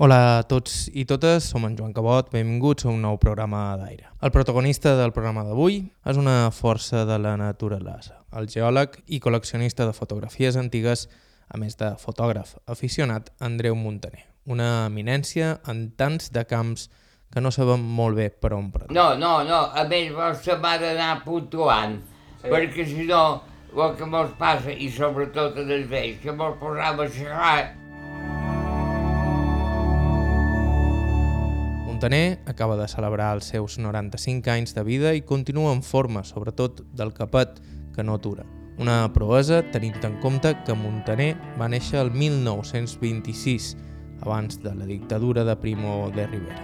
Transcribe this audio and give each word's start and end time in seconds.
Hola 0.00 0.38
a 0.38 0.44
tots 0.48 0.86
i 0.96 1.02
totes, 1.04 1.44
som 1.52 1.66
en 1.68 1.74
Joan 1.76 1.90
Cabot, 1.92 2.30
benvinguts 2.32 2.86
a 2.86 2.88
un 2.88 3.02
nou 3.04 3.18
programa 3.20 3.74
d'aire. 3.76 4.06
El 4.24 4.30
protagonista 4.32 4.94
del 4.96 5.10
programa 5.12 5.42
d'avui 5.44 5.74
és 6.08 6.16
una 6.16 6.36
força 6.56 7.02
de 7.04 7.18
la 7.20 7.34
naturalesa, 7.36 8.14
el 8.32 8.46
geòleg 8.48 8.94
i 9.12 9.18
col·leccionista 9.20 9.84
de 9.84 9.92
fotografies 9.92 10.56
antigues, 10.56 11.02
a 11.52 11.60
més 11.60 11.76
de 11.76 11.90
fotògraf 12.00 12.54
aficionat, 12.64 13.28
Andreu 13.44 13.76
Montaner. 13.76 14.24
Una 14.48 14.86
eminència 14.86 15.58
en 15.68 15.90
tants 16.00 16.32
de 16.32 16.46
camps 16.48 16.86
que 17.28 17.44
no 17.44 17.52
sabem 17.52 17.84
molt 17.84 18.16
bé 18.16 18.30
per 18.32 18.54
on 18.56 18.70
prendre. 18.72 18.96
No, 18.96 19.10
no, 19.20 19.34
no, 19.44 19.66
a 19.68 19.84
més 19.90 20.08
vostè 20.16 20.56
m'ha 20.64 20.78
d'anar 20.80 21.10
puntuant, 21.26 21.98
sí. 22.38 22.48
perquè 22.48 22.88
si 22.88 23.04
no, 23.12 23.20
el 23.76 23.92
que 24.00 24.08
mos 24.08 24.32
passa, 24.40 24.72
i 24.72 24.88
sobretot 24.96 25.60
en 25.60 25.76
els 25.76 25.92
vells, 25.92 26.24
que 26.24 26.32
mos 26.32 26.56
posam 26.64 27.04
a 27.04 27.10
xerrar 27.18 27.79
Montaner 32.00 32.38
acaba 32.46 32.78
de 32.78 32.88
celebrar 32.88 33.34
els 33.36 33.50
seus 33.52 33.74
95 33.76 34.48
anys 34.48 34.70
de 34.72 34.80
vida 34.88 35.10
i 35.12 35.20
continua 35.20 35.74
en 35.76 35.82
forma, 35.84 36.22
sobretot 36.24 36.78
del 36.96 37.10
capet, 37.12 37.58
que 37.92 38.00
no 38.02 38.14
atura. 38.16 38.46
Una 38.80 39.12
proesa 39.12 39.58
tenint 39.68 39.98
en 40.08 40.14
compte 40.22 40.54
que 40.64 40.72
Montaner 40.72 41.34
va 41.60 41.66
néixer 41.68 41.98
el 42.00 42.08
1926, 42.08 43.74
abans 44.24 44.56
de 44.62 44.72
la 44.78 44.86
dictadura 44.88 45.44
de 45.44 45.56
Primo 45.60 46.08
de 46.14 46.24
Rivera. 46.30 46.62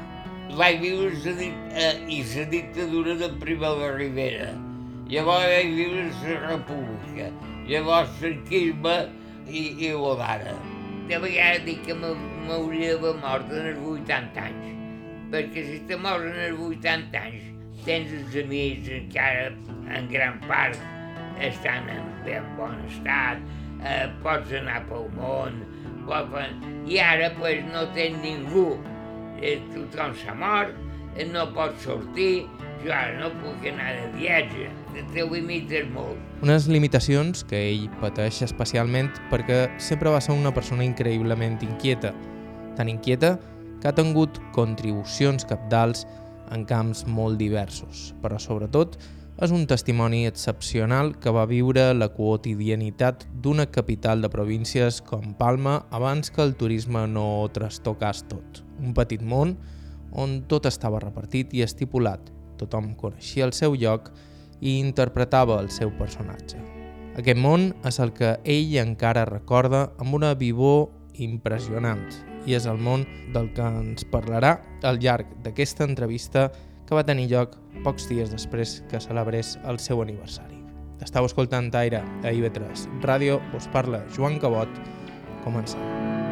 Vaig 0.57 0.81
viure 0.81 1.13
la, 1.13 1.51
eh, 1.83 1.91
i 2.09 2.23
la 2.31 2.47
dictadura 2.55 3.19
de 3.21 3.29
Primo 3.37 3.75
de 3.83 3.91
Rivera. 3.93 4.49
Llavors 5.13 5.45
vaig 5.53 5.75
viure 5.75 6.07
la 6.23 6.39
república. 6.47 7.29
Llavors 7.69 8.17
franquisme 8.23 8.97
i, 9.53 9.69
i 9.85 9.93
el 9.93 10.09
d'ara. 10.17 10.57
De 11.13 11.21
vegades 11.21 11.69
dic 11.69 11.85
que 11.85 11.99
m'hauria 12.01 12.97
d'haver 12.97 13.15
mort 13.21 13.53
en 13.53 13.71
els 13.75 13.85
80 13.99 14.47
anys 14.47 14.76
perquè 15.33 15.65
si 15.67 15.79
te 15.89 15.99
mors 16.01 16.27
en 16.27 16.39
els 16.49 16.61
80 16.69 17.21
anys, 17.21 17.47
tens 17.87 18.13
els 18.15 18.37
amics 18.43 18.91
encara 18.99 19.51
en 19.97 20.09
gran 20.11 20.41
part 20.47 20.79
estan 21.43 21.89
en 21.93 22.11
ben 22.25 22.47
bon 22.57 22.75
estat, 22.89 23.43
eh, 23.85 24.07
pots 24.25 24.53
anar 24.57 24.83
pel 24.91 25.09
món, 25.17 25.63
pots... 26.07 26.55
i 26.89 27.01
ara 27.03 27.33
pues, 27.39 27.65
no 27.73 27.87
tens 27.97 28.19
ningú, 28.23 28.69
eh, 29.41 29.59
tothom 29.75 30.15
s'ha 30.17 30.37
mort, 30.39 30.73
eh, 31.15 31.27
no 31.29 31.47
pots 31.55 31.85
sortir, 31.87 32.47
jo 32.85 32.93
ara 32.95 33.19
no 33.21 33.33
puc 33.43 33.67
anar 33.69 33.93
de 33.99 34.07
viatge, 34.17 34.71
te 35.13 35.27
limites 35.29 35.89
molt. 35.93 36.17
Unes 36.45 36.69
limitacions 36.71 37.45
que 37.49 37.61
ell 37.71 37.87
pateix 38.01 38.43
especialment 38.47 39.11
perquè 39.33 39.67
sempre 39.83 40.13
va 40.13 40.23
ser 40.25 40.37
una 40.37 40.55
persona 40.55 40.87
increïblement 40.87 41.61
inquieta, 41.67 42.15
tan 42.77 42.91
inquieta 42.93 43.37
que 43.87 43.91
ha 43.93 43.95
tingut 43.95 44.41
contribucions 44.51 45.45
capdals 45.47 46.01
en 46.51 46.65
camps 46.67 47.05
molt 47.07 47.39
diversos, 47.39 48.09
però 48.19 48.35
sobretot 48.43 48.97
és 49.47 49.53
un 49.55 49.63
testimoni 49.71 50.25
excepcional 50.27 51.13
que 51.23 51.31
va 51.31 51.45
viure 51.47 51.85
la 51.95 52.09
quotidianitat 52.11 53.23
d'una 53.45 53.69
capital 53.71 54.27
de 54.27 54.33
províncies 54.33 54.99
com 55.07 55.37
Palma 55.39 55.77
abans 55.95 56.35
que 56.35 56.43
el 56.43 56.57
turisme 56.59 57.05
no 57.07 57.47
trastocàs 57.55 58.25
tot. 58.27 58.65
Un 58.83 58.91
petit 58.91 59.23
món 59.23 59.55
on 60.11 60.41
tot 60.51 60.67
estava 60.67 60.99
repartit 60.99 61.55
i 61.55 61.63
estipulat, 61.63 62.27
tothom 62.59 62.97
coneixia 62.99 63.47
el 63.47 63.55
seu 63.55 63.79
lloc 63.79 64.11
i 64.59 64.81
interpretava 64.81 65.61
el 65.63 65.71
seu 65.71 65.95
personatge. 65.95 66.59
Aquest 67.15 67.39
món 67.39 67.71
és 67.87 68.03
el 68.03 68.11
que 68.19 68.35
ell 68.43 68.81
encara 68.83 69.29
recorda 69.31 69.93
amb 70.03 70.19
una 70.19 70.35
vivor 70.35 70.89
impressionant 71.25 72.05
i 72.47 72.55
és 72.55 72.67
el 72.71 72.79
món 72.79 73.05
del 73.35 73.51
que 73.55 73.65
ens 73.65 74.07
parlarà 74.13 74.57
al 74.87 75.01
llarg 75.03 75.31
d'aquesta 75.45 75.87
entrevista 75.89 76.51
que 76.87 76.95
va 76.95 77.07
tenir 77.07 77.29
lloc 77.33 77.57
pocs 77.85 78.07
dies 78.11 78.31
després 78.31 78.81
que 78.91 79.03
celebrés 79.03 79.57
el 79.67 79.81
seu 79.83 80.03
aniversari. 80.03 80.63
Estau 81.03 81.27
escoltant 81.29 81.69
Aire 81.77 82.01
a 82.23 82.33
IB3 82.33 82.87
Ràdio, 83.05 83.41
us 83.57 83.69
parla 83.75 84.05
Joan 84.17 84.41
Cabot. 84.41 84.71
Comencem. 85.45 86.26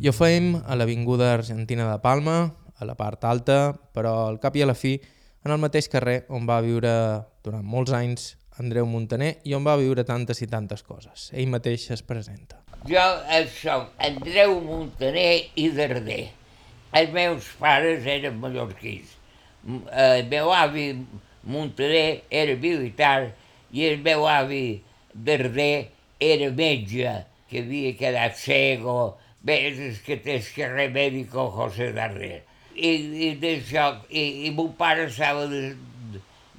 I 0.00 0.08
ho 0.08 0.14
fem 0.16 0.54
a 0.64 0.72
l'Avinguda 0.80 1.26
Argentina 1.34 1.84
de 1.84 1.98
Palma, 2.00 2.54
a 2.80 2.86
la 2.88 2.94
part 2.96 3.26
alta, 3.28 3.74
però 3.92 4.30
al 4.30 4.38
cap 4.40 4.54
i 4.56 4.62
a 4.64 4.68
la 4.70 4.72
fi 4.72 4.94
en 5.44 5.52
el 5.52 5.60
mateix 5.60 5.90
carrer 5.92 6.22
on 6.32 6.46
va 6.48 6.56
viure 6.64 6.92
durant 7.44 7.66
molts 7.74 7.92
anys 7.92 8.30
Andreu 8.64 8.88
Montaner 8.88 9.34
i 9.44 9.52
on 9.52 9.68
va 9.68 9.76
viure 9.76 10.06
tantes 10.08 10.40
i 10.40 10.48
tantes 10.48 10.80
coses. 10.88 11.28
Ell 11.36 11.52
mateix 11.52 11.84
es 11.92 12.00
presenta. 12.00 12.62
Jo 12.88 13.04
soc 13.52 13.92
Andreu 14.08 14.56
Montaner 14.64 15.52
i 15.60 15.68
Darder. 15.76 16.30
Els 16.96 17.12
meus 17.12 17.52
pares 17.60 18.08
eren 18.08 18.40
mallorquins. 18.40 19.12
El 19.92 20.24
meu 20.32 20.48
avi 20.56 20.94
Montaner 21.44 22.22
era 22.32 22.56
militar 22.56 23.34
i 23.68 23.90
el 23.92 24.00
meu 24.00 24.24
avi 24.24 24.80
Darder 25.12 25.90
era 26.16 26.54
metge, 26.56 27.18
que 27.50 27.60
havia 27.60 27.98
quedat 28.00 28.40
cego, 28.40 29.18
Bé, 29.42 29.56
és 29.70 30.00
que 30.04 30.18
tens 30.20 30.50
que 30.52 30.68
remedi 30.68 31.24
con 31.32 31.48
José 31.54 31.90
darrere. 31.96 32.42
I, 32.76 32.90
i 33.26 33.30
d'això, 33.40 33.86
i, 34.08 34.24
i 34.48 34.50
mon 34.56 34.74
pare 34.76 35.06
estava 35.08 35.46
de, 35.48 35.62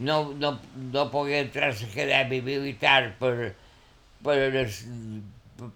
no, 0.02 0.34
no, 0.34 0.56
no 0.94 1.06
podia 1.14 1.44
entrar 1.46 1.70
a 1.70 1.78
l'acadèmia 1.78 2.42
militar 2.48 3.14
per, 3.20 3.54
per, 4.26 4.38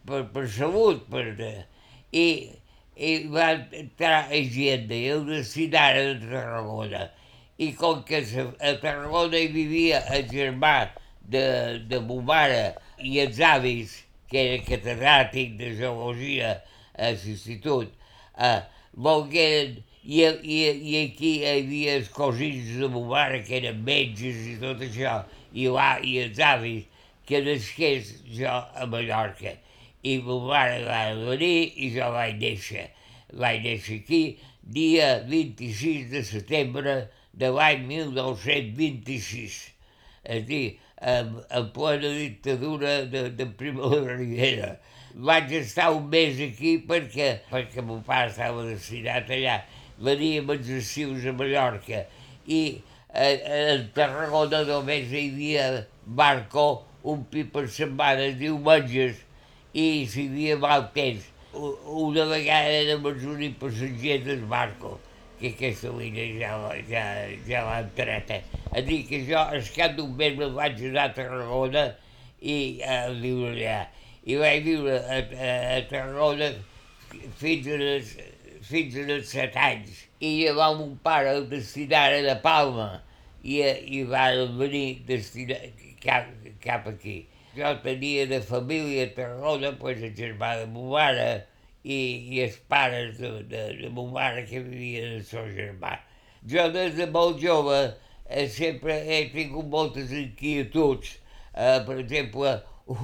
per, 0.09 0.23
per 0.33 0.45
salut, 0.49 1.05
per, 1.11 1.27
i, 2.11 2.25
i 2.95 3.13
va 3.29 3.51
entrar 3.53 4.23
a 4.23 4.33
Agenda 4.39 4.97
i 4.97 5.13
el 5.13 5.25
destinaren 5.29 6.15
a 6.17 6.29
Tarragona. 6.33 7.05
I 7.61 7.71
com 7.77 8.01
que 8.07 8.23
a 8.25 8.73
Tarragona 8.81 9.39
hi 9.39 9.51
vivia 9.53 10.01
el 10.15 10.25
germà 10.31 10.77
de, 11.21 11.45
de 11.85 12.01
mon 12.01 12.25
mare 12.25 12.73
i 12.97 13.19
els 13.21 13.39
avis, 13.45 13.99
que 14.31 14.41
era 14.41 14.63
catedràtic 14.65 15.53
de 15.59 15.75
geologia, 15.77 16.57
a 16.97 17.11
l'institut, 17.11 17.91
eh, 18.37 18.61
volgueren, 18.93 19.77
i, 20.05 20.21
i, 20.21 20.57
i 20.91 20.97
aquí 21.01 21.31
hi 21.39 21.45
havia 21.49 21.95
els 21.99 22.09
cosins 22.13 22.75
de 22.79 22.89
mare 22.93 23.41
que 23.47 23.57
eren 23.59 23.81
metges 23.87 24.43
i 24.51 24.55
tot 24.61 24.83
això, 24.85 25.15
i, 25.53 25.67
va, 25.73 25.95
i 26.05 26.19
els 26.23 26.41
avis, 26.45 26.85
que 27.25 27.41
nasqués 27.41 28.11
jo 28.37 28.51
a 28.51 28.85
Mallorca. 28.89 29.55
I 30.05 30.19
mare 30.21 30.83
va 30.85 30.99
venir 31.17 31.71
i 31.81 31.89
jo 31.95 32.11
vaig 32.13 32.37
néixer. 32.41 32.89
Vaig 33.33 33.63
néixer 33.65 34.03
aquí 34.03 34.21
dia 34.61 35.23
26 35.25 36.11
de 36.11 36.21
setembre 36.23 36.95
de 37.33 37.49
l'any 37.55 37.87
1926. 37.89 39.57
És 40.25 40.43
a 40.43 40.45
dir, 40.45 40.65
en, 41.01 41.33
en 41.49 41.71
plena 41.73 42.11
dictadura 42.13 42.99
de, 43.09 43.29
de 43.33 43.49
Primo 43.57 43.89
de 43.89 44.05
Rivera 44.13 44.75
vaig 45.15 45.51
estar 45.55 45.91
un 45.95 46.09
mes 46.11 46.39
aquí 46.43 46.75
perquè, 46.87 47.29
perquè 47.47 47.83
mon 47.83 48.01
pare 48.03 48.31
estava 48.33 48.65
destinat 48.67 49.29
allà. 49.31 49.61
Veníem 50.03 50.49
els 50.51 50.67
estius 50.75 51.23
a 51.23 51.31
Mallorca 51.31 52.03
i 52.51 52.61
a, 53.15 53.29
a 53.29 53.77
Tarragona 53.95 54.65
només 54.67 55.07
hi 55.13 55.29
havia 55.29 55.69
barco 56.05 56.83
un 57.07 57.23
pi 57.31 57.45
per 57.47 57.67
setmana, 57.71 58.27
diumenges, 58.35 59.21
i 59.71 60.03
si 60.09 60.25
hi 60.25 60.27
havia 60.27 60.59
mal 60.59 60.89
temps. 60.95 61.31
Una 61.55 62.25
vegada 62.27 62.75
érem 62.83 63.05
els 63.07 63.23
únics 63.23 63.59
passatgers 63.61 64.25
del 64.25 64.43
barco, 64.51 64.97
que 65.39 65.53
aquesta 65.53 65.93
línia 65.95 66.25
ja, 66.41 66.55
ja, 66.89 67.03
ja 67.47 67.63
l'ha 67.63 67.83
entreta. 67.85 68.41
A 68.75 68.83
dir 68.83 69.05
que 69.07 69.21
jo, 69.29 69.39
al 69.39 69.63
cap 69.77 69.95
d'un 69.95 70.11
mes, 70.19 70.35
me'n 70.35 70.55
vaig 70.57 70.81
anar 70.89 71.07
a 71.07 71.15
Tarragona 71.15 71.85
i 72.41 72.57
a 72.83 73.05
viure 73.15 73.53
allà 73.53 73.83
i 74.25 74.37
vaig 74.41 74.63
viure 74.65 74.97
a, 74.97 75.19
a, 75.21 75.49
a 75.75 75.81
Tarragona 75.89 76.49
fins 77.37 77.67
als, 77.77 78.15
fins 78.65 78.97
als 79.03 79.33
set 79.35 79.57
anys. 79.57 80.05
I 80.19 80.31
llavors 80.41 80.79
mon 80.79 80.95
pare 81.05 81.35
el 81.35 81.45
destinaren 81.51 82.29
a 82.31 82.39
Palma 82.41 82.89
i, 83.43 83.59
i 83.61 84.01
va 84.09 84.27
venir 84.57 85.03
destinar, 85.07 85.59
cap, 86.01 86.31
cap 86.63 86.87
aquí. 86.89 87.19
Jo 87.55 87.75
tenia 87.83 88.25
de 88.27 88.41
família 88.43 89.05
a 89.05 89.11
Tarragona, 89.15 89.75
pues, 89.79 90.01
el 90.03 90.15
germà 90.17 90.55
de 90.63 90.65
mon 90.73 90.89
mare 90.95 91.29
i, 91.83 91.99
i 92.33 92.41
els 92.47 92.57
pares 92.71 93.19
de, 93.21 93.31
de, 93.51 93.61
de 93.83 93.91
mon 93.93 94.09
mare 94.15 94.47
que 94.49 94.63
vivien 94.65 95.19
el 95.19 95.23
seu 95.27 95.45
germà. 95.53 95.99
Jo 96.49 96.65
des 96.73 96.97
de 96.97 97.05
molt 97.13 97.37
jove 97.41 97.77
eh, 97.85 98.49
sempre 98.49 98.97
he 99.05 99.21
tingut 99.33 99.69
moltes 99.69 100.11
inquietuds. 100.13 101.13
Eh, 101.53 101.79
per 101.85 101.99
exemple, 102.01 102.57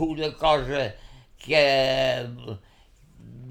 una 0.10 0.34
cosa 0.42 0.90
que 1.44 2.28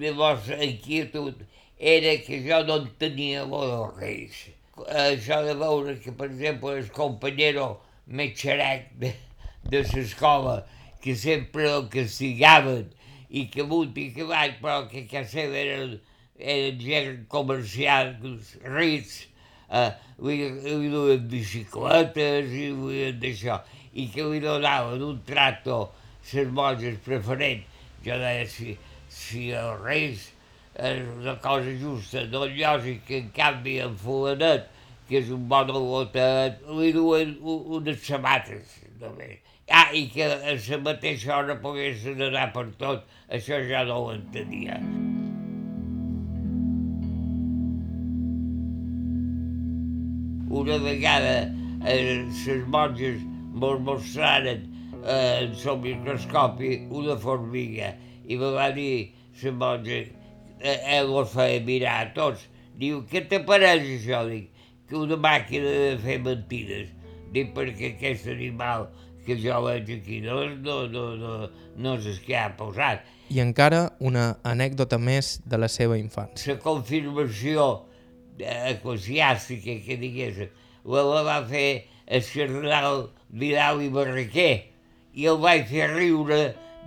la 0.00 0.12
vostra 0.12 0.62
inquietud 0.64 1.34
era 1.78 2.16
que 2.24 2.40
jo 2.46 2.62
no 2.64 2.76
entenia 2.84 3.44
lo 3.44 3.62
dels 3.66 3.96
reis. 4.00 4.40
Això 4.88 5.40
de 5.44 5.54
veure 5.60 5.96
que, 6.00 6.12
per 6.16 6.28
exemple, 6.30 6.76
el 6.78 6.90
companyero 6.96 7.66
més 8.06 8.36
xerec 8.38 8.88
de, 9.00 9.12
de 9.72 9.82
l'escola, 9.92 10.60
que 11.00 11.16
sempre 11.16 11.68
el 11.70 11.88
castigaven 11.92 12.88
i 13.30 13.46
que 13.52 13.64
i 13.64 14.06
que 14.14 14.22
avall, 14.26 14.54
però 14.60 14.88
que 14.90 15.04
a 15.04 15.08
casa 15.08 15.40
eren, 15.40 15.98
eren 16.38 16.80
gent 16.80 17.26
comercials 17.28 18.56
rics, 18.64 19.26
eh, 19.70 19.90
li, 20.18 20.38
li 20.64 20.90
duien 20.92 21.28
bicicletes 21.28 22.52
i 22.52 22.70
li 22.74 23.12
d'això, 23.22 23.60
i 23.94 24.08
que 24.12 24.26
li 24.26 24.40
donaven 24.40 25.02
un 25.02 25.22
tracto 25.26 25.88
les 26.32 26.48
monges 26.52 26.98
preferent. 27.04 27.64
Jo 28.04 28.16
deia, 28.20 28.46
si, 28.48 28.76
si 29.12 29.50
els 29.52 29.80
reis 29.84 30.28
és 30.80 31.00
una 31.18 31.34
cosa 31.42 31.72
justa, 31.80 32.24
no 32.32 32.46
lògic 32.46 33.02
que 33.08 33.18
en 33.20 33.30
canvi 33.36 33.76
en 33.84 33.96
fulanet, 34.00 34.68
que 35.08 35.18
és 35.20 35.30
un 35.34 35.48
bon 35.50 35.68
lotet, 35.74 36.62
li 36.78 36.92
duen 36.96 37.36
unes 37.42 38.00
sabates 38.06 38.78
només. 39.02 39.38
Ah, 39.70 39.90
i 39.94 40.08
que 40.10 40.24
a 40.26 40.38
la 40.54 40.78
mateixa 40.82 41.36
hora 41.36 41.54
poguessin 41.62 42.22
anar 42.26 42.48
per 42.54 42.66
tot, 42.78 43.04
això 43.30 43.60
ja 43.68 43.84
no 43.86 44.00
ho 44.02 44.08
entenia. 44.14 44.80
Una 50.60 50.80
vegada 50.82 51.36
eh, 51.86 52.26
les 52.26 52.66
monges 52.66 53.22
mos 53.54 53.78
mostraren 53.86 54.66
eh, 55.04 55.48
el 55.48 55.78
microscopi 55.80 56.86
una 56.90 57.16
formiga 57.16 57.94
i 58.26 58.36
me 58.36 58.52
va 58.54 58.70
dir 58.72 59.12
la 59.42 59.52
monja, 59.52 60.00
eh, 60.60 61.02
ho 61.02 61.24
feia 61.24 61.60
mirar 61.64 61.96
a 62.04 62.08
tots, 62.14 62.46
diu, 62.78 63.02
què 63.10 63.24
t'apareix 63.28 63.86
això? 63.96 64.24
Dic, 64.28 64.50
que 64.88 64.98
una 64.98 65.16
màquina 65.16 65.70
de 65.70 65.94
fer 66.02 66.18
mentides. 66.24 66.90
Dic, 67.32 67.52
perquè 67.56 67.94
aquest 67.94 68.28
animal 68.30 68.88
que 69.24 69.36
jo 69.38 69.60
veig 69.64 69.90
aquí 69.96 70.20
no, 70.24 70.42
no, 70.50 70.76
no, 70.90 71.04
no, 71.16 71.34
no 71.76 71.94
és 71.98 72.08
el 72.10 72.18
que 72.24 72.36
ha 72.36 72.48
posat. 72.58 73.04
I 73.30 73.40
encara 73.42 73.84
una 74.02 74.32
anècdota 74.46 74.98
més 74.98 75.38
de 75.46 75.60
la 75.60 75.68
seva 75.70 75.98
infància. 76.00 76.56
La 76.56 76.62
confirmació 76.62 77.68
eclesiàstica, 78.40 79.76
que 79.84 79.98
digués, 80.00 80.42
la 80.84 81.22
va 81.26 81.38
fer 81.48 81.68
el 82.10 82.26
cardenal 82.26 83.08
Vidal 83.30 83.84
i 83.84 83.90
Barraquer 83.94 84.69
i 85.14 85.26
el 85.30 85.38
vaig 85.42 85.66
fer 85.70 85.90
riure 85.92 86.40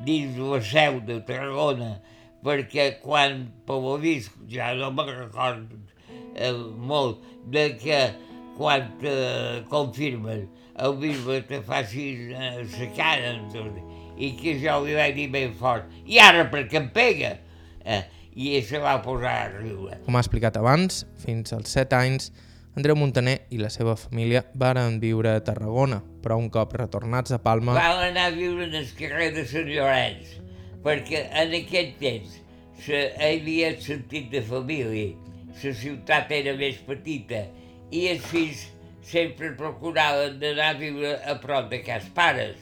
dins 0.06 0.38
la 0.40 0.60
seu 0.64 1.00
de 1.08 1.20
Tarragona 1.28 1.96
perquè 2.44 2.98
quan, 3.04 3.48
per 3.68 3.80
lo 3.80 3.96
vist, 4.02 4.34
ja 4.52 4.74
no 4.76 4.92
me'n 4.92 5.12
recordo 5.14 5.80
eh, 6.36 6.52
molt, 6.52 7.24
de 7.48 7.70
que 7.80 8.02
quan 8.58 8.90
te 9.02 9.14
confirmen 9.72 10.48
el 10.84 10.98
bisbe 11.00 11.40
te 11.48 11.62
faci 11.64 12.08
eh, 12.34 12.64
la 12.64 12.90
cara 12.98 13.36
i 14.18 14.34
que 14.38 14.58
jo 14.62 14.80
li 14.86 14.98
vaig 14.98 15.16
dir 15.18 15.30
ben 15.34 15.54
fort 15.58 15.90
i 16.06 16.20
ara 16.22 16.46
per 16.52 16.66
què 16.70 16.82
em 16.82 16.90
pega? 16.94 17.38
Eh, 17.84 18.04
I 18.34 18.58
se 18.66 18.80
va 18.82 18.96
posar 19.06 19.34
a 19.44 19.50
riure. 19.60 20.00
Com 20.08 20.16
ha 20.18 20.22
explicat 20.24 20.56
abans, 20.58 21.04
fins 21.22 21.54
als 21.54 21.74
7 21.76 21.94
anys, 22.00 22.32
Andreu 22.74 22.96
Montaner 22.98 23.36
i 23.54 23.60
la 23.62 23.70
seva 23.70 23.94
família 23.94 24.40
varen 24.58 24.96
viure 25.02 25.36
a 25.36 25.42
Tarragona, 25.46 26.00
però 26.24 26.40
un 26.42 26.48
cop 26.50 26.72
retornats 26.80 27.36
a 27.36 27.38
Palma... 27.38 27.76
Van 27.78 28.00
anar 28.08 28.32
a 28.32 28.34
viure 28.34 28.66
en 28.66 28.74
el 28.80 28.88
carrer 28.98 29.28
de 29.36 29.44
Sant 29.46 29.70
Llorenç, 29.70 30.32
perquè 30.82 31.22
en 31.44 31.54
aquest 31.60 32.00
temps 32.02 32.40
se, 32.82 33.04
havia 33.22 33.70
sentit 33.78 34.32
de 34.34 34.42
família, 34.50 35.14
la 35.54 35.76
ciutat 35.84 36.34
era 36.34 36.56
més 36.58 36.82
petita 36.88 37.44
i 37.94 38.08
els 38.10 38.26
fills 38.32 38.66
sempre 39.06 39.54
procuraven 39.60 40.42
d'anar 40.42 40.74
a 40.74 40.80
viure 40.82 41.14
a 41.30 41.38
prop 41.46 41.70
de 41.70 41.84
cas 41.86 42.10
pares 42.18 42.58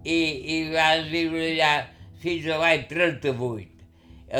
i, 0.00 0.16
i 0.16 0.58
van 0.72 1.10
viure 1.12 1.44
allà 1.52 1.72
fins 2.24 2.48
a 2.48 2.56
l'any 2.62 2.88
38. 2.88 3.72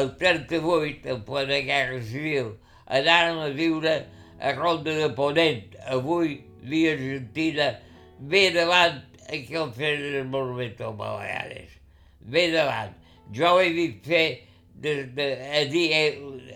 El 0.01 0.15
38, 0.19 1.05
en 1.13 1.25
plena 1.29 1.65
guerra 1.69 2.01
civil, 2.09 2.55
anàrem 2.89 3.45
a 3.45 3.51
viure 3.55 3.99
a 4.41 4.53
Ronda 4.53 4.93
de 4.95 5.09
Ponent, 5.15 5.77
avui 5.89 6.41
via 6.63 6.93
Argentina, 6.93 7.73
bé 8.19 8.51
davant 8.55 9.03
aquí 9.29 9.57
al 9.57 9.73
fer 9.73 9.97
del 10.01 10.29
Monumento 10.29 10.93
Baleares. 10.93 11.73
Bé 12.21 12.51
davant. 12.53 12.95
Jo 13.35 13.57
he 13.61 13.71
vist 13.75 14.07
fer, 14.07 14.27
de, 14.75 15.05
de, 15.17 15.27
a 15.61 15.65
dir, 15.71 15.89
he, 15.93 16.07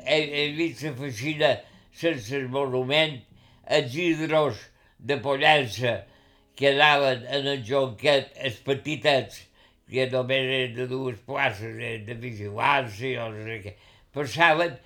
he, 0.05 0.21
he 0.21 0.47
vist 0.59 0.85
la 0.87 0.95
feixina 0.99 1.55
sense 1.97 2.35
el 2.37 2.49
monument, 2.53 3.19
els 3.67 3.95
hidros 3.97 4.59
de 4.99 5.17
Pollença 5.23 6.01
que 6.59 6.75
anaven 6.75 7.25
en 7.33 7.47
el 7.55 7.63
jonquet, 7.65 8.35
els 8.37 8.59
petitets, 8.67 9.47
que 9.91 10.07
només 10.13 10.45
eren 10.45 10.75
de 10.77 10.87
dues 10.91 11.19
places, 11.27 11.79
eren 11.79 12.05
de 12.07 12.17
vigilància 12.21 13.25
o 13.25 13.31
no 13.33 13.47
sé 13.47 13.59
què, 13.65 13.73
passaven 14.15 14.77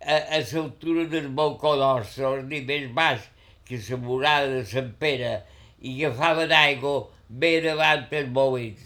a, 0.00 0.16
a 0.36 0.38
l'altura 0.52 1.04
del 1.04 1.28
balcó 1.28 1.74
nostre, 1.76 2.24
al 2.24 2.46
nivell 2.46 2.88
baix, 2.94 3.24
que 3.66 3.80
la 3.88 3.96
murada 3.96 4.48
de 4.48 4.64
Sant 4.66 4.92
Pere, 5.00 5.32
i 5.80 5.94
agafaven 6.04 6.52
aigua 6.54 7.08
bé 7.28 7.58
davant 7.64 8.06
els 8.10 8.30
molins, 8.34 8.84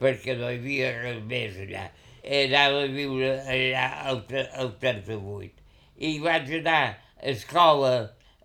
perquè 0.00 0.36
no 0.38 0.50
hi 0.50 0.60
havia 0.60 0.92
res 1.00 1.22
més 1.30 1.58
allà. 1.66 1.88
Anava 2.22 2.84
a 2.84 2.90
viure 2.92 3.32
allà 3.50 3.86
al, 4.10 4.22
al 4.62 4.74
38. 4.82 5.64
I 5.98 6.12
vaig 6.22 6.52
anar 6.60 6.82
a 6.84 6.94
escola, 7.32 7.94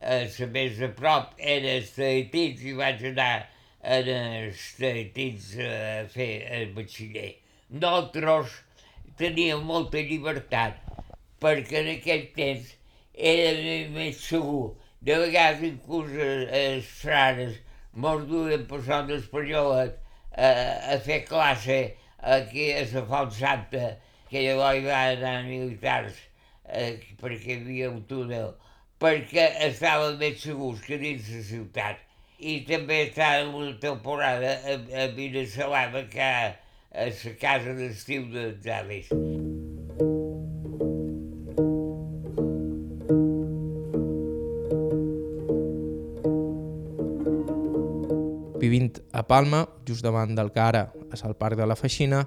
a 0.02 0.18
la 0.26 0.50
més 0.54 0.82
a 0.82 0.90
prop, 0.98 1.36
era 1.38 1.78
els 1.78 1.94
Tahitins, 1.98 2.64
i 2.66 2.74
vaig 2.78 3.04
anar 3.12 3.46
a 3.84 4.02
els 4.02 4.66
Tahitins 4.80 5.54
a 5.62 6.06
fer 6.14 6.32
el 6.58 6.74
batxiller. 6.78 7.32
Nosaltres 7.70 8.62
teníem 9.20 9.64
molta 9.66 10.02
llibertat 10.02 10.87
perquè 11.44 11.84
en 11.84 11.94
aquell 11.98 12.28
temps 12.36 12.74
era 13.14 13.78
més 13.94 14.20
segur. 14.24 14.76
De 15.02 15.18
vegades 15.22 15.64
inclús 15.64 16.12
els 16.18 16.90
frares 17.02 17.58
mos 17.94 18.26
duien 18.30 18.66
per 18.70 18.82
Sant 18.86 19.10
Espanyolet 19.14 19.96
a, 20.38 20.50
a 20.94 20.98
fer 21.06 21.24
classe 21.26 21.80
aquí 22.22 22.72
a 22.74 22.84
la 22.94 23.04
Font 23.10 23.32
Santa, 23.34 23.96
que 24.30 24.44
llavors 24.44 24.78
hi 24.78 24.86
van 24.86 25.14
anar 25.18 25.44
militars 25.48 26.20
eh, 26.68 27.00
perquè 27.22 27.56
hi 27.56 27.62
havia 27.62 27.90
un 27.94 28.04
túnel, 28.10 28.54
perquè 29.02 29.48
estaven 29.70 30.18
més 30.22 30.42
segurs 30.44 30.84
que 30.86 31.00
dins 31.02 31.32
la 31.34 31.44
ciutat. 31.50 32.06
I 32.38 32.60
també 32.70 33.02
estava 33.08 33.48
una 33.50 33.74
temporada 33.82 34.58
a, 34.62 34.78
a 34.78 35.08
Vilassalama, 35.18 36.06
que 36.14 36.22
a, 36.22 36.56
la 36.94 37.38
casa 37.42 37.78
d'estiu 37.78 38.30
dels 38.34 38.74
avis. 38.78 39.14
Vivint 48.68 48.98
a 49.16 49.22
Palma, 49.24 49.62
just 49.88 50.04
davant 50.04 50.34
del 50.36 50.52
que 50.52 50.60
ara 50.60 50.90
és 51.16 51.22
el 51.24 51.38
Parc 51.40 51.56
de 51.56 51.68
la 51.70 51.78
Feixina, 51.80 52.26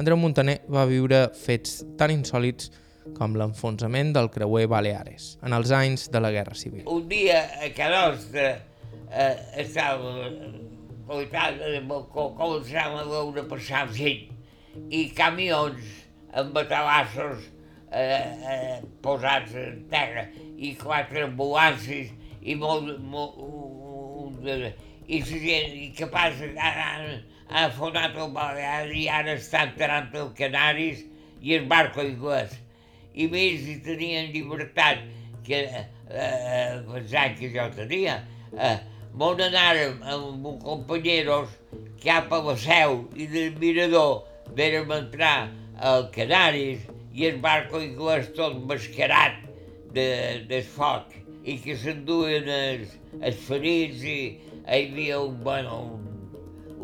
Andreu 0.00 0.16
Montaner 0.16 0.62
va 0.72 0.86
viure 0.88 1.26
fets 1.36 1.82
tan 2.00 2.14
insòlits 2.14 2.70
com 3.18 3.34
l'enfonsament 3.36 4.14
del 4.16 4.30
creuer 4.32 4.64
Baleares, 4.72 5.34
en 5.44 5.52
els 5.52 5.72
anys 5.76 6.06
de 6.14 6.22
la 6.24 6.30
Guerra 6.32 6.56
Civil. 6.56 6.86
Un 6.88 7.04
dia 7.10 7.42
a 7.60 7.68
Ca 7.76 7.90
Nostra 7.92 8.46
eh, 8.56 9.34
estava 9.60 10.14
voltant 11.10 11.60
de 11.60 11.82
balcó, 11.90 12.30
començàvem 12.38 13.02
a 13.02 13.08
veure 13.10 13.44
passar 13.50 13.84
gent 13.92 14.30
i 14.88 15.02
camions 15.12 15.92
amb 16.32 16.56
batalassos 16.56 17.44
eh, 17.92 18.00
eh, 18.00 18.80
posats 19.04 19.52
en 19.60 19.82
terra 19.92 20.24
i 20.56 20.72
quatre 20.80 21.26
ambulàncies 21.28 22.16
i 22.40 22.56
molt, 22.56 22.96
molt 23.04 23.36
un, 23.44 24.40
un, 24.40 24.40
i 24.48 24.72
la 25.08 25.40
gent 25.44 25.94
que 25.96 26.06
passa 26.12 26.50
han, 26.56 27.08
han 27.48 27.72
fonat 27.78 28.16
el 28.16 28.30
Balear 28.36 28.92
i 28.94 29.08
ara 29.08 29.34
estan 29.38 29.72
enterrant 29.72 30.12
els 30.14 30.36
Canaris 30.38 31.02
i 31.42 31.56
el 31.58 31.66
barco 31.70 32.04
inglès. 32.06 32.54
I 33.14 33.26
més 33.32 33.64
si 33.66 33.80
tenien 33.84 34.30
llibertat 34.32 35.02
que 35.44 35.66
eh, 35.66 36.80
pensant 36.88 37.36
que 37.38 37.50
jo 37.52 37.68
tenia. 37.76 38.22
Eh, 38.56 38.78
M'on 39.12 39.40
anàrem 39.44 39.98
amb 40.08 40.46
un 40.48 40.54
companyeros 40.62 41.50
cap 42.00 42.30
a 42.32 42.38
la 42.46 42.54
seu 42.56 42.94
i 43.12 43.26
del 43.28 43.58
mirador 43.60 44.22
vèrem 44.56 44.94
entrar 44.96 45.50
al 45.90 46.06
Canaris 46.14 46.86
i 47.12 47.26
el 47.28 47.36
barco 47.44 47.82
inglès 47.84 48.30
tot 48.38 48.56
mascarat 48.70 49.36
de, 49.92 50.06
del 50.48 50.64
foc 50.64 51.12
i 51.44 51.58
que 51.60 51.76
s'enduen 51.82 52.48
els, 52.56 52.96
els 53.20 53.44
ferits 53.50 54.06
i 54.08 54.18
havia 54.66 55.20
un, 55.20 55.38
bueno, 55.42 55.78
un, 55.96 56.02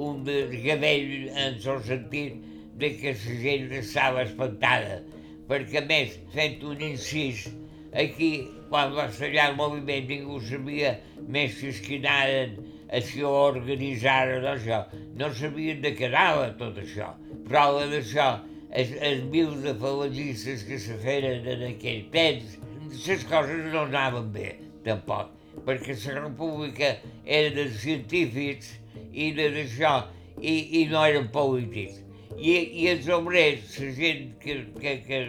un 0.09 0.25
desgavell 0.25 1.29
en 1.29 1.59
el 1.59 1.83
sentit 1.87 2.43
de 2.79 2.93
que 2.99 3.15
la 3.15 3.39
gent 3.43 3.73
estava 3.81 4.23
espantada, 4.23 5.01
perquè 5.49 5.83
a 5.83 5.87
més, 5.89 6.15
fent 6.35 6.63
un 6.69 6.83
incís, 6.93 7.49
aquí, 7.93 8.33
quan 8.69 8.93
va 8.95 9.09
fallar 9.13 9.51
el 9.53 9.57
moviment, 9.59 10.07
ningú 10.11 10.41
sabia 10.45 10.99
més 11.27 11.57
que 11.59 11.73
es 11.73 11.81
que 11.85 11.99
anaven 12.03 12.59
així 12.99 13.25
a 13.25 13.33
organitzar 13.49 14.29
això. 14.53 14.83
No 15.19 15.33
sabien 15.35 15.83
de 15.83 15.95
què 15.97 16.09
anava 16.09 16.51
tot 16.61 16.79
això. 16.83 17.11
Prova 17.49 17.87
d'això, 17.91 18.29
els, 18.71 18.95
els 19.11 19.25
mil 19.33 19.57
de 19.65 19.75
falangistes 19.81 20.65
que 20.69 20.79
se 20.79 20.97
feren 21.03 21.49
en 21.49 21.67
aquell 21.73 22.07
temps, 22.15 22.59
les 22.93 23.27
coses 23.29 23.67
no 23.73 23.87
anaven 23.87 24.31
bé, 24.33 24.53
tampoc, 24.85 25.33
perquè 25.67 25.97
la 26.07 26.21
república 26.27 26.97
era 27.25 27.51
de 27.55 27.69
científics 27.75 28.75
i 29.13 29.33
de 29.37 29.49
d'això, 29.55 29.95
i, 30.41 30.55
i 30.81 30.85
no 30.91 31.03
eren 31.05 31.29
polítics. 31.35 32.03
I, 32.39 32.55
i 32.83 32.89
els 32.93 33.09
obrers, 33.11 33.79
la 33.83 33.93
gent 33.97 34.27
que, 34.43 34.59
que, 34.79 34.95
que, 35.07 35.21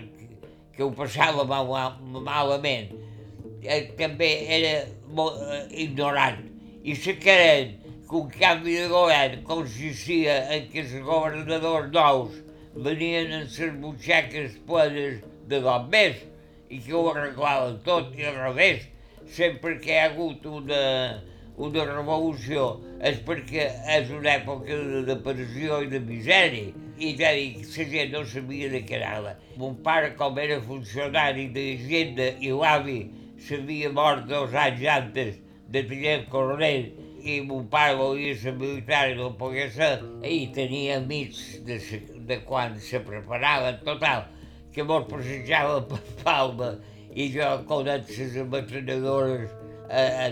que 0.75 0.85
ho 0.85 0.91
passava 0.95 1.45
mal, 1.49 1.71
malament, 2.21 2.91
eh, 3.63 3.81
també 3.97 4.29
era 4.59 4.73
molt 5.15 5.39
eh, 5.41 5.63
ignorant. 5.85 6.43
I 6.83 6.95
se 6.95 7.15
creen 7.19 7.75
que 8.09 8.15
un 8.15 8.29
canvi 8.33 8.77
de 8.77 8.87
govern 8.91 9.43
consistia 9.47 10.37
en 10.53 10.69
que 10.71 10.83
els 10.85 10.93
governadors 11.05 11.89
nous 11.93 12.37
venien 12.85 13.33
en 13.39 13.49
les 13.49 13.75
butxaques 13.81 14.55
plenes 14.69 15.19
de 15.49 15.59
més 15.89 16.23
i 16.69 16.79
que 16.85 16.93
ho 16.93 17.03
arreglaven 17.11 17.79
tot 17.85 18.13
i 18.17 18.25
al 18.29 18.37
revés. 18.37 18.85
Sempre 19.27 19.77
que 19.79 19.91
hi 19.91 19.97
ha 19.97 20.05
hagut 20.09 20.45
una, 20.49 20.83
una 21.57 21.85
revolució 21.89 22.67
és 23.05 23.19
perquè 23.27 23.67
és 23.97 24.13
una 24.15 24.35
època 24.37 24.77
de 24.91 25.03
depressió 25.09 25.81
i 25.85 25.91
de 25.91 25.99
misèria. 26.03 26.71
I 26.99 27.13
ja 27.19 27.31
dic, 27.35 27.61
la 27.77 27.85
gent 27.93 28.15
no 28.15 28.23
sabia 28.27 28.69
de 28.71 28.83
què 28.87 28.97
anava. 28.99 29.35
Mon 29.59 29.77
pare, 29.85 30.13
com 30.19 30.39
era 30.39 30.59
funcionari 30.63 31.47
d'Hisenda 31.55 32.33
i 32.43 32.51
l'avi 32.55 32.99
s'havia 33.45 33.91
mort 33.95 34.25
dos 34.27 34.55
anys 34.55 34.83
antes 34.95 35.37
de 35.71 35.83
tenir 35.87 36.25
coronel 36.33 36.89
i 37.23 37.39
mon 37.45 37.67
pare 37.71 37.95
volia 37.99 38.35
ser 38.39 38.53
militar 38.55 39.09
i 39.11 39.15
no 39.17 39.31
podia 39.39 39.67
ser, 39.71 39.91
i 40.23 40.47
tenia 40.55 40.97
amics 40.99 41.59
de, 41.67 41.79
de 42.27 42.37
quan 42.47 42.77
se 42.83 43.01
preparaven, 43.03 43.81
total, 43.87 44.25
que 44.73 44.85
mos 44.87 45.07
passejava 45.09 45.81
per 45.89 45.99
Palma 46.23 46.71
i 47.19 47.27
jo 47.33 47.47
conec 47.67 48.07
les 48.15 48.35
ametronadores 48.39 49.49
a, 49.89 50.01
a, 50.01 50.27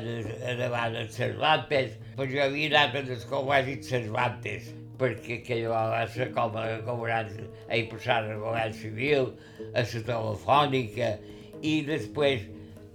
a 0.49 0.53
davant 0.55 0.93
de 0.95 1.03
Cervantes, 1.11 1.97
però 2.15 2.27
jo 2.31 2.43
havia 2.45 2.69
anat 2.71 2.95
a 2.95 3.01
les 3.09 3.25
col·legis 3.27 3.89
Cervantes, 3.91 4.69
perquè 5.01 5.41
aquella 5.41 5.81
va 5.91 6.05
ser 6.13 6.29
com 6.37 6.55
a 6.55 6.67
cobrant, 6.87 7.33
a 7.67 7.81
passar 7.91 8.21
al 8.21 8.39
govern 8.39 8.77
civil, 8.79 9.33
a 9.73 9.83
la 9.83 10.03
telefònica, 10.11 11.11
i 11.59 11.73
després 11.89 12.47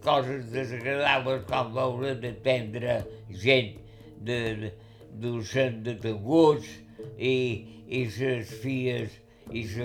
coses 0.06 0.49
desagradables 0.54 1.44
com 1.50 1.76
veure 1.76 2.16
d'atendre 2.22 3.02
gent 3.44 3.76
de, 4.25 4.38
de, 4.62 4.72
docent 5.20 5.82
detenguts 5.84 6.70
i, 7.18 7.37
i 7.92 8.06
les 8.16 8.56
filles 8.62 9.20
i 9.52 9.66
se 9.68 9.84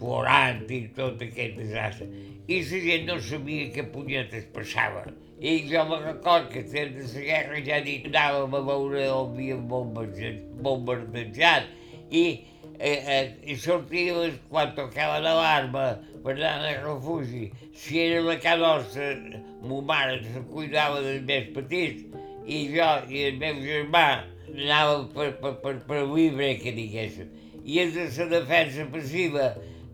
plorant 0.00 0.64
i 0.72 0.86
tot 0.96 1.20
aquest 1.20 1.58
desastre. 1.60 2.08
I 2.48 2.58
la 2.66 2.78
gent 2.84 3.04
no 3.06 3.18
sabia 3.22 3.68
què 3.74 3.84
punyetes 3.92 4.48
passava. 4.54 5.04
I 5.38 5.52
jo 5.70 5.82
me 5.86 5.98
record 6.02 6.48
que 6.50 6.62
des 6.62 6.90
de 6.96 7.04
la 7.06 7.26
guerra 7.26 7.60
ja 7.66 7.80
dit 7.84 8.08
anàvem 8.10 8.56
a 8.58 8.62
veure 8.68 9.04
on 9.14 9.34
havíem 9.34 9.62
bombardejat 10.62 11.68
i, 12.10 12.24
eh, 12.78 12.98
eh, 13.14 13.26
i 13.46 13.56
sortíem 13.56 14.38
quan 14.50 14.74
tocava 14.74 15.20
l'alarma 15.22 15.86
per 16.24 16.34
anar 16.34 16.72
al 16.72 16.82
refugi. 16.86 17.50
Si 17.74 18.00
era 18.00 18.22
la 18.26 18.38
casa 18.38 18.58
nostra, 18.62 19.12
ma 19.62 19.80
mare 19.92 20.18
se 20.24 20.42
cuidava 20.50 21.00
dels 21.02 21.22
més 21.26 21.52
petits 21.54 22.02
i 22.46 22.64
jo 22.74 22.90
i 23.08 23.28
el 23.28 23.38
meu 23.38 23.62
germà 23.62 24.06
anàvem 24.50 25.06
per, 25.14 25.30
per, 25.38 25.54
per, 25.62 25.76
per 25.86 26.02
viure, 26.10 26.56
que 26.58 26.74
diguéssim 26.74 27.38
i 27.64 27.78
és 27.78 27.94
de 27.94 28.24
la 28.24 28.40
defensa 28.40 28.86
passiva. 28.90 29.52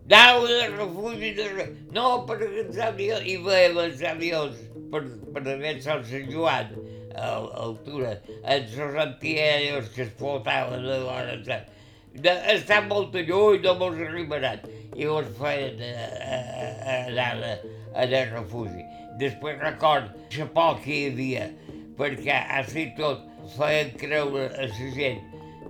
Anau 0.09 0.47
de 0.47 0.67
refugi, 0.67 1.33
de... 1.35 1.65
no 1.93 2.25
per 2.25 2.39
els 2.41 2.77
avions, 2.81 3.25
i 3.29 3.35
veiem 3.45 3.75
els 3.77 3.99
avions 4.09 4.55
per, 4.89 5.03
per 5.35 5.43
haver 5.43 5.75
Sant 5.85 6.01
Sant 6.09 6.31
Joan, 6.31 6.71
a, 7.13 7.27
a 7.27 7.59
altura, 7.65 8.15
els 8.55 8.73
antiaeros 9.03 9.91
que 9.93 10.07
es 10.07 10.15
flotaven 10.17 10.81
de 10.87 10.97
l'hora. 11.03 11.35
De, 12.25 12.33
estan 12.55 12.89
molt 12.89 13.13
lluny, 13.13 13.61
no 13.61 13.75
mos 13.77 14.01
arribaran. 14.07 14.65
I 14.97 15.05
mos 15.05 15.29
feien 15.37 15.77
anar 15.91 16.09
a, 16.25 17.45
a, 17.45 17.53
a, 18.01 18.09
refugi. 18.33 18.87
Després 19.21 19.61
record 19.61 20.09
la 20.33 20.49
por 20.57 20.81
que 20.81 20.95
hi 20.95 21.05
havia, 21.11 21.47
perquè 22.01 22.41
així 22.57 22.89
tot 22.97 23.29
feien 23.59 23.93
creure 24.01 24.49
a 24.49 24.65
la 24.73 24.91
gent 24.97 25.21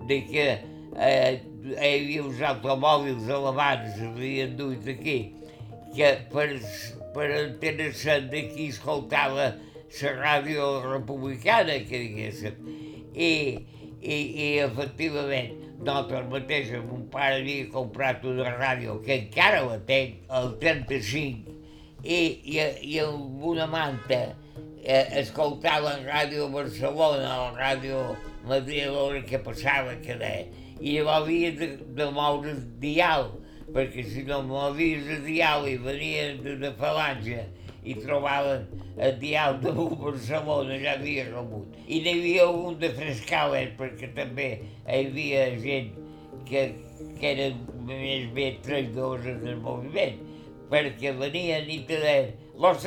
de 0.08 0.24
que 0.32 0.48
eh, 0.56 1.42
hi 1.64 1.76
havia 1.76 2.24
uns 2.24 2.42
automòbils 2.52 3.28
elevats, 3.30 3.98
havien 4.04 4.56
dut 4.60 4.88
aquí, 4.88 5.18
que 5.96 6.12
per, 6.32 6.48
per 7.16 7.30
entendre-se'n 7.40 8.30
d'aquí 8.32 8.70
escoltava 8.74 9.50
la 9.90 10.14
ràdio 10.20 10.70
republicana, 10.86 11.80
que 11.90 12.04
diguéssim. 12.06 12.60
I, 13.14 13.32
i, 14.00 14.16
i 14.16 14.50
efectivament, 14.64 15.56
nosaltres 15.80 16.28
mateixos, 16.32 16.84
mon 16.86 17.08
pare 17.12 17.42
havia 17.42 17.70
comprat 17.74 18.24
una 18.28 18.54
ràdio, 18.56 19.00
que 19.04 19.18
encara 19.26 19.64
la 19.68 19.80
tenc, 19.88 20.22
el 20.40 20.54
35, 20.62 21.58
i, 22.04 22.20
i, 22.56 22.60
i 22.94 23.00
amb 23.04 23.44
una 23.44 23.68
manta 23.68 24.22
eh, 24.84 25.06
escoltaven 25.20 26.06
Ràdio 26.08 26.48
Barcelona 26.54 27.34
o 27.44 27.52
Ràdio 27.58 28.04
Madrid, 28.48 28.88
l'hora 28.88 29.22
que 29.28 29.40
passava, 29.44 29.98
que 30.04 30.16
deia, 30.20 30.48
i 30.80 30.96
llavors 30.96 31.24
havia 31.24 31.52
de, 31.60 31.70
de 31.98 32.10
moure 32.16 32.52
el 32.56 32.62
dial, 32.82 33.30
perquè 33.76 34.04
si 34.08 34.24
no 34.28 34.42
movies 34.48 35.08
el 35.16 35.26
dial 35.28 35.68
i 35.70 35.78
venien 35.84 36.40
d'una 36.46 36.72
falange 36.80 37.46
i 37.84 37.96
trobaven 38.00 38.66
el 39.00 39.20
dial 39.20 39.60
de 39.64 39.72
Barcelona, 39.72 40.78
ja 40.82 40.96
havia 40.98 41.26
rebut. 41.30 41.76
I 41.88 42.02
n'hi 42.04 42.16
havia 42.18 42.48
un 42.52 42.80
de 42.80 42.92
Frescales, 42.96 43.76
perquè 43.80 44.12
també 44.16 44.50
hi 44.60 45.00
havia 45.00 45.46
gent 45.64 45.94
que, 46.50 46.66
que 47.20 47.32
eren 47.36 47.62
més 47.88 48.28
bé 48.36 48.52
traïdors 48.66 49.28
del 49.44 49.62
moviment, 49.64 50.20
perquè 50.72 51.16
venien 51.18 51.70
i 51.72 51.80
te 51.88 52.02
deien 52.04 52.36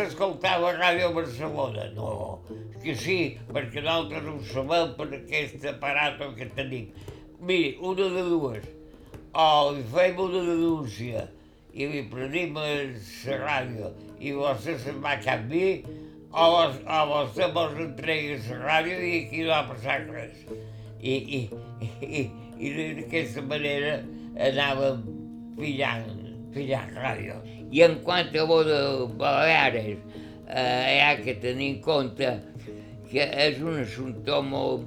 escoltar 0.06 0.58
la 0.60 0.74
ràdio 0.76 1.12
Barcelona? 1.16 1.88
No, 1.96 2.42
que 2.82 2.94
sí, 2.98 3.18
perquè 3.48 3.80
nosaltres 3.80 4.28
ho 4.28 4.36
sabem 4.52 4.94
per 4.98 5.08
aquest 5.22 5.64
aparat 5.72 6.20
que 6.36 6.48
tenim 6.56 6.92
miri, 7.42 7.76
una 7.80 8.08
de 8.08 8.22
dues, 8.30 8.66
o 9.34 9.46
li 9.74 9.82
fem 9.90 10.20
una 10.22 10.42
denúncia 10.46 11.24
i 11.74 11.88
li 11.90 12.02
prenim 12.10 12.58
a 12.60 12.66
la 12.68 13.38
ràdio 13.40 13.90
i 14.22 14.34
vostè 14.36 14.76
se'n 14.78 15.00
va 15.02 15.16
a 15.16 15.22
canvi, 15.24 15.82
o, 16.30 16.44
o 16.46 17.00
vostè 17.10 17.48
mos 17.56 17.74
entrega 17.82 18.38
la 18.46 18.60
ràdio 18.66 19.00
i 19.08 19.12
aquí 19.24 19.42
no 19.46 19.56
ha 19.56 19.64
passat 19.72 20.06
res. 20.12 20.38
I, 21.02 21.16
i, 21.38 21.40
i, 22.06 22.22
i 22.62 22.72
d'aquesta 22.78 23.42
manera 23.42 23.96
anàvem 24.46 25.02
pillant, 25.58 26.22
pillant 26.54 26.94
ràdio. 26.94 27.40
I 27.74 27.82
en 27.88 27.98
quant 28.06 28.30
a 28.30 28.46
de 28.70 28.80
Baleares, 29.18 29.98
eh, 30.46 30.94
hi 30.94 30.98
ha 31.02 31.14
que 31.18 31.34
tenir 31.42 31.74
en 31.74 31.78
compte 31.82 32.36
que 33.10 33.26
és 33.48 33.58
un 33.60 33.82
assumpte 33.82 34.38
molt 34.46 34.86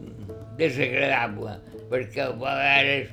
desagradable 0.57 1.59
perquè 1.91 2.27
a 2.27 2.33
vegades 2.39 3.11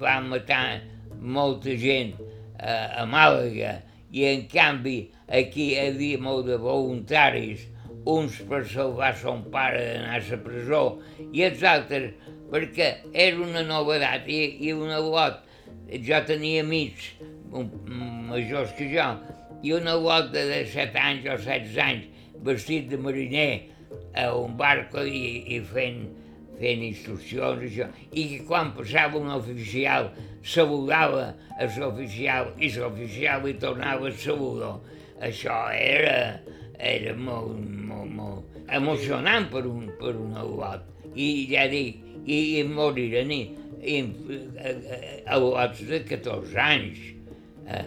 va 0.00 0.18
matar 0.24 0.80
molta 1.20 1.74
gent 1.80 2.14
a, 2.60 3.02
a 3.02 3.04
Màlaga 3.10 3.78
i 4.14 4.26
en 4.30 4.44
canvi 4.50 4.98
aquí 5.28 5.72
hi 5.72 5.78
havia 5.88 6.20
molt 6.22 6.46
de 6.46 6.58
voluntaris, 6.60 7.64
uns 8.06 8.36
per 8.48 8.62
salvar 8.68 9.14
son 9.16 9.46
pare 9.52 9.80
d'anar 9.80 10.18
a 10.20 10.24
la 10.28 10.38
presó 10.44 10.82
i 11.32 11.44
els 11.46 11.62
altres 11.64 12.12
perquè 12.52 12.90
era 13.12 13.40
una 13.40 13.64
novedat 13.66 14.28
i, 14.28 14.40
i 14.68 14.74
una 14.76 15.00
lot. 15.00 15.40
Jo 16.04 16.20
tenia 16.26 16.62
amics 16.62 17.14
majors 18.28 18.72
que 18.78 18.88
jo 18.92 19.06
i 19.64 19.72
una 19.72 19.94
lota 19.96 20.44
de 20.50 20.64
7 20.68 21.00
anys 21.00 21.28
o 21.32 21.38
16 21.40 21.78
anys 21.80 22.28
vestit 22.44 22.88
de 22.90 22.98
mariner 23.00 23.64
a 24.20 24.28
un 24.36 24.56
barco 24.60 25.04
i, 25.04 25.44
i 25.56 25.60
fent 25.72 26.04
fent 26.58 26.84
instruccions, 26.86 27.62
això, 27.66 27.88
i 28.12 28.40
quan 28.48 28.72
passava 28.76 29.18
un 29.20 29.30
oficial 29.34 30.10
saludava 30.44 31.32
a 31.58 31.68
l'oficial 31.78 32.52
i 32.58 32.70
l'oficial 32.76 33.44
li 33.46 33.54
tornava 33.60 34.10
el 34.10 34.18
saludo. 34.18 34.76
Això 35.24 35.56
era, 35.74 36.40
era 36.78 37.14
molt, 37.16 37.58
molt, 37.88 38.10
molt 38.10 38.54
emocionant 38.74 39.48
per 39.52 39.64
un, 39.68 39.88
per 40.00 40.14
un 40.18 40.34
aguat. 40.38 40.86
I 41.14 41.28
ja 41.50 41.66
dic, 41.70 42.00
i, 42.24 42.38
i 42.60 42.64
moriren, 42.66 43.30
i 43.34 43.98
a 45.26 45.38
lots 45.40 45.84
de 45.88 46.00
14 46.08 46.58
anys. 46.60 47.02
Eh, 47.64 47.84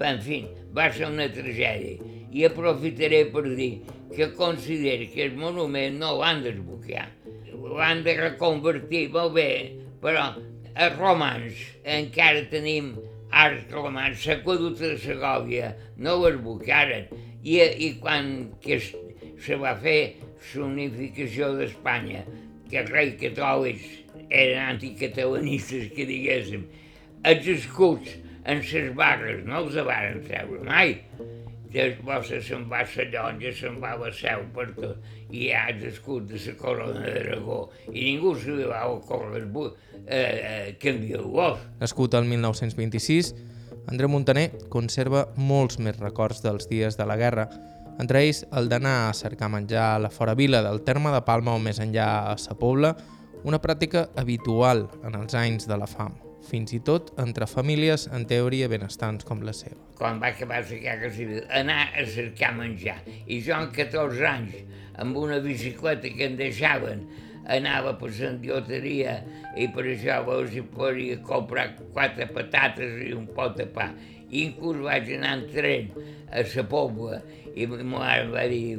en 0.00 0.20
fi, 0.24 0.44
va 0.76 0.88
ser 0.94 1.08
una 1.10 1.28
tragèdia. 1.32 2.10
I 2.30 2.46
aprofitaré 2.46 3.24
per 3.32 3.44
dir 3.48 3.72
que 4.14 4.30
considero 4.38 5.08
que 5.12 5.26
el 5.26 5.36
monument 5.38 5.98
no 6.00 6.14
l'han 6.20 6.44
d'esbocar, 6.44 7.08
l'han 7.60 8.02
de 8.06 8.16
reconvertir, 8.18 9.08
molt 9.14 9.34
bé, 9.36 9.50
però 10.02 10.30
els 10.70 10.98
romans 10.98 11.64
encara 11.98 12.46
tenim 12.52 12.94
arts 13.30 13.66
romans, 13.72 14.26
l'aqueducte 14.26 14.94
de 14.94 14.98
Segòvia 15.02 15.74
no 16.02 16.16
l'esbocaren, 16.22 17.10
i, 17.42 17.60
i 17.60 17.92
quan 18.00 18.50
que 18.62 18.80
se 18.80 19.58
va 19.60 19.74
fer 19.80 19.98
l'unificació 20.54 21.52
d'Espanya, 21.58 22.24
que 22.70 22.80
els 22.82 22.90
reis 22.94 23.16
catòlics 23.20 23.86
eren 24.30 24.74
anticatalanistes, 24.76 25.90
que 25.94 26.06
diguéssim, 26.08 26.66
els 27.26 27.48
escuts 27.54 28.16
en 28.48 28.62
les 28.64 28.92
barres 28.96 29.44
no 29.46 29.64
els 29.64 29.78
varen 29.86 30.22
treure 30.26 30.62
mai. 30.66 30.96
Després 31.70 32.46
se'n 32.48 32.64
va 32.70 32.80
a 32.82 32.88
la 32.96 33.04
llonja, 33.12 33.52
se'n 33.54 33.76
va 33.82 33.92
a 33.94 34.00
la 34.00 34.10
seu 34.14 34.42
per 34.54 34.66
tot, 34.74 35.04
i 35.30 35.44
hi 35.44 35.50
ha 35.54 35.68
escuts 35.86 36.32
de 36.32 36.40
la 36.42 36.56
corona 36.58 37.04
d'Aragó, 37.04 37.60
i 37.92 38.08
ningú 38.08 38.34
se 38.34 38.56
li 38.58 38.66
va 38.66 38.82
ocórrer 38.90 39.44
eh, 39.44 40.16
eh, 40.16 40.76
canviar-los. 40.82 41.62
Nascut 41.78 42.14
el 42.18 42.26
1926, 42.26 43.34
Andreu 43.86 44.10
Montaner 44.10 44.50
conserva 44.68 45.28
molts 45.36 45.78
més 45.78 45.98
records 46.00 46.42
dels 46.42 46.66
dies 46.70 46.98
de 46.98 47.06
la 47.06 47.16
guerra, 47.20 47.46
entre 48.00 48.24
ells 48.24 48.42
el 48.56 48.68
d'anar 48.72 48.96
a 49.06 49.14
cercar 49.14 49.50
menjar 49.52 49.94
a 49.94 50.02
la 50.02 50.10
fora 50.10 50.34
vila 50.34 50.62
del 50.66 50.82
terme 50.82 51.12
de 51.14 51.22
Palma 51.22 51.54
o 51.54 51.62
més 51.62 51.78
enllà 51.78 52.32
a 52.32 52.36
Sa 52.40 52.56
Pobla, 52.58 52.96
una 53.44 53.60
pràctica 53.62 54.08
habitual 54.18 54.88
en 55.06 55.14
els 55.16 55.38
anys 55.38 55.68
de 55.70 55.78
la 55.78 55.88
fam, 55.88 56.16
fins 56.50 56.74
i 56.76 56.80
tot 56.84 57.12
entre 57.22 57.48
famílies 57.50 58.08
en 58.10 58.26
teoria 58.30 58.68
benestants 58.70 59.26
com 59.28 59.44
la 59.46 59.54
seva. 59.56 59.78
Quan 59.98 60.20
va 60.22 60.32
acabar 60.34 60.60
la 60.66 60.82
guerra 60.84 61.10
civil, 61.14 61.42
anar 61.62 61.80
a 61.94 62.06
cercar 62.06 62.52
menjar. 62.58 62.98
I 63.26 63.40
jo 63.46 63.56
amb 63.56 63.74
14 63.76 64.28
anys, 64.28 64.62
amb 65.00 65.16
una 65.16 65.40
bicicleta 65.44 66.10
que 66.12 66.26
em 66.26 66.38
deixaven, 66.38 67.06
anava 67.50 67.94
per 67.98 68.10
la 68.18 68.32
dioteria 68.42 69.16
i 69.58 69.66
per 69.74 69.86
això 69.88 70.20
veus 70.26 70.50
si 70.52 70.62
podia 70.62 71.18
comprar 71.26 71.72
quatre 71.94 72.28
patates 72.34 72.98
i 73.06 73.12
un 73.16 73.26
pot 73.34 73.56
de 73.58 73.66
pa. 73.66 73.90
I 74.30 74.46
inclús 74.50 74.84
vaig 74.84 75.10
anar 75.16 75.38
en 75.38 75.46
tren 75.50 75.90
a 76.30 76.44
la 76.44 76.64
Pobla 76.70 77.18
i 77.56 77.66
ma 77.66 77.82
mare 77.96 78.28
va 78.30 78.46
dir 78.50 78.78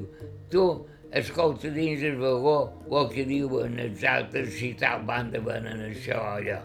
tu 0.51 0.63
escolta 1.11 1.69
dins 1.75 2.03
el 2.07 2.15
vagó 2.21 2.71
el 2.99 3.09
que 3.11 3.25
diuen 3.27 3.75
els 3.83 4.03
altres 4.07 4.53
si 4.55 4.71
tal 4.79 5.03
banda 5.07 5.41
venen 5.43 5.83
això 5.89 6.21
o 6.21 6.29
allò. 6.37 6.61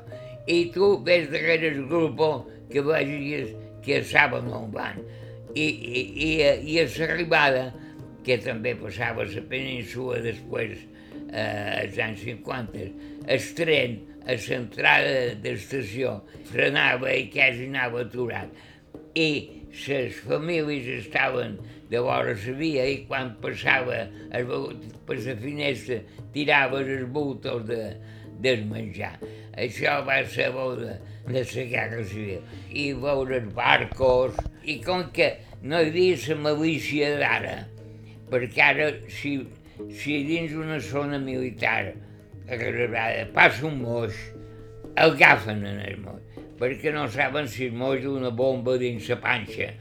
I 0.47 0.59
tu 0.75 0.97
ves 1.05 1.31
darrere 1.33 1.73
el 1.75 1.87
grup 1.91 2.21
que 2.71 2.83
vegis 2.83 3.55
que 3.85 4.03
saben 4.05 4.51
on 4.53 4.71
van. 4.75 5.01
I, 5.55 5.67
i, 5.67 6.01
i, 6.27 6.31
i 6.75 6.79
a 6.83 6.87
l'arribada, 6.91 7.71
que 8.27 8.37
també 8.43 8.75
passava 8.79 9.23
a 9.23 9.31
la 9.31 9.43
península 9.51 10.19
després, 10.25 10.79
eh, 11.31 11.83
als 11.83 11.99
anys 12.03 12.25
50, 12.27 12.89
el 13.31 13.47
tren 13.59 14.01
a 14.27 14.35
l'entrada 14.35 15.37
d'estació 15.43 16.17
frenava 16.51 17.13
i 17.15 17.29
quasi 17.31 17.69
anava 17.71 18.03
aturat. 18.03 18.51
I 19.15 19.31
les 19.87 20.19
famílies 20.27 21.07
estaven 21.07 21.57
de 21.91 22.03
vora 22.03 22.35
la 22.35 22.55
via 22.59 22.87
i 22.91 22.99
quan 23.07 23.37
passava 23.43 24.03
el, 24.35 24.51
per 25.07 25.19
la 25.23 25.37
finestra 25.39 26.01
tiraves 26.35 26.91
els 26.97 27.07
bultos 27.15 27.63
de, 27.71 27.81
del 28.43 28.65
menjar. 28.71 29.15
Això 29.57 30.01
va 30.07 30.21
ser 30.29 30.51
de 30.53 30.97
la 31.33 31.45
guerra 31.73 32.05
civil. 32.05 32.43
I 32.71 32.93
veure 32.93 33.41
els 33.41 33.53
barcos, 33.55 34.37
i 34.65 34.79
com 34.85 35.09
que 35.13 35.33
no 35.63 35.81
hi 35.81 35.91
havia 35.91 36.19
la 36.29 36.37
malícia 36.45 37.13
d'ara, 37.21 37.57
perquè 38.31 38.63
ara 38.63 38.91
si, 39.09 39.39
si 39.91 40.23
dins 40.29 40.53
una 40.55 40.79
zona 40.81 41.19
militar 41.19 41.95
passa 43.35 43.67
un 43.67 43.81
moix, 43.83 44.15
el 44.97 45.17
agafen 45.17 45.65
en 45.67 45.81
el 45.83 45.99
moix, 45.99 46.23
perquè 46.61 46.93
no 46.95 47.09
saben 47.11 47.49
si 47.51 47.67
el 47.67 47.75
moix 47.75 48.07
una 48.07 48.31
bomba 48.31 48.77
dins 48.79 49.09
la 49.11 49.19
panxa 49.21 49.73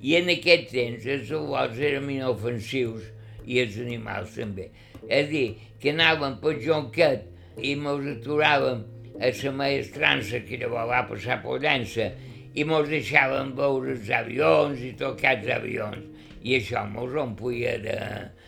i 0.00 0.14
en 0.16 0.30
aquest 0.32 0.70
temps 0.72 1.06
els 1.12 1.26
zoològics 1.28 1.82
eren 1.90 2.08
inofensius 2.12 3.08
i 3.44 3.60
els 3.60 3.76
animals 3.82 4.36
també. 4.36 4.70
És 5.08 5.26
a 5.26 5.28
dir, 5.28 5.46
que 5.80 5.92
anàvem 5.92 6.38
per 6.40 6.54
Jonquet 6.62 7.26
i 7.62 7.76
mos 7.76 8.06
aturàvem 8.16 8.82
a 9.20 9.30
la 9.30 9.52
maestrança 9.52 10.40
que 10.46 10.58
llavors 10.60 10.88
va 10.90 11.04
passar 11.08 11.40
per 11.42 11.58
Llença 11.60 12.08
i 12.54 12.64
mos 12.66 12.88
deixàvem 12.90 13.52
veure 13.58 13.94
els 13.94 14.10
avions 14.10 14.80
i 14.82 14.92
tocar 14.98 15.36
els 15.38 15.50
avions. 15.54 16.06
I 16.42 16.56
això 16.56 16.86
mos 16.88 17.14
omplia 17.20 17.76
de, 17.82 17.98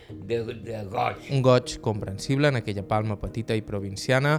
de, 0.08 0.40
de 0.64 0.82
goig. 0.90 1.28
Un 1.30 1.44
goig 1.44 1.76
comprensible 1.84 2.48
en 2.48 2.62
aquella 2.62 2.86
palma 2.88 3.18
petita 3.20 3.54
i 3.54 3.62
provinciana 3.62 4.38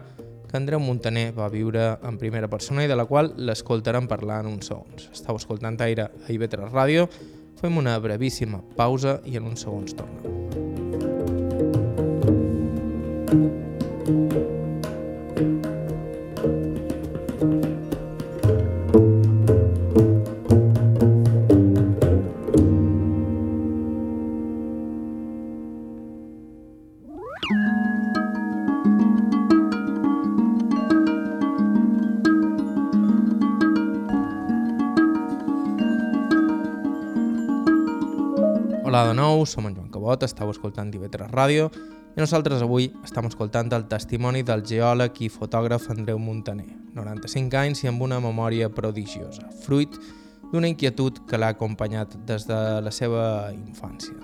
que 0.50 0.58
Andreu 0.58 0.82
Montaner 0.82 1.32
va 1.38 1.52
viure 1.54 1.86
en 2.06 2.18
primera 2.22 2.50
persona 2.50 2.84
i 2.86 2.90
de 2.90 2.98
la 2.98 3.06
qual 3.10 3.32
l'escoltarem 3.38 4.10
parlar 4.10 4.42
en 4.44 4.52
uns 4.56 4.70
segons. 4.74 5.10
Estau 5.14 5.38
escoltant 5.40 5.80
aire 5.86 6.10
a 6.10 6.34
IB3 6.34 6.74
Ràdio, 6.74 7.08
fem 7.62 7.78
una 7.78 7.98
brevíssima 8.02 8.62
pausa 8.78 9.20
i 9.26 9.38
en 9.38 9.54
uns 9.54 9.66
segons 9.66 9.98
tornem. 9.98 10.34
Hola 14.04 14.42
de 14.42 14.63
nou, 39.44 39.46
som 39.46 39.66
en 39.68 39.76
Joan 39.76 39.92
Cabot, 39.92 40.24
estàu 40.24 40.50
escoltant 40.52 40.92
TV3 40.92 41.28
Ràdio 41.32 41.68
i 42.16 42.22
nosaltres 42.22 42.62
avui 42.64 42.92
estem 43.04 43.26
escoltant 43.28 43.72
el 43.76 43.88
testimoni 43.92 44.44
del 44.44 44.64
geòleg 44.64 45.18
i 45.26 45.30
fotògraf 45.30 45.90
Andreu 45.92 46.20
Montaner, 46.20 46.70
95 46.96 47.58
anys 47.60 47.84
i 47.84 47.90
amb 47.90 48.02
una 48.06 48.22
memòria 48.24 48.70
prodigiosa, 48.70 49.50
fruit 49.66 49.98
d'una 50.52 50.70
inquietud 50.70 51.24
que 51.28 51.38
l'ha 51.38 51.52
acompanyat 51.56 52.16
des 52.28 52.46
de 52.48 52.60
la 52.86 52.94
seva 52.94 53.26
infància. 53.52 54.16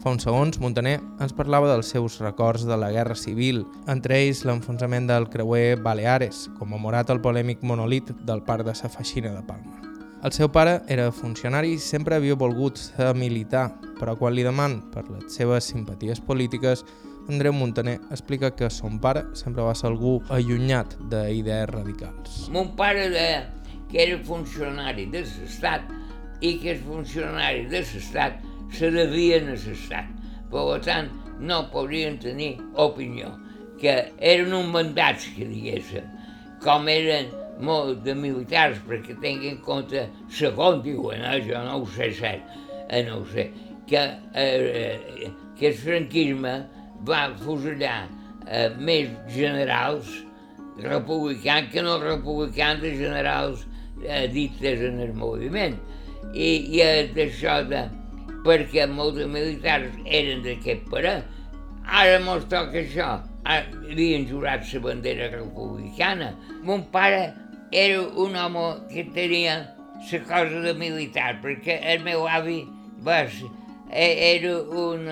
Fa 0.00 0.14
uns 0.14 0.24
segons, 0.24 0.56
Montaner 0.62 0.96
ens 1.20 1.36
parlava 1.36 1.68
dels 1.68 1.90
seus 1.92 2.16
records 2.22 2.64
de 2.64 2.78
la 2.80 2.88
Guerra 2.94 3.18
Civil, 3.18 3.66
entre 3.92 4.22
ells 4.22 4.46
l'enfonsament 4.48 5.10
del 5.10 5.28
creuer 5.28 5.76
Baleares, 5.82 6.46
commemorat 6.56 7.10
al 7.10 7.20
polèmic 7.20 7.60
monolit 7.60 8.14
del 8.24 8.40
parc 8.46 8.64
de 8.70 8.78
sa 8.78 8.88
Feixina 8.88 9.34
de 9.36 9.44
Palma. 9.44 9.82
El 10.24 10.32
seu 10.32 10.48
pare 10.52 10.80
era 10.88 11.10
funcionari 11.12 11.74
i 11.74 11.78
sempre 11.80 12.16
havia 12.16 12.36
volgut 12.36 12.80
ser 12.80 13.12
militar, 13.16 13.68
però 14.00 14.16
quan 14.16 14.34
li 14.34 14.44
deman 14.46 14.80
per 14.94 15.04
les 15.12 15.28
seves 15.36 15.68
simpaties 15.70 16.22
polítiques, 16.24 16.84
Andreu 17.28 17.52
Montaner 17.52 17.98
explica 18.10 18.50
que 18.56 18.70
son 18.72 18.98
pare 18.98 19.26
sempre 19.38 19.62
va 19.62 19.74
ser 19.76 19.90
algú 19.90 20.18
allunyat 20.32 20.96
d'idees 21.12 21.68
radicals. 21.70 22.46
Mon 22.50 22.72
pare 22.78 23.10
deia 23.12 23.44
que 23.90 24.00
era 24.06 24.18
funcionari 24.24 25.06
de 25.12 25.22
l'Estat 25.26 25.90
i 26.40 26.56
que 26.62 26.74
els 26.74 26.86
funcionaris 26.86 27.68
de 27.70 27.84
l'Estat 27.84 28.40
se 28.74 28.90
devien 28.94 29.50
a 29.52 29.58
l'Estat. 29.58 30.08
Per 30.50 30.64
tant, 30.82 31.10
no 31.40 31.62
podrien 31.72 32.18
tenir 32.18 32.56
opinió, 32.74 33.30
que 33.80 33.94
eren 34.18 34.52
un 34.56 34.72
mandats, 34.74 35.28
que 35.36 35.46
diguéssim, 35.48 36.06
com 36.64 36.88
eren 36.90 37.30
molt 37.64 38.02
de 38.04 38.14
militars, 38.16 38.80
perquè 38.88 39.16
tingui 39.22 39.54
en 39.54 39.60
compte, 39.64 40.06
segons 40.36 40.82
diuen, 40.84 41.22
eh, 41.24 41.40
jo 41.46 41.62
no 41.64 41.78
ho 41.80 41.86
sé 41.94 42.10
cert, 42.18 42.58
eh, 42.88 43.02
no 43.06 43.20
ho 43.20 43.26
sé, 43.32 43.48
que, 43.90 44.02
eh, 44.34 45.30
que 45.58 45.68
el 45.72 45.74
franquisme 45.74 46.54
va 47.06 47.22
fusellar 47.42 48.06
eh, 48.46 48.68
més 48.78 49.10
generals 49.34 50.10
republicans 50.80 51.72
que 51.72 51.82
no 51.82 51.98
republicans 51.98 52.80
de 52.84 52.94
generals 52.96 53.66
eh, 54.04 54.28
dites 54.32 54.86
en 54.86 55.00
el 55.02 55.12
moviment. 55.12 55.74
I, 56.30 56.78
i 56.78 56.86
d'això 57.16 57.60
de, 57.66 57.82
perquè 58.46 58.86
molts 58.88 59.26
militars 59.26 59.98
eren 60.06 60.44
d'aquest 60.46 60.86
parer, 60.92 61.18
ara 61.84 62.20
mos 62.22 62.46
toca 62.52 62.78
això, 62.84 63.16
havien 63.44 64.28
jurat 64.30 64.64
la 64.70 64.84
bandera 64.86 65.30
republicana. 65.34 66.32
Mon 66.62 66.86
pare 66.94 67.32
era 67.72 68.02
un 68.02 68.36
home 68.36 68.66
que 68.92 69.08
tenia 69.14 69.58
la 70.10 70.20
cosa 70.28 70.60
de 70.64 70.74
militar, 70.74 71.40
perquè 71.42 71.80
el 71.92 72.04
meu 72.06 72.28
avi 72.28 72.62
va 73.04 73.24
ser, 73.28 73.50
era 73.92 74.54
un, 74.62 75.08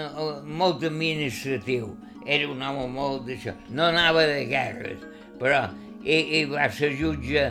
molt 0.46 0.84
administratiu, 0.86 1.90
era 2.26 2.48
un 2.50 2.62
home 2.62 2.86
molt 2.92 3.26
d'això. 3.26 3.54
No 3.74 3.88
anava 3.88 4.26
de 4.28 4.44
guerres, 4.50 5.02
però 5.40 5.64
i, 6.04 6.40
i 6.40 6.44
va 6.50 6.68
ser 6.70 6.92
jutge 6.98 7.48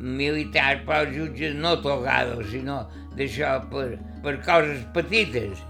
militar, 0.00 0.80
però 0.86 1.04
jutge 1.12 1.52
no 1.52 1.76
togado, 1.84 2.40
sinó 2.48 2.82
d'això 3.16 3.58
per, 3.72 3.98
per 4.24 4.38
coses 4.46 4.84
petites. 4.94 5.60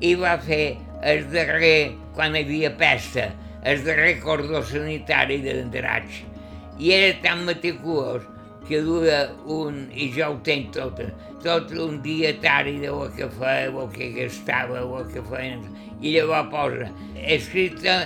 I 0.00 0.14
va 0.16 0.36
fer 0.40 0.78
el 1.04 1.26
darrer, 1.32 1.92
quan 2.16 2.36
hi 2.36 2.44
havia 2.44 2.70
pesta, 2.78 3.30
el 3.66 3.82
darrer 3.84 4.20
cordó 4.22 4.62
sanitari 4.64 5.40
de 5.44 5.58
l'Andratx. 5.58 6.22
I 6.80 6.94
era 6.96 7.16
tan 7.24 7.42
meticulós 7.44 8.24
que 8.70 8.80
dura 8.86 9.32
un, 9.50 9.88
i 9.90 10.06
jo 10.14 10.28
ho 10.30 10.38
tenc 10.46 10.70
tot, 10.76 11.00
tot 11.42 11.72
un 11.74 11.98
dietari 12.04 12.76
de 12.78 12.92
lo 12.94 13.08
que 13.16 13.26
feia, 13.34 13.66
el 13.68 13.90
que 13.96 14.12
gastava, 14.14 14.84
el 14.86 15.10
que 15.10 15.24
feien, 15.26 15.64
i 16.00 16.14
llavors 16.14 16.48
posa, 16.52 16.88
escrita 17.18 17.98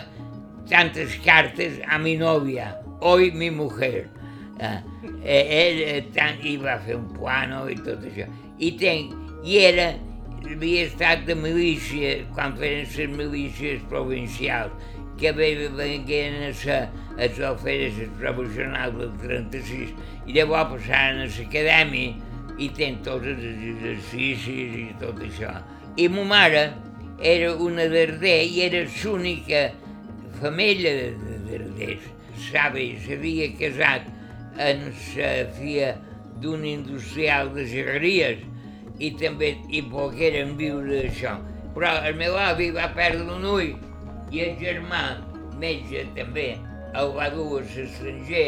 tantes 0.70 1.18
cartes 1.26 1.78
a 1.84 2.00
mi 2.00 2.16
novia, 2.16 2.72
hoy 3.00 3.30
mi 3.30 3.50
mujer. 3.50 4.08
Eh, 4.54 4.80
ell 5.26 5.80
eh, 5.82 6.00
tant, 6.14 6.40
i 6.46 6.56
va 6.62 6.78
fer 6.80 6.96
un 6.96 7.08
plano 7.12 7.64
i 7.68 7.76
tot 7.76 8.02
això. 8.08 8.26
I, 8.56 8.72
ten, 8.80 9.12
i 9.44 9.60
era, 9.66 9.90
havia 10.48 10.88
estat 10.88 11.26
de 11.28 11.36
milícia, 11.36 12.16
quan 12.32 12.56
feien 12.56 12.86
les 12.88 13.16
milícies 13.18 13.84
provincials, 13.90 14.72
que 15.20 15.30
venien 15.36 16.40
a 16.48 16.52
ser 16.56 16.84
els 17.18 17.38
alferes 17.46 17.98
revolucionals 18.20 18.96
del 18.98 19.12
36 19.22 19.92
i 20.26 20.34
llavors 20.36 20.72
passaren 20.72 21.22
a 21.24 21.28
l'acadèmia 21.28 22.14
i 22.58 22.70
tenen 22.74 23.02
tots 23.06 23.28
els 23.30 23.44
exercicis 23.50 24.74
i 24.78 24.88
tot 25.00 25.20
això. 25.22 25.52
I 25.98 26.08
ma 26.10 26.24
mare 26.30 26.64
era 27.22 27.52
una 27.54 27.86
d'Arder 27.90 28.40
i 28.46 28.60
era 28.66 28.82
l'única 28.88 29.68
família 30.40 30.94
de 30.98 31.38
d'Arders. 31.46 32.10
Sabe, 32.50 32.88
s'havia 33.04 33.52
casat 33.58 34.10
en 34.58 34.90
la 34.90 35.30
filla 35.54 35.94
d'un 36.42 36.64
industrial 36.66 37.52
de 37.54 37.66
gerreries 37.70 38.42
i 38.98 39.10
també 39.18 39.54
hi 39.70 39.82
pogueren 39.90 40.56
viure 40.58 41.02
d'això. 41.04 41.36
Però 41.74 41.90
el 42.06 42.18
meu 42.18 42.36
avi 42.38 42.70
va 42.74 42.90
perdre 42.94 43.26
un 43.34 43.46
ull 43.46 43.72
i 44.34 44.42
el 44.42 44.54
germà, 44.58 45.02
metge 45.62 46.04
també, 46.18 46.54
el 47.00 47.10
va 47.16 47.30
dur 47.34 47.48
a 47.58 47.64
l'estranger 47.64 48.46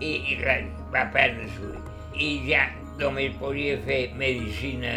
i, 0.00 0.10
i 0.10 0.38
res, 0.42 0.66
va 0.94 1.06
perdre 1.14 1.48
l'ull. 1.56 1.78
I 2.16 2.30
ja 2.48 2.66
només 3.00 3.36
podia 3.40 3.76
fer 3.86 4.00
medicina 4.16 4.92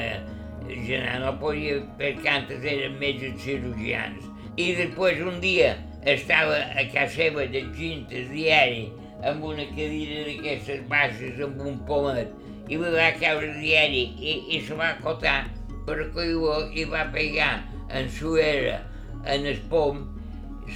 general, 0.69 1.25
no 1.25 1.35
podia, 1.41 1.79
perquè 1.99 2.33
antes 2.37 2.65
eren 2.67 2.97
metges 3.01 3.37
cirurgians. 3.43 4.25
I 4.59 4.73
després 4.77 5.21
un 5.23 5.39
dia 5.43 5.75
estava 6.07 6.57
a 6.79 6.85
casa 6.93 7.15
seva 7.15 7.45
llegint 7.51 8.07
el 8.15 8.29
diari 8.31 8.85
amb 9.27 9.43
una 9.43 9.65
cadira 9.75 10.23
d'aquestes 10.27 10.85
baixes 10.91 11.41
amb 11.43 11.59
un 11.67 11.79
pomet 11.87 12.31
i 12.69 12.77
li 12.79 12.91
va 12.93 13.09
caure 13.19 13.49
diari 13.57 14.05
i, 14.15 14.35
i 14.55 14.61
se 14.63 14.77
va 14.79 14.93
acotar 14.93 15.41
per 15.87 15.97
coió 16.15 16.61
i 16.71 16.85
va 16.87 17.07
pegar 17.11 17.51
en 17.91 18.07
suera 18.13 18.79
en 19.27 19.45
el 19.49 19.59
pom, 19.71 20.05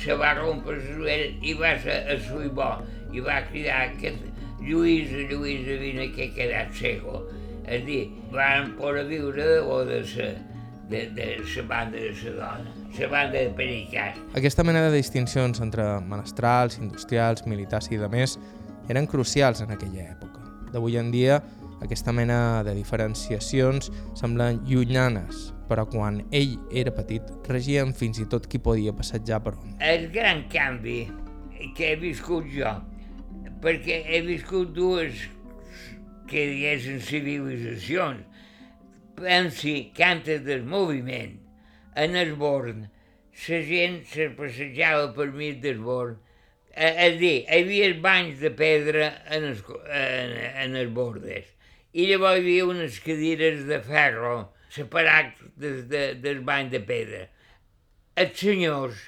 se 0.01 0.15
va 0.19 0.33
rompre 0.37 0.79
suera 0.81 1.29
i 1.41 1.53
va 1.57 1.75
ser 1.81 1.99
a 2.09 2.17
suibó 2.21 2.69
i 3.13 3.21
va 3.23 3.41
cridar 3.49 3.91
que 3.99 4.13
Lluïsa, 4.63 5.25
Lluïsa, 5.27 5.75
vine 5.81 6.07
que 6.15 6.27
he 6.27 6.31
quedat 6.35 6.71
cego. 6.77 7.25
És 7.63 7.81
a 7.81 7.85
dir, 7.85 8.03
van 8.31 8.73
poder 8.79 9.03
viure 9.09 9.47
o 9.59 9.83
de 9.87 9.99
la 10.01 10.31
de, 10.89 11.05
de 11.15 11.27
la 11.39 11.63
banda 11.67 11.97
de 11.97 12.11
la 12.11 12.31
dona, 12.31 12.71
la 12.99 13.07
banda 13.07 13.39
de 13.39 13.51
Pericàs. 13.57 14.19
Aquesta 14.35 14.63
mena 14.63 14.83
de 14.87 14.91
distincions 14.95 15.61
entre 15.63 15.85
menestrals, 16.01 16.77
industrials, 16.79 17.45
militars 17.47 17.89
i 17.91 17.99
demés 17.99 18.37
eren 18.91 19.07
crucials 19.07 19.63
en 19.63 19.71
aquella 19.71 20.09
època. 20.11 20.43
D'avui 20.73 20.97
en 20.99 21.11
dia, 21.11 21.41
aquesta 21.83 22.13
mena 22.15 22.63
de 22.63 22.75
diferenciacions 22.75 23.91
semblen 24.19 24.61
llunyanes, 24.67 25.52
però 25.69 25.85
quan 25.89 26.21
ell 26.35 26.55
era 26.71 26.93
petit 26.95 27.29
regien 27.49 27.93
fins 27.97 28.19
i 28.21 28.27
tot 28.29 28.47
qui 28.49 28.61
podia 28.61 28.93
passejar 28.95 29.41
per 29.45 29.55
on. 29.57 29.75
El 29.79 30.09
gran 30.13 30.45
canvi 30.51 31.05
que 31.77 31.93
he 31.93 31.99
viscut 32.01 32.49
jo, 32.53 32.73
perquè 33.63 34.01
he 34.09 34.21
viscut 34.27 34.73
dues 34.75 35.23
que 36.29 36.45
diguessin 36.51 36.99
civilitzacions. 37.03 38.25
Pensi 39.13 39.91
que 39.93 40.03
antes 40.03 40.41
del 40.43 40.63
moviment, 40.65 41.37
en 41.95 42.15
el 42.17 42.33
Born, 42.33 42.87
la 43.47 43.59
gent 43.67 43.99
se 44.09 44.31
passejava 44.33 45.11
per 45.13 45.29
mig 45.31 45.59
del 45.61 45.81
Born, 45.85 46.17
és 46.73 47.19
dir, 47.19 47.43
hi 47.45 47.59
havia 47.61 47.91
banys 48.01 48.39
de 48.41 48.49
pedra 48.57 49.11
en 49.29 49.51
els, 49.51 49.59
en, 49.93 50.31
en 50.63 50.79
els 50.79 50.89
bordes 50.93 51.51
i 51.93 52.07
llavors 52.09 52.39
hi 52.39 52.41
havia 52.41 52.65
unes 52.65 52.95
cadires 53.05 53.59
de 53.69 53.77
ferro 53.85 54.52
separats 54.73 55.41
des, 55.57 55.83
de, 55.89 56.03
del 56.23 56.41
bany 56.45 56.71
de 56.73 56.81
pedra. 56.87 57.27
Els 58.19 58.33
senyors 58.39 58.99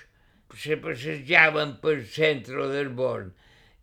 se 0.62 0.78
passejaven 0.82 1.76
pel 1.82 2.04
centre 2.10 2.68
del 2.72 2.92
Born 2.98 3.32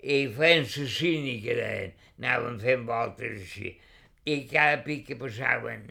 i 0.03 0.25
feien 0.35 0.66
la 0.66 0.87
cínica, 0.90 1.57
deien, 1.59 1.92
anaven 2.18 2.59
fent 2.62 2.87
voltes 2.88 3.42
així. 3.42 3.75
I 4.27 4.45
cada 4.51 4.81
pic 4.87 5.07
que 5.09 5.18
passaven 5.18 5.88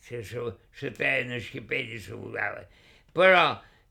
se, 0.00 0.22
se, 0.24 0.42
se 0.76 0.92
treien 0.96 1.32
els 1.36 1.48
capells 1.52 1.96
i 1.96 2.02
se 2.08 2.16
volaven. 2.16 2.68
Però 3.16 3.44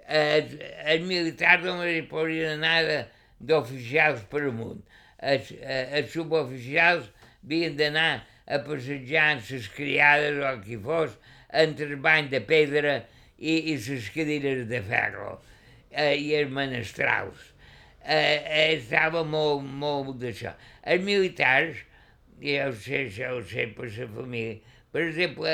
els, 0.05 0.53
els 0.85 1.05
militars 1.05 1.65
només 1.65 1.97
hi 1.97 2.05
podien 2.09 2.61
anar 2.61 3.05
d'oficials 3.39 4.25
per 4.31 4.45
amunt. 4.49 4.81
Els, 5.19 5.51
els 5.61 6.11
suboficials 6.13 7.09
havien 7.45 7.77
d'anar 7.77 8.25
a 8.45 8.59
passejar 8.65 9.31
amb 9.35 9.47
les 9.49 9.69
criades 9.73 10.37
o 10.41 10.45
el 10.49 10.61
que 10.65 10.77
fos 10.81 11.15
entre 11.63 11.89
el 11.89 11.99
bany 12.03 12.29
de 12.31 12.41
pedra 12.45 12.95
i, 13.37 13.55
i 13.73 13.75
les 13.77 14.09
cadires 14.15 14.65
de 14.69 14.81
ferro 14.85 15.39
eh, 15.91 16.15
i 16.15 16.33
els 16.37 16.51
menestrals 16.51 17.51
eh, 18.03 18.15
eh, 18.15 18.69
estava 18.75 19.23
molt, 19.23 19.65
molt 19.65 20.19
d'això. 20.21 20.53
Els 20.83 21.03
militars, 21.05 21.81
ja 22.43 22.69
ho 22.69 22.75
sé, 22.77 23.07
ja 23.15 23.33
ho 23.33 23.41
sé 23.47 23.67
per 23.75 23.89
la 23.89 24.07
família, 24.13 24.59
per 24.93 25.07
exemple, 25.09 25.53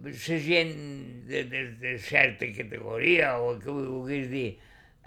la 0.00 0.38
gent 0.46 0.74
de, 1.28 1.44
de, 1.50 1.64
de 1.80 1.98
certa 1.98 2.46
categoria, 2.56 3.34
o 3.40 3.54
el 3.54 3.62
que 3.64 3.74
vulguis 3.74 4.28
dir, 4.30 4.50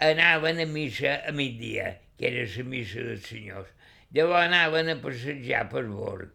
anaven 0.04 0.60
a 0.60 0.67
missa 0.69 1.22
a 1.28 1.32
migdia, 1.32 1.96
que 2.19 2.28
era 2.28 2.43
la 2.58 2.65
missa 2.67 3.06
dels 3.08 3.30
senyors. 3.30 3.72
Llavors 4.13 4.46
anaven 4.46 4.91
a 4.93 5.00
passejar 5.02 5.63
per 5.72 5.88
bord 5.89 6.30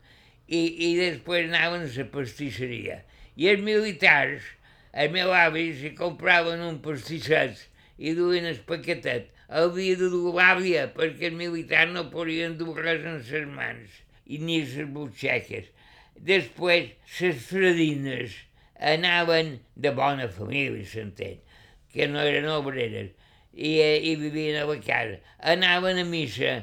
i, 0.48 0.62
i 0.88 0.88
després 0.98 1.46
anaven 1.46 1.84
a 1.86 1.92
la 1.92 2.06
pastisseria. 2.10 3.02
I 3.38 3.52
els 3.52 3.62
militars, 3.62 4.42
el 4.92 5.12
meu 5.14 5.30
avi, 5.30 5.68
si 5.78 5.92
compraven 5.94 6.64
un 6.66 6.80
pastisset 6.82 7.60
i 7.98 8.14
duien 8.18 8.48
el 8.50 8.58
paquetet 8.66 9.28
havia 9.48 9.96
de 9.96 10.08
dur 10.12 10.34
l'àvia 10.36 10.88
perquè 10.96 11.30
els 11.30 11.38
militars 11.38 11.94
no 11.94 12.08
podien 12.12 12.56
dur 12.58 12.74
res 12.76 13.04
en 13.06 13.20
les 13.22 13.46
mans 13.48 14.00
i 14.26 14.40
ni 14.42 14.58
les 14.64 14.90
butxeques. 14.92 15.70
Després, 16.18 16.90
les 17.20 17.38
fredines 17.46 18.34
anaven 18.90 19.54
de 19.76 19.92
bona 19.94 20.26
família, 20.34 20.84
s'entén, 20.84 21.38
que 21.94 22.08
no 22.10 22.20
eren 22.20 22.50
obreres, 22.52 23.14
i, 23.54 23.78
i 23.78 24.16
vivien 24.18 24.58
a 24.60 24.66
la 24.68 24.76
casa. 24.82 25.22
Anaven 25.54 26.02
a 26.02 26.04
missa 26.04 26.58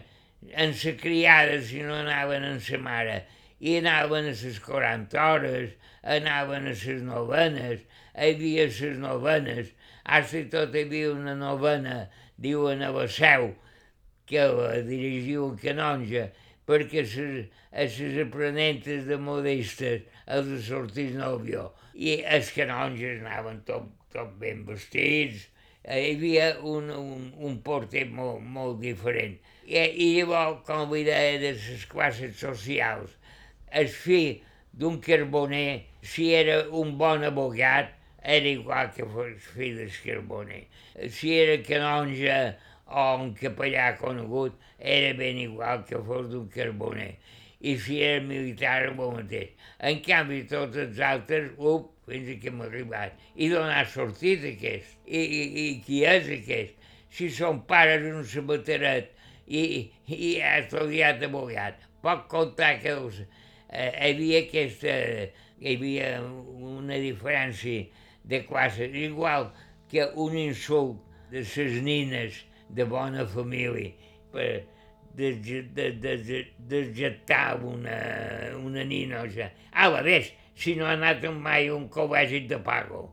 en 0.52 0.76
la 0.76 0.94
criada 1.00 1.62
si 1.64 1.82
no 1.82 1.96
anaven 2.04 2.44
en 2.44 2.60
la 2.60 2.82
mare, 2.84 3.18
i 3.60 3.78
anaven 3.80 4.30
a 4.30 4.36
les 4.36 4.60
40 4.60 5.20
hores, 5.22 5.76
anaven 6.04 6.68
a 6.68 6.74
les 6.74 7.04
novenes, 7.04 7.84
hi 8.16 8.32
havia 8.32 8.66
les 8.68 9.00
novenes, 9.00 9.72
fins 10.06 10.34
i 10.40 10.44
tot 10.52 10.76
hi 10.76 10.84
havia 10.86 11.14
una 11.14 11.36
novena 11.40 12.00
diuen 12.38 12.84
a 12.84 12.92
la 12.96 13.08
seu, 13.08 13.54
que 14.28 14.44
la 14.58 14.82
dirigiu 14.86 15.50
el 15.52 15.58
canonge, 15.62 16.28
perquè 16.68 17.06
a 17.06 17.86
les 17.86 18.22
aprenentes 18.26 19.06
de 19.08 19.18
modestes 19.22 20.06
els 20.26 20.48
de 20.52 20.62
sortir 20.68 21.12
nòvio. 21.16 21.70
I 21.96 22.22
els 22.38 22.52
canonges 22.52 23.22
anaven 23.22 23.62
tot, 23.68 23.92
tot 24.12 24.34
ben 24.42 24.66
vestits, 24.68 25.48
hi 25.86 26.16
havia 26.16 26.48
un, 26.66 26.90
un, 26.90 27.28
un 27.48 27.60
porter 27.62 28.08
molt, 28.10 28.42
molt 28.42 28.82
diferent. 28.82 29.38
I, 29.66 29.78
I 29.78 30.08
llavors, 30.18 30.64
com 30.68 30.90
vull 30.90 31.06
dir, 31.06 31.20
de 31.42 31.54
les 31.54 31.86
classes 31.92 32.36
socials, 32.42 33.14
el 33.72 33.88
fill 33.90 34.42
d'un 34.74 35.00
carboner, 35.02 35.86
si 36.02 36.34
era 36.36 36.66
un 36.70 36.98
bon 36.98 37.24
abogat, 37.24 37.94
era 38.22 38.48
igual 38.50 38.92
que 38.94 39.06
fos 39.06 39.50
fill 39.54 39.78
del 39.78 39.94
carboner. 40.04 40.66
Si 41.10 41.36
era 41.38 41.58
canonge 41.64 42.38
o 42.86 43.06
un 43.22 43.34
capellà 43.38 43.96
conegut, 43.98 44.56
era 44.80 45.14
ben 45.18 45.38
igual 45.38 45.86
que 45.86 45.98
fos 45.98 46.30
d'un 46.32 46.48
carboner. 46.50 47.16
I 47.62 47.78
si 47.82 48.02
era 48.04 48.22
militar, 48.22 48.84
el 48.86 48.96
mateix. 48.98 49.54
En 49.80 50.02
canvi, 50.06 50.44
tots 50.50 50.78
els 50.78 51.00
altres, 51.00 51.52
up, 51.58 51.92
fins 52.10 52.30
que 52.42 52.52
hem 52.52 52.62
arribat. 52.66 53.16
I 53.36 53.50
d'on 53.54 53.72
ha 53.72 53.84
sortit 53.90 54.44
aquest? 54.52 54.98
I, 55.06 55.22
i, 55.22 55.44
i 55.64 55.66
qui 55.86 56.04
és 56.06 56.30
aquest? 56.40 56.76
Si 57.16 57.30
son 57.34 57.64
pare 57.70 57.98
és 57.98 58.06
un 58.12 58.26
sabateret 58.28 59.14
i, 59.48 59.64
i 60.12 60.36
ha 60.42 60.58
estudiat 60.62 61.24
abogat. 61.26 61.82
Pot 62.06 62.28
contar 62.30 62.76
que 62.84 62.94
els, 62.94 63.24
eh, 63.76 63.92
hi 63.92 64.14
havia 64.14 64.42
aquesta, 64.46 64.96
hi 65.60 65.76
havia 65.76 66.10
una 66.24 66.98
diferència 67.02 67.86
de 68.26 68.42
classes, 68.48 68.96
igual 68.96 69.52
que 69.92 70.08
un 70.16 70.38
insult 70.38 70.98
de 71.32 71.44
ses 71.46 71.82
nines 71.84 72.46
de 72.70 72.86
bona 72.90 73.26
família 73.28 73.92
per 74.34 74.66
desjettar 76.68 77.64
una, 77.64 78.00
una 78.60 78.84
ninoja. 78.84 79.52
Ala, 79.72 80.02
ves, 80.04 80.32
si 80.56 80.76
no 80.76 80.86
ha 80.88 80.96
anat 80.96 81.24
mai 81.40 81.70
un 81.72 81.88
col·legi 81.92 82.48
de 82.50 82.60
pago. 82.64 83.12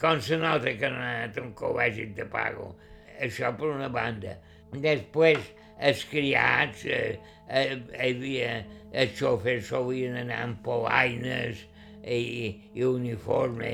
Com 0.00 0.20
se 0.22 0.36
nota 0.38 0.74
que 0.78 0.90
no 0.90 0.98
ha 1.00 1.12
anat 1.20 1.38
un 1.42 1.52
col·legi 1.58 2.10
de 2.14 2.26
pago. 2.30 2.74
Això 3.22 3.52
per 3.58 3.70
una 3.72 3.88
banda. 3.90 4.36
Després, 4.74 5.38
els 5.78 6.04
criats, 6.10 6.84
eh, 6.86 7.18
eh, 7.48 7.76
hi 7.76 8.10
havia, 8.10 8.50
els 8.94 9.14
xofers 9.18 9.70
solien 9.72 10.16
anar 10.20 10.40
amb 10.46 10.60
polaines 10.64 11.64
i, 12.04 12.54
i 12.74 12.84
uniforme 12.86 13.72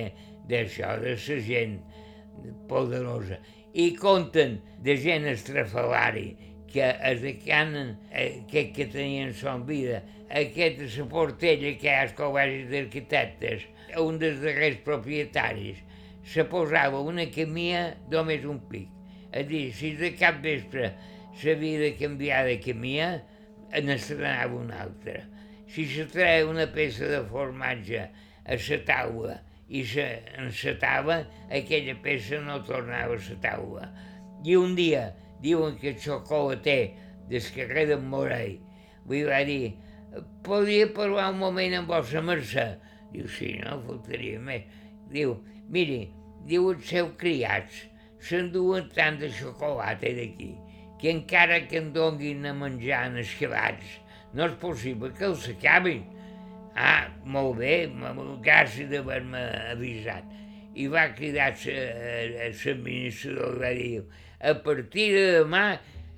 d'això, 0.49 0.97
de 1.03 1.17
la 1.17 1.41
gent 1.47 1.81
poderosa. 2.71 3.41
I 3.73 3.93
conten 3.95 4.59
de 4.83 4.97
gent 4.99 5.29
estrafalari 5.31 6.31
que 6.71 6.87
es 7.03 7.21
decanen, 7.21 7.99
eh, 8.13 8.43
que, 8.51 8.87
tenien 8.87 9.35
son 9.35 9.67
vida. 9.67 10.03
Aquest 10.31 10.81
la 10.97 11.07
portella 11.11 11.75
que 11.79 11.89
hi 11.89 11.93
ha 11.93 12.03
al 12.07 12.13
col·legi 12.15 12.69
d'arquitectes, 12.71 13.67
un 13.99 14.21
dels 14.23 14.39
darrers 14.43 14.79
propietaris, 14.87 15.81
se 16.23 16.45
posava 16.47 17.01
una 17.03 17.27
camia 17.35 17.97
només 18.13 18.47
un 18.47 18.61
pic. 18.71 18.87
És 19.35 19.47
dir, 19.51 19.65
si 19.75 19.93
de 19.99 20.13
cap 20.19 20.39
vespre 20.43 20.93
s'havia 21.37 21.79
de 21.79 21.93
canviar 21.99 22.45
de 22.47 22.57
camia, 22.63 23.11
n'estrenava 23.79 24.57
una 24.59 24.83
altra. 24.83 25.23
Si 25.71 25.87
se 25.87 26.07
treia 26.11 26.47
una 26.49 26.67
peça 26.75 27.07
de 27.07 27.21
formatge 27.31 28.03
a 28.03 28.57
la 28.59 28.79
taula 28.87 29.37
i 29.71 29.85
s'encetava, 29.87 31.21
aquella 31.51 31.95
peça 32.03 32.41
no 32.43 32.59
tornava 32.67 33.15
a 33.15 33.23
la 33.29 33.37
taula. 33.45 33.87
I 34.45 34.57
un 34.57 34.75
dia 34.75 35.13
diuen 35.43 35.79
que 35.79 35.93
el 35.95 36.01
xocolater 36.01 36.91
del 37.31 37.47
carrer 37.55 37.87
d'en 37.93 38.09
Morell 38.11 38.59
li 39.11 39.21
va 39.27 39.45
dir 39.47 39.77
podria 40.43 40.89
parlar 40.95 41.31
un 41.31 41.39
moment 41.39 41.77
amb 41.79 41.93
vostra 41.93 42.23
mercè? 42.25 42.67
Diu, 43.13 43.29
sí, 43.31 43.53
no, 43.63 43.79
faltaria 43.87 44.41
més. 44.43 44.67
Diu, 45.11 45.37
miri, 45.71 46.03
diu 46.51 46.71
els 46.73 46.91
seus 46.91 47.15
criats 47.19 47.87
s'enduen 48.27 48.91
tant 48.95 49.19
de 49.23 49.31
xocolata 49.35 50.11
d'aquí 50.19 50.51
que 51.01 51.11
encara 51.11 51.67
que 51.67 51.79
en 51.81 51.93
donguin 51.95 52.47
a 52.47 52.53
menjar 52.55 53.07
en 53.09 53.19
esquilats, 53.23 53.87
no 54.37 54.47
és 54.47 54.57
possible 54.61 55.11
que 55.17 55.27
els 55.31 55.47
acabin. 55.51 56.05
Ah, 56.77 57.09
molt 57.25 57.57
bé, 57.59 57.89
gràcies 58.45 58.91
d'haver-me 58.91 59.41
avisat. 59.73 60.25
I 60.77 60.87
va 60.93 61.09
cridar 61.17 61.51
l'administrador 61.57 63.57
i 63.57 63.63
va 63.65 63.73
dir, 63.79 64.03
a 64.41 64.55
partir 64.65 65.09
de 65.17 65.25
demà 65.41 65.65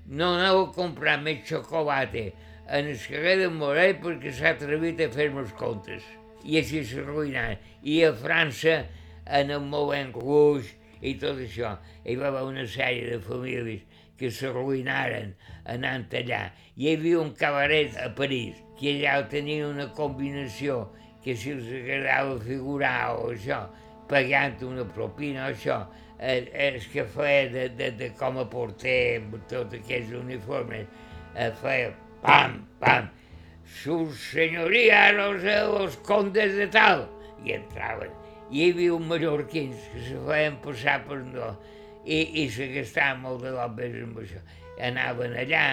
no 0.07 0.35
aneu 0.37 0.66
a 0.66 0.73
comprar 0.75 1.16
més 1.23 1.47
xocolata 1.49 2.27
en 2.68 2.90
el 2.90 2.99
carrer 3.07 3.37
de 3.40 3.49
Morell 3.55 3.97
perquè 4.03 4.35
s'ha 4.35 4.53
atrevit 4.57 5.01
a 5.01 5.09
fer-me 5.14 5.47
els 5.47 5.55
comptes. 5.59 6.03
I 6.42 6.59
així 6.59 6.83
s'arruïnaran. 6.87 7.59
I 7.87 8.03
a 8.09 8.12
França, 8.18 8.83
en 9.27 9.51
el 9.55 9.62
Moulin 9.62 10.11
Rouge 10.14 10.75
i 11.03 11.14
tot 11.23 11.38
això, 11.42 11.77
hi 12.05 12.16
va 12.18 12.31
haver 12.31 12.45
una 12.51 12.66
sèrie 12.66 13.09
de 13.12 13.18
famílies 13.23 13.87
que 14.22 14.30
s'arruïnaren 14.30 15.32
anant 15.74 16.06
allà. 16.14 16.44
Hi 16.78 16.92
havia 16.92 17.18
un 17.18 17.32
cabaret 17.38 17.96
a 17.98 18.12
París, 18.14 18.61
que 18.78 18.94
allà 18.94 19.16
tenia 19.32 19.66
una 19.66 19.88
combinació 19.96 20.85
que 21.24 21.35
si 21.38 21.50
els 21.56 21.66
agradava 21.80 22.38
figurar 22.42 23.16
o 23.16 23.32
això, 23.32 23.64
pagant 24.11 24.62
una 24.68 24.87
propina 24.94 25.48
o 25.48 25.50
això, 25.50 25.80
el, 26.22 26.46
el 26.54 26.78
que 26.92 27.04
feia 27.16 27.48
de, 27.50 27.66
de, 27.78 27.90
de 27.98 28.12
com 28.18 28.38
a 28.38 28.46
porter 28.50 29.18
amb 29.18 29.35
tots 29.50 29.74
aquells 29.78 30.14
uniformes, 30.20 30.87
eh, 31.35 31.50
feia 31.62 31.90
pam, 32.22 32.61
pam, 32.82 33.11
sus 33.82 34.22
senyoria 34.30 35.08
los, 35.18 35.42
los 35.42 35.98
condes 36.06 36.54
de 36.58 36.68
tal, 36.70 37.08
i 37.42 37.56
entraven. 37.58 38.14
Hi 38.52 38.68
havia 38.70 38.94
un 38.94 39.06
mallorquins 39.11 39.87
que 39.90 40.06
se 40.11 40.18
feien 40.28 40.58
passar 40.62 41.00
per 41.08 41.22
no, 41.26 41.54
i, 42.05 42.43
i 42.43 42.49
se 42.51 42.69
gastaven 42.73 43.23
molt 43.25 43.45
de 43.45 43.55
l'obres 43.55 43.97
amb 44.03 44.21
això. 44.25 44.43
Anaven 44.83 45.37
allà 45.38 45.67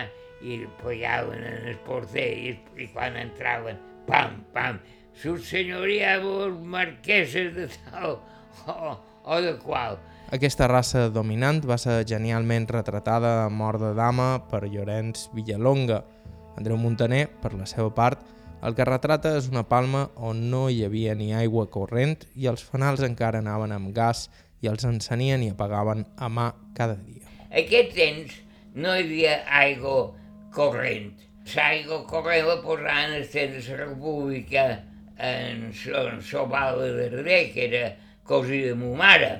i 0.45 0.61
pagaven 0.81 1.43
en 1.43 1.67
el 1.73 1.79
porter 1.87 2.29
i, 2.49 2.53
i 2.79 2.87
quan 2.93 3.17
entraven, 3.19 3.79
pam, 4.07 4.39
pam, 4.53 4.79
sus 5.19 5.49
senyoria 5.49 6.17
vos 6.23 6.53
marqueses 6.63 7.51
de 7.55 7.67
tal 7.89 8.19
o, 8.67 8.93
o 9.25 9.41
de 9.43 9.57
qual 9.59 9.99
aquesta 10.29 10.67
raça 10.69 11.07
dominant 11.09 11.63
va 11.65 11.79
ser 11.81 12.03
genialment 12.05 12.67
retratada 12.69 13.31
a 13.47 13.49
Mort 13.49 13.81
de 13.81 13.95
Dama 13.97 14.43
per 14.51 14.67
Llorenç 14.69 15.23
Villalonga. 15.33 16.03
Andreu 16.53 16.77
Montaner, 16.77 17.23
per 17.41 17.55
la 17.57 17.65
seva 17.65 17.89
part, 17.97 18.21
el 18.61 18.75
que 18.77 18.85
retrata 18.85 19.31
és 19.39 19.47
una 19.49 19.63
palma 19.65 20.03
on 20.29 20.43
no 20.51 20.67
hi 20.69 20.83
havia 20.85 21.15
ni 21.17 21.31
aigua 21.33 21.65
corrent 21.73 22.27
i 22.35 22.45
els 22.51 22.61
fanals 22.61 23.01
encara 23.07 23.41
anaven 23.41 23.73
amb 23.73 23.89
gas 23.95 24.27
i 24.61 24.69
els 24.71 24.85
encenien 24.87 25.43
i 25.43 25.51
apagaven 25.53 26.05
a 26.17 26.29
mà 26.29 26.51
cada 26.77 26.97
dia. 27.05 27.25
Aquest 27.49 27.95
temps 27.95 28.35
no 28.75 28.93
hi 28.95 29.05
havia 29.05 29.35
aigua 29.61 30.11
corrent. 30.55 31.11
L'aigua 31.55 32.03
corrent 32.09 32.47
la 32.47 32.59
posaven 32.61 33.25
de 33.33 33.49
la 33.67 33.77
República 33.85 34.65
en, 35.17 35.71
Sobal 35.73 36.79
de 36.79 37.09
Darder, 37.09 37.43
que 37.53 37.65
era 37.65 37.85
cosí 38.23 38.61
de 38.61 38.75
ma 38.75 38.95
mare 38.95 39.31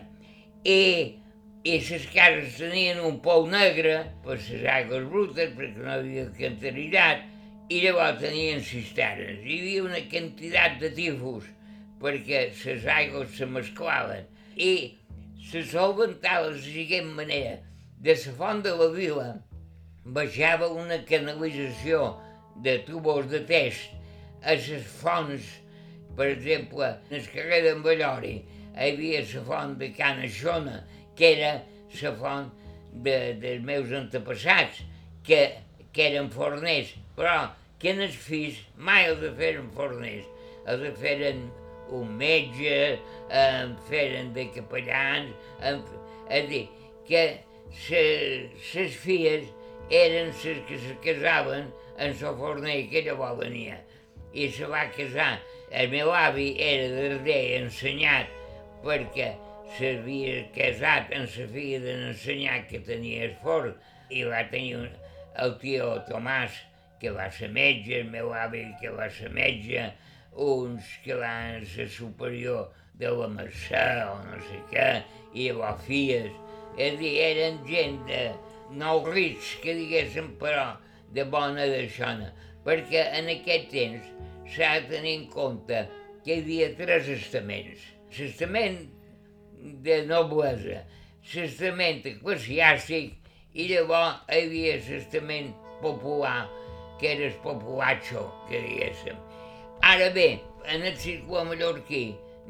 i, 0.64 1.16
i 1.64 1.76
les 1.80 2.08
cases 2.14 2.58
tenien 2.58 3.00
un 3.06 3.20
pou 3.24 3.46
negre 3.48 4.02
per 4.26 4.40
les 4.40 4.66
aigües 4.68 5.06
brutes, 5.12 5.54
perquè 5.56 5.84
no 5.84 5.94
havia 5.94 6.26
cantaritat, 6.36 7.24
i 7.70 7.84
llavors 7.84 8.20
tenien 8.24 8.64
cisternes. 8.66 9.44
Hi 9.46 9.60
havia 9.62 9.86
una 9.86 10.02
quantitat 10.12 10.80
de 10.82 10.90
tifus 10.98 11.46
perquè 12.02 12.48
les 12.50 12.88
aigües 12.90 13.36
se 13.36 13.46
mesclaven 13.46 14.26
i 14.56 14.72
se 15.50 15.64
solventava 15.66 16.50
de 16.50 16.54
la 16.54 16.62
següent 16.62 17.14
manera. 17.16 17.58
De 18.00 18.14
la 18.14 18.34
font 18.38 18.62
de 18.64 18.74
la 18.78 18.90
vila 18.94 19.30
baixava 20.06 20.68
una 20.70 21.00
canalització 21.10 22.20
de 22.64 22.78
tubos 22.86 23.26
de 23.32 23.42
test. 23.50 23.90
A 24.46 24.54
les 24.56 24.86
fonts, 25.02 25.48
per 26.16 26.30
exemple, 26.36 26.88
en 27.10 27.18
el 27.18 27.28
carrer 27.34 27.64
d'en 27.66 27.82
Ballori, 27.84 28.36
hi 28.76 28.92
havia 28.92 29.24
la 29.26 29.44
font 29.48 29.76
de 29.82 29.90
Can 29.98 30.22
Aixona, 30.24 30.84
que 31.18 31.34
era 31.36 31.56
la 32.02 32.14
font 32.22 32.52
de, 32.94 33.18
dels 33.42 33.66
meus 33.66 33.92
antepassats, 33.92 34.84
que, 35.26 35.42
que 35.92 36.12
eren 36.12 36.30
forners, 36.32 36.94
però 37.18 37.50
que 37.82 37.96
en 37.96 38.06
els 38.06 38.16
fills 38.16 38.62
mai 38.78 39.10
els 39.10 39.26
feren 39.40 39.74
forners, 39.76 40.30
els 40.70 40.94
feren 41.02 41.48
un 41.96 42.18
metge, 42.18 43.00
en 43.30 43.76
feren 43.90 44.34
de 44.34 44.48
capellans, 44.56 45.34
en, 45.66 45.84
és 46.30 46.44
a 46.44 46.48
dir, 46.50 46.66
que 47.08 47.24
les 48.74 48.96
filles 48.98 49.50
eren 49.90 50.34
les 50.34 50.66
que 50.68 50.78
se 50.78 50.96
casaven 51.04 51.70
en 51.98 52.10
el 52.10 52.16
forner 52.16 52.90
que 52.90 53.04
llavors 53.06 53.40
venia. 53.40 53.80
I 54.34 54.50
se 54.54 54.66
va 54.70 54.86
casar. 54.94 55.40
El 55.72 55.90
meu 55.90 56.12
avi 56.14 56.54
era 56.62 56.90
darrer 56.94 57.60
ensenyat 57.60 58.30
perquè 58.86 59.34
s'havia 59.78 60.44
casat 60.56 61.12
amb 61.14 61.30
la 61.30 61.48
filla 61.54 61.80
de 61.84 61.96
l'ensenyat 61.98 62.68
que 62.70 62.82
tenia 62.86 63.26
el 63.28 63.36
fort 63.44 63.78
i 64.10 64.24
va 64.26 64.42
tenir 64.50 64.78
un, 64.80 64.90
el 65.44 65.58
tio 65.62 65.92
Tomàs 66.10 66.56
que 67.02 67.12
va 67.16 67.30
ser 67.32 67.50
metge, 67.54 68.02
el 68.02 68.10
meu 68.12 68.34
avi 68.34 68.66
que 68.82 68.92
va 68.94 69.10
ser 69.14 69.30
metge, 69.34 69.90
uns 70.40 70.92
ser 71.74 71.90
superior 71.92 72.70
de 73.00 73.12
la 73.12 73.28
Mercè 73.28 73.88
o 74.08 74.16
no 74.24 74.40
sé 74.48 74.62
què, 74.72 74.90
i 75.34 75.50
llavors 75.50 75.84
filles. 75.88 76.32
És 76.78 76.98
dir, 77.00 77.14
eren 77.20 77.60
gent 77.68 78.00
de 78.08 78.24
nou 78.80 79.04
rics, 79.12 79.56
que 79.64 79.76
diguéssim, 79.76 80.36
però 80.40 80.78
de 81.14 81.26
bona 81.26 81.68
deixona, 81.68 82.32
perquè 82.66 83.06
en 83.20 83.32
aquest 83.36 83.72
temps 83.74 84.12
s'ha 84.56 84.76
de 84.80 84.96
tenir 84.96 85.16
en 85.22 85.30
compte 85.34 85.86
que 86.24 86.36
hi 86.36 86.44
havia 86.44 86.76
tres 86.78 87.10
estaments 87.16 87.88
l'estament 88.18 88.80
de 89.86 90.02
noblesa, 90.10 90.84
l'estament 91.34 92.06
eclesiàstic 92.14 93.16
i 93.54 93.68
llavors 93.72 94.24
hi 94.30 94.44
havia 94.44 94.78
l'estament 94.88 95.52
popular, 95.84 96.48
que 97.00 97.14
era 97.16 97.30
el 97.30 97.42
populatxo, 97.44 98.26
que 98.50 98.64
diguéssim. 98.66 99.29
Ara 99.90 100.12
bé, 100.14 100.40
en 100.70 100.84
el 100.86 100.98
circuit 101.02 101.48
mallorquí 101.50 102.04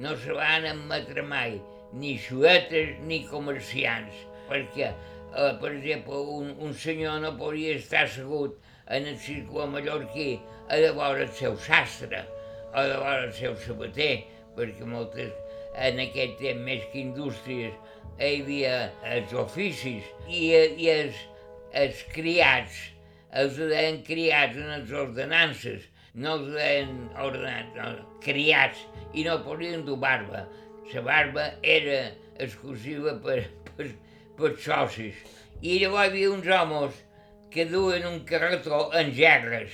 no 0.03 0.11
se 0.19 0.33
van 0.35 0.65
admetre 0.67 1.21
mai 1.23 1.53
ni 2.01 2.17
xuetes 2.19 2.97
ni 3.07 3.19
comerciants, 3.29 4.17
perquè 4.49 4.89
eh, 4.89 5.53
per 5.61 5.69
exemple, 5.69 6.17
un, 6.37 6.49
un 6.59 6.73
senyor 6.75 7.21
no 7.23 7.29
podia 7.39 7.77
estar 7.77 8.01
assegut 8.09 8.57
en 8.91 9.07
el 9.07 9.15
circuit 9.23 9.71
mallorquí 9.71 10.25
a 10.67 10.81
de 10.83 10.89
veure 10.97 11.23
el 11.29 11.31
seu 11.37 11.55
sastre, 11.63 12.25
a 12.73 12.83
de 12.89 12.97
veure 13.05 13.29
el 13.29 13.31
seu 13.37 13.55
sabater, 13.63 14.25
perquè 14.57 14.89
moltes, 14.95 15.31
en 15.87 16.01
aquell 16.03 16.33
temps, 16.41 16.65
més 16.65 16.83
que 16.91 17.05
indústries, 17.05 17.77
hi 18.17 18.33
havia 18.33 18.73
els 19.13 19.37
oficis 19.45 20.11
i, 20.27 20.41
i 20.51 20.91
els, 20.91 21.23
els 21.85 22.03
criats, 22.11 22.83
els 23.31 23.63
deien 23.63 24.03
criats 24.11 24.59
en 24.59 24.75
les 24.75 24.93
ordenances, 25.05 25.87
no 26.19 26.35
els 26.35 26.49
deien 26.51 26.95
ordenats, 27.23 27.75
no, 27.77 27.91
criats, 28.23 28.81
i 29.15 29.23
no 29.27 29.37
podien 29.45 29.85
dur 29.87 29.97
barba. 30.01 30.43
La 30.93 31.03
barba 31.05 31.45
era 31.63 31.99
exclusiva 32.41 33.13
per, 33.23 33.43
per, 33.77 33.87
per 34.39 34.51
socis. 34.59 35.15
I 35.61 35.79
llavors 35.83 36.09
hi 36.09 36.11
havia 36.11 36.33
uns 36.33 36.49
homes 36.55 36.99
que 37.53 37.65
duen 37.69 38.05
un 38.09 38.19
carretó 38.27 38.89
en 38.99 39.13
gerres. 39.15 39.71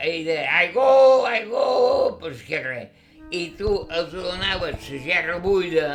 I 0.00 0.22
de 0.24 0.38
aigó, 0.60 1.26
aigó, 1.28 1.64
pel 2.20 2.36
carrer. 2.48 2.86
I 3.30 3.50
tu 3.58 3.72
els 3.94 4.12
donaves 4.12 4.88
la 4.90 5.02
gerra 5.04 5.36
buida 5.42 5.90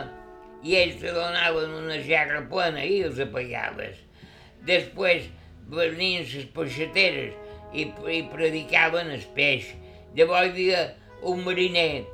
i 0.65 0.75
ells 0.79 1.01
te 1.01 1.13
donaven 1.13 1.73
una 1.83 1.97
gerra 2.05 2.41
plena 2.49 2.83
i 2.85 3.01
els 3.05 3.19
apagaves. 3.21 3.97
Després 4.65 5.27
venien 5.69 6.25
les 6.25 6.47
peixateres 6.55 7.35
i, 7.81 7.89
i 8.17 8.21
predicaven 8.31 9.11
el 9.15 9.25
peix. 9.35 9.73
Llavors 10.15 10.53
hi 10.55 10.69
havia 10.71 10.83
un 11.31 11.43
mariner 11.45 12.05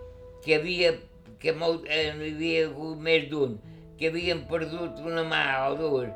que 0.46 0.58
havia, 0.58 0.96
que 1.42 1.54
molt, 1.58 1.86
eh, 1.90 2.10
hi 2.16 2.34
havia 2.34 2.66
hagut 2.70 3.02
més 3.06 3.30
d'un, 3.30 3.60
que 4.00 4.10
havien 4.10 4.44
perdut 4.50 5.02
una 5.06 5.24
mà 5.28 5.46
o 5.70 5.78
dues 5.78 6.12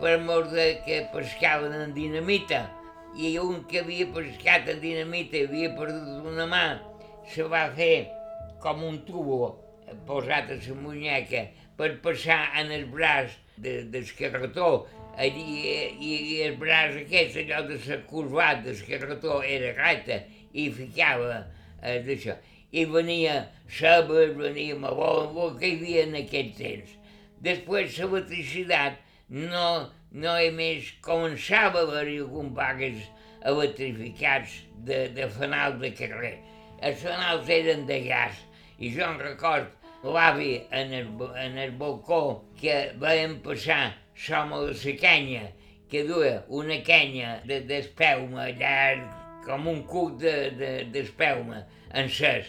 per 0.00 0.16
mort 0.22 0.52
de 0.54 0.66
que 0.86 1.02
pescaven 1.12 1.74
en 1.76 1.92
dinamita 1.96 2.64
i 3.18 3.36
un 3.38 3.62
que 3.70 3.82
havia 3.82 4.06
pescat 4.14 4.70
en 4.72 4.80
dinamita 4.82 5.38
i 5.38 5.46
havia 5.48 5.72
perdut 5.76 6.28
una 6.30 6.46
mà 6.50 6.64
se 7.34 7.46
va 7.50 7.66
fer 7.76 8.06
com 8.62 8.82
un 8.86 9.00
tubo 9.06 9.54
posat 10.08 10.50
a 10.50 10.58
la 10.62 10.76
muñeca 10.80 11.44
per 11.78 11.90
passar 12.02 12.40
en 12.60 12.72
el 12.72 12.86
braç 12.90 13.34
de, 13.56 13.82
del 13.90 14.06
carretó 14.18 14.86
allí, 15.18 15.44
i, 15.98 16.12
i 16.34 16.40
el 16.46 16.56
braç 16.60 16.98
aquest, 17.02 17.38
allò 17.42 17.62
de 17.68 17.78
la 17.86 18.00
curvat 18.08 18.64
del 18.64 18.80
carretó 18.88 19.40
era 19.42 19.72
recta 19.76 20.20
i 20.52 20.68
ficava 20.74 21.44
eh, 21.82 22.00
d'això. 22.06 22.36
I 22.74 22.84
venia 22.90 23.36
cebes, 23.70 24.34
venia 24.38 24.76
meló, 24.78 25.10
el 25.46 25.58
que 25.58 25.70
hi 25.70 25.76
havia 25.78 26.06
en 26.08 26.16
aquell 26.22 26.50
temps. 26.58 26.96
Després 27.44 27.98
l'electricitat 28.00 28.98
no, 29.28 29.66
no 30.10 30.34
he 30.38 30.50
més 30.54 30.90
començava 31.04 31.82
a 31.82 31.86
haver-hi 31.86 32.20
vagues 32.56 33.04
electrificats 33.44 34.58
de, 34.88 35.08
de 35.14 35.28
fanals 35.36 35.80
de 35.80 35.92
carrer. 35.96 36.36
Els 36.82 37.00
fanals 37.02 37.48
eren 37.48 37.86
de 37.86 38.00
gas 38.08 38.40
i 38.78 38.90
jo 38.94 39.04
em 39.06 39.18
record 39.20 39.70
l'avi 40.04 40.56
en, 40.70 40.92
el, 40.92 41.06
en 41.40 41.58
el 41.58 41.76
balcó 41.80 42.44
que 42.60 42.74
veiem 43.00 43.38
passar 43.44 43.94
l'home 44.28 44.60
de 44.66 44.74
la 44.84 44.96
canya, 45.00 45.44
que 45.90 46.02
duia 46.06 46.44
una 46.48 46.80
canya 46.86 47.40
d'espeuma 47.46 48.46
de, 48.46 48.58
llarg, 48.60 49.04
com 49.44 49.68
un 49.68 49.82
cuc 49.84 50.18
d'espelma 50.20 51.60
de, 51.60 51.66
de, 51.66 52.00
encès, 52.02 52.48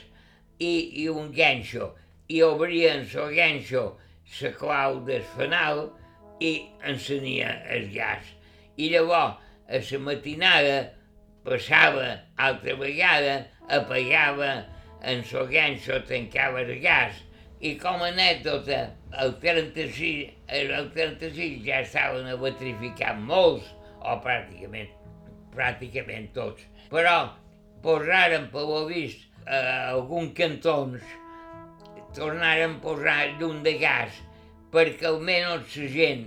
i, 0.59 1.03
i 1.03 1.09
un 1.09 1.31
ganxo, 1.35 1.91
i 2.29 2.41
obrien 2.41 3.03
el 3.05 3.35
ganxo 3.35 3.85
la 4.41 4.51
clau 4.57 5.01
del 5.05 5.23
fanal 5.35 5.89
i 6.41 6.53
encenia 6.83 7.51
el 7.71 7.91
gas. 7.93 8.31
I 8.77 8.89
llavors, 8.91 9.37
a 9.69 9.81
la 9.81 9.99
matinada, 9.99 10.77
passava 11.45 12.07
altra 12.37 12.75
vegada, 12.75 13.45
apagava 13.69 14.65
en 15.03 15.23
el 15.23 15.47
ganxo, 15.51 16.01
tancava 16.09 16.61
el 16.61 16.79
gas, 16.81 17.21
i 17.61 17.75
com 17.79 18.03
a 18.03 18.11
anècdota, 18.11 18.81
el 19.23 19.35
36, 19.41 20.33
el 20.59 20.89
36 20.95 21.61
ja 21.65 21.81
estaven 21.85 22.27
electrificats 22.33 23.21
molts, 23.29 23.69
o 24.05 24.17
pràcticament, 24.21 24.91
pràcticament 25.55 26.31
tots. 26.35 26.65
Però 26.91 27.15
posaren, 27.85 28.49
per 28.51 28.65
lo 28.67 28.83
vist, 28.89 29.23
a 29.45 29.91
alguns 29.93 30.33
cantons, 30.37 31.03
tornaren 32.15 32.77
a 32.77 32.81
posar 32.83 33.35
llum 33.39 33.61
de 33.63 33.75
gas 33.81 34.23
perquè 34.73 35.07
almenys 35.07 35.75
la 35.79 35.87
gent 35.91 36.25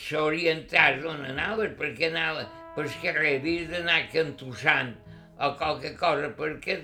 s'orientàs 0.00 1.04
on 1.08 1.24
anaves, 1.28 1.74
perquè 1.76 2.08
anava 2.08 2.46
per 2.76 2.86
carrer, 3.02 3.36
havies 3.40 3.68
d'anar 3.68 4.06
cantussant 4.12 4.94
o 5.40 5.54
qualque 5.56 5.94
cosa 5.96 6.28
perquè 6.36 6.76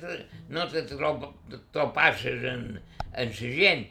no 0.49 0.65
te 0.73 0.83
tropasses 0.89 2.45
en, 2.53 2.67
en 3.13 3.33
la 3.33 3.53
gent. 3.61 3.87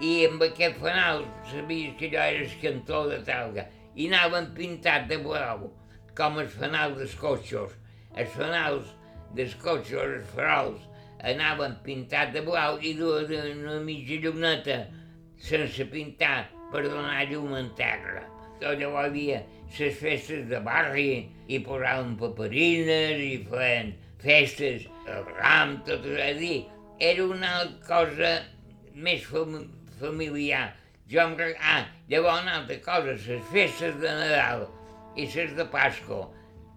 I 0.00 0.12
amb 0.26 0.44
aquest 0.44 0.78
fanal 0.80 1.24
sabies 1.50 1.94
que 2.00 2.08
allò 2.10 2.24
era 2.24 2.44
el 2.44 2.54
cantó 2.62 3.02
de 3.10 3.20
talga. 3.28 3.66
I 3.96 4.08
anaven 4.10 4.50
pintat 4.56 5.06
de 5.08 5.18
blau, 5.24 5.70
com 6.16 6.40
els 6.40 6.52
fanals 6.56 6.98
dels 7.00 7.16
cotxos. 7.20 7.72
Els 8.16 8.32
fanals 8.36 8.92
dels 9.36 9.56
cotxos, 9.60 10.16
els 10.18 10.32
farols, 10.32 10.84
anaven 11.24 11.76
pintat 11.84 12.32
de 12.32 12.44
blau 12.44 12.80
i 12.80 12.92
duien 12.96 13.64
una 13.64 13.80
mitja 13.84 14.20
lluneta 14.24 14.82
sense 15.40 15.84
pintar 15.92 16.46
per 16.72 16.86
donar 16.88 17.24
llum 17.28 17.52
en 17.56 17.68
terra. 17.76 18.24
Llavors 18.60 18.80
hi 18.80 18.86
havia 19.04 19.42
les 19.76 19.96
festes 20.00 20.46
de 20.48 20.60
barri 20.64 21.26
i 21.52 21.60
posaven 21.64 22.14
paperines 22.20 23.20
i 23.20 23.34
feien 23.48 23.92
festes, 24.26 24.88
el 25.06 25.28
ram, 25.38 25.78
tot. 25.86 26.04
És 26.10 26.22
a 26.24 26.32
dir, 26.38 26.64
era 26.98 27.26
una 27.26 27.52
cosa 27.86 28.32
més 28.94 29.24
fam 29.30 29.58
familiar. 30.00 30.70
Jo 31.10 31.22
em. 31.22 31.36
Ah, 31.60 31.84
llavors 32.10 32.42
una 32.42 32.56
altra 32.60 32.80
cosa, 32.84 33.14
les 33.14 33.44
festes 33.52 33.94
de 34.02 34.14
Nadal 34.20 34.66
i 35.16 35.28
les 35.30 35.54
de 35.56 35.66
Pasco 35.70 36.24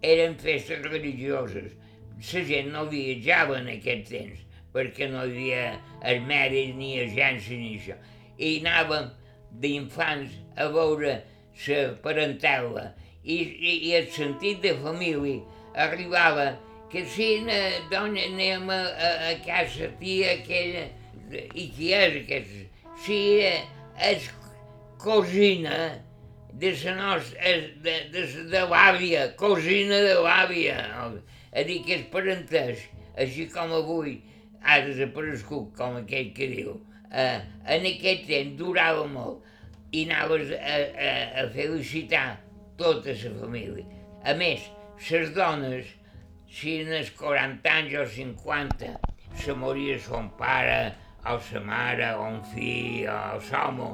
eren 0.06 0.38
festes 0.40 0.86
religioses. 0.86 1.74
La 2.20 2.44
gent 2.46 2.72
no 2.74 2.86
viatjava 2.92 3.58
en 3.62 3.70
aquest 3.72 4.10
temps, 4.12 4.46
perquè 4.76 5.08
no 5.10 5.24
hi 5.26 5.50
havia 5.56 6.22
mèdics 6.28 6.76
ni 6.78 6.94
agències 7.02 7.60
ni 7.60 7.74
això. 7.80 7.98
I 8.38 8.60
anàvem 8.62 9.10
d'infants 9.64 10.36
a 10.60 10.68
veure 10.72 11.16
la 11.68 11.80
parentela 12.04 12.90
i, 13.24 13.36
i, 13.36 13.72
i 13.90 13.96
el 13.98 14.10
sentit 14.16 14.62
de 14.64 14.76
família 14.84 15.40
arribava 15.88 16.52
que 16.92 17.06
si 17.06 17.30
doncs 17.92 18.22
anem 18.26 18.70
a, 18.74 18.80
a, 19.08 19.10
a 19.30 19.34
casa 19.46 19.92
tia 20.00 20.34
aquella 20.40 20.88
i 21.30 21.70
qui 21.76 21.92
és 21.94 22.22
aquest? 22.24 22.54
Si 23.06 23.20
és 23.40 24.30
cosina 25.00 25.78
de 26.60 26.72
la 26.84 26.96
nostra, 26.98 27.54
de, 27.86 27.96
de, 28.14 28.24
de 28.52 28.64
l'àvia, 28.72 29.28
cosina 29.38 30.00
de 30.04 30.16
l'àvia, 30.24 30.80
a 31.54 31.64
dir 31.68 31.84
que 31.86 32.00
és 32.00 32.08
parentès, 32.12 32.82
així 33.20 33.46
com 33.54 33.72
avui 33.78 34.18
ha 34.66 34.80
desaparegut, 34.86 35.72
com 35.78 36.00
aquell 36.02 36.34
que 36.36 36.50
diu. 36.52 36.74
Eh, 37.10 37.40
en 37.76 37.88
aquest 37.90 38.28
temps 38.30 38.58
durava 38.58 39.06
molt 39.10 39.46
i 39.96 40.04
anaves 40.06 40.52
a, 40.58 40.76
a, 40.78 41.14
a 41.44 41.46
felicitar 41.54 42.28
tota 42.78 43.16
la 43.16 43.34
família. 43.40 43.86
A 44.26 44.36
més, 44.38 44.66
les 45.10 45.32
dones, 45.38 45.88
si 46.50 46.80
en 46.82 46.94
els 46.98 47.12
40 47.18 47.70
anys 47.72 47.96
o 48.02 48.06
50 48.16 48.94
se 49.38 49.54
moria 49.54 49.98
son 50.02 50.32
pare, 50.40 50.96
o 51.30 51.36
sa 51.46 51.62
mare, 51.62 52.14
o 52.18 52.26
un 52.26 52.40
fill, 52.54 53.06
o 53.12 53.38
l'home, 53.38 53.90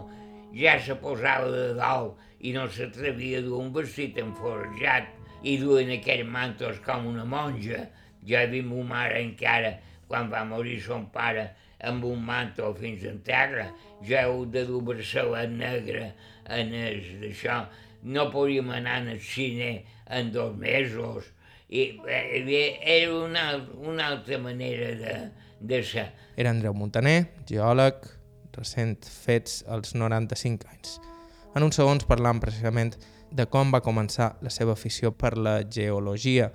ja 0.56 0.78
se 0.80 0.96
posava 1.02 1.50
de 1.52 1.68
dalt 1.76 2.22
i 2.48 2.54
no 2.56 2.64
s'atrevia 2.72 3.42
a 3.42 3.46
dur 3.46 3.60
un 3.60 3.74
vestit 3.76 4.18
enforjat 4.22 5.12
i 5.44 5.58
duien 5.60 5.92
aquells 5.98 6.32
mantos 6.32 6.80
com 6.86 7.10
una 7.12 7.26
monja. 7.28 7.84
Jo 8.26 8.40
he 8.40 8.48
vist 8.50 8.70
ma 8.70 8.82
mare 8.94 9.20
encara, 9.22 9.76
quan 10.08 10.32
va 10.32 10.46
morir 10.48 10.80
son 10.82 11.10
pare, 11.14 11.50
amb 11.86 12.06
un 12.08 12.24
manto 12.26 12.72
fins 12.80 13.04
en 13.06 13.20
terra, 13.26 13.68
ja 14.08 14.24
heu 14.26 14.46
de 14.50 14.64
dur 14.66 14.82
braçalet 14.88 15.52
negre 15.52 16.08
en 16.48 16.74
el 16.74 17.02
d'això. 17.22 17.66
No 18.16 18.30
podíem 18.32 18.72
anar 18.72 19.02
al 19.04 19.20
cine 19.20 19.84
en 20.08 20.32
dos 20.32 20.56
mesos. 20.58 21.34
I, 21.70 22.00
eh, 22.08 22.80
era 22.82 23.14
una, 23.14 23.68
una 23.82 24.08
altra 24.08 24.38
manera 24.38 24.94
de, 24.96 25.32
de 25.60 25.84
ser. 25.84 26.12
Era 26.38 26.52
Andreu 26.52 26.74
Montaner, 26.74 27.32
geòleg, 27.48 28.06
recent 28.56 29.06
fets 29.06 29.64
als 29.68 29.96
95 29.96 30.70
anys. 30.72 31.00
En 31.56 31.64
uns 31.64 31.78
segons 31.80 32.06
parlant 32.08 32.42
precisament 32.44 32.96
de 33.36 33.46
com 33.52 33.72
va 33.74 33.84
començar 33.84 34.36
la 34.44 34.52
seva 34.54 34.76
afició 34.76 35.12
per 35.16 35.36
la 35.38 35.62
geologia, 35.64 36.52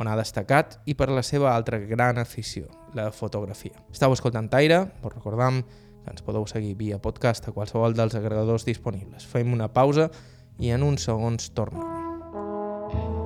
on 0.00 0.08
ha 0.08 0.16
destacat, 0.16 0.78
i 0.88 0.94
per 0.96 1.10
la 1.12 1.22
seva 1.26 1.54
altra 1.54 1.78
gran 1.78 2.18
afició, 2.18 2.68
la 2.94 3.10
fotografia. 3.12 3.76
Estau 3.92 4.14
escoltant 4.16 4.48
Taire, 4.52 4.84
us 5.02 5.14
recordam 5.14 5.62
que 6.00 6.14
ens 6.14 6.24
podeu 6.24 6.46
seguir 6.48 6.74
via 6.80 7.00
podcast 7.02 7.48
a 7.48 7.54
qualsevol 7.56 7.96
dels 7.96 8.16
agregadors 8.16 8.64
disponibles. 8.68 9.28
Fem 9.28 9.52
una 9.52 9.68
pausa 9.72 10.10
i 10.58 10.72
en 10.72 10.86
uns 10.86 11.04
segons 11.08 11.52
tornem. 11.56 13.19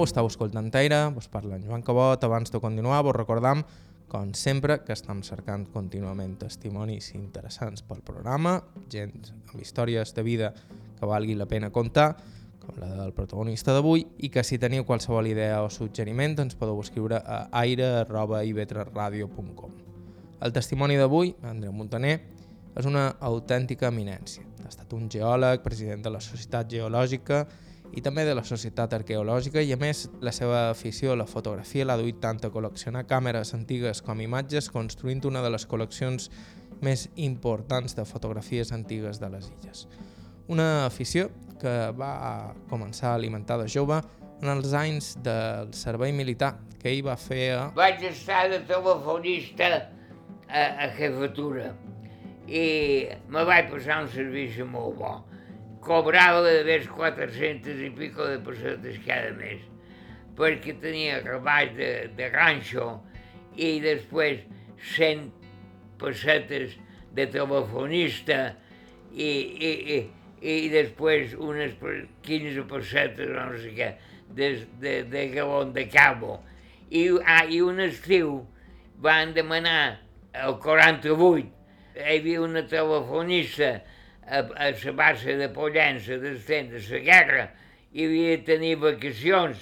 Nou, 0.00 0.08
estàu 0.08 0.24
escoltant 0.30 0.70
Taire, 0.72 1.10
vos 1.12 1.26
parla 1.28 1.58
en 1.58 1.64
Joan 1.68 1.82
Cabot. 1.84 2.22
Abans 2.24 2.48
de 2.48 2.56
continuar, 2.56 3.04
vos 3.04 3.12
recordam, 3.12 3.60
com 4.08 4.32
sempre, 4.32 4.80
que 4.80 4.96
estem 4.96 5.20
cercant 5.20 5.68
contínuament 5.74 6.38
testimonis 6.40 7.12
interessants 7.18 7.84
pel 7.84 8.00
programa, 8.00 8.64
gent 8.88 9.12
amb 9.50 9.60
històries 9.60 10.16
de 10.16 10.24
vida 10.24 10.56
que 10.96 11.04
valgui 11.04 11.36
la 11.36 11.44
pena 11.44 11.68
contar, 11.68 12.16
com 12.64 12.80
la 12.80 12.96
del 12.96 13.12
protagonista 13.12 13.76
d'avui, 13.76 14.08
i 14.24 14.32
que 14.32 14.40
si 14.40 14.56
teniu 14.56 14.88
qualsevol 14.88 15.28
idea 15.28 15.60
o 15.60 15.68
suggeriment 15.68 16.40
ens 16.46 16.56
podeu 16.56 16.80
escriure 16.80 17.20
a 17.20 17.52
aire.ivetresradio.com. 17.60 19.70
El 20.40 20.48
testimoni 20.56 20.96
d'avui, 20.96 21.36
Andreu 21.44 21.76
Montaner, 21.76 22.24
és 22.72 22.88
una 22.88 23.20
autèntica 23.20 23.92
eminència. 23.92 24.48
Ha 24.64 24.72
estat 24.72 24.88
un 24.96 25.12
geòleg, 25.12 25.60
president 25.60 26.00
de 26.08 26.16
la 26.16 26.24
Societat 26.24 26.72
Geològica 26.72 27.44
i 27.92 28.02
també 28.04 28.24
de 28.26 28.34
la 28.38 28.44
Societat 28.46 28.92
Arqueològica 29.00 29.62
i 29.62 29.72
a 29.74 29.78
més 29.80 30.04
la 30.22 30.32
seva 30.34 30.68
afició 30.70 31.12
a 31.12 31.18
la 31.18 31.26
fotografia 31.26 31.86
l'ha 31.86 31.98
duit 31.98 32.20
tant 32.22 32.38
a 32.46 32.50
col·leccionar 32.54 33.06
càmeres 33.10 33.54
antigues 33.56 34.02
com 34.06 34.20
imatges 34.22 34.70
construint 34.70 35.24
una 35.26 35.42
de 35.42 35.50
les 35.50 35.66
col·leccions 35.66 36.30
més 36.80 37.08
importants 37.16 37.96
de 37.96 38.06
fotografies 38.08 38.72
antigues 38.72 39.20
de 39.20 39.30
les 39.32 39.50
illes. 39.50 39.86
Una 40.48 40.86
afició 40.86 41.28
que 41.60 41.74
va 41.98 42.54
començar 42.70 43.10
a 43.10 43.18
alimentar 43.18 43.58
de 43.60 43.68
jove 43.68 44.00
en 44.40 44.48
els 44.48 44.72
anys 44.72 45.12
del 45.24 45.74
servei 45.76 46.14
militar 46.16 46.54
que 46.80 46.88
ell 46.94 47.02
va 47.04 47.16
fer 47.20 47.50
a... 47.58 47.64
Vaig 47.76 48.02
estar 48.08 48.46
de 48.48 48.62
telefonista 48.68 49.68
a, 50.48 50.62
a 50.86 50.88
jefatura 50.96 51.74
i 52.48 52.64
me 53.30 53.44
vaig 53.46 53.68
passar 53.70 54.00
un 54.04 54.08
servici 54.10 54.64
molt 54.66 54.96
bo 54.98 55.12
cobrava 55.84 56.42
de 56.44 56.60
més 56.66 56.86
400 56.92 57.82
i 57.86 57.90
pico 57.96 58.26
de 58.28 58.38
pessetes 58.44 59.00
cada 59.06 59.32
mes, 59.38 59.62
perquè 60.36 60.76
tenia 60.80 61.20
treball 61.24 61.72
de, 61.76 61.90
de 62.16 62.28
ranxo 62.32 62.92
i 63.56 63.78
després 63.84 64.44
100 64.94 65.28
pessetes 66.00 66.76
de 67.16 67.26
telefonista 67.32 68.40
i, 69.12 69.28
i, 69.28 69.70
i, 69.96 69.98
i 70.40 70.68
després 70.72 71.34
unes 71.34 71.74
15 72.26 72.66
pessetes 72.70 73.32
no 73.34 73.48
sé 73.60 73.74
què, 73.76 73.90
de, 74.36 74.50
de, 74.82 74.94
de 75.10 75.26
galon 75.34 75.72
de 75.76 75.86
cabo. 75.90 76.38
I, 76.90 77.06
ah, 77.24 77.44
I 77.46 77.60
un 77.62 77.80
estiu 77.84 78.40
van 79.02 79.34
demanar 79.34 80.00
el 80.36 80.56
48, 80.62 81.48
hi 81.96 82.18
havia 82.18 82.42
una 82.44 82.62
telefonista 82.68 83.78
a, 84.30 84.40
a 84.40 84.70
la 84.70 84.92
base 84.96 85.36
de 85.36 85.48
Pollença, 85.52 86.16
d'estent 86.22 86.70
de 86.70 86.80
la 86.86 87.02
guerra, 87.10 87.46
i 87.92 88.06
havia 88.06 88.36
de 88.36 88.46
tenir 88.46 88.76
vacacions, 88.78 89.58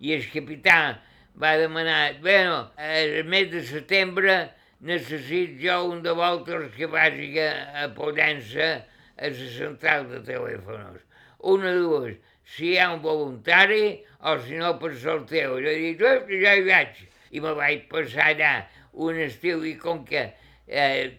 i 0.00 0.12
el 0.16 0.26
capità 0.32 1.00
va 1.40 1.56
demanar, 1.56 2.20
bueno, 2.20 2.70
el 2.76 3.24
mes 3.24 3.50
de 3.50 3.62
setembre 3.64 4.36
necessito 4.80 5.60
jo 5.64 5.76
un 5.90 6.02
de 6.04 6.12
voltes 6.16 6.70
que 6.76 6.86
vagi 6.86 7.32
a, 7.40 7.52
a 7.84 7.88
Pollença 7.96 8.84
a 9.16 9.28
la 9.28 9.48
central 9.56 10.08
de 10.12 10.20
telèfons. 10.28 11.00
Una 11.40 11.72
de 11.72 11.80
dues, 11.80 12.16
si 12.44 12.72
hi 12.72 12.78
ha 12.80 12.90
un 12.92 13.00
voluntari 13.04 14.00
o 14.20 14.36
si 14.44 14.60
no 14.60 14.74
per 14.80 14.92
sorteu. 15.00 15.56
Jo 15.64 15.74
dic, 15.76 16.02
oh, 16.04 16.24
ja 16.42 16.56
hi 16.56 16.64
vaig. 16.66 17.04
I 17.30 17.40
me 17.44 17.52
vaig 17.56 17.86
passar 17.92 18.32
allà 18.32 18.54
un 18.92 19.20
estiu 19.22 19.62
i 19.68 19.76
com 19.78 20.02
que 20.04 20.26
eh, 20.66 21.12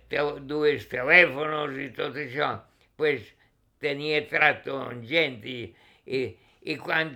dues 0.49 0.89
telèfons 0.91 1.79
i 1.79 1.87
tot 1.95 2.17
això, 2.19 2.51
pues 3.01 3.25
tenia 3.81 4.21
trato 4.29 4.77
amb 4.77 5.05
gent 5.09 5.41
i, 5.49 5.59
i, 6.05 6.21
i 6.69 6.77
quan 6.77 7.15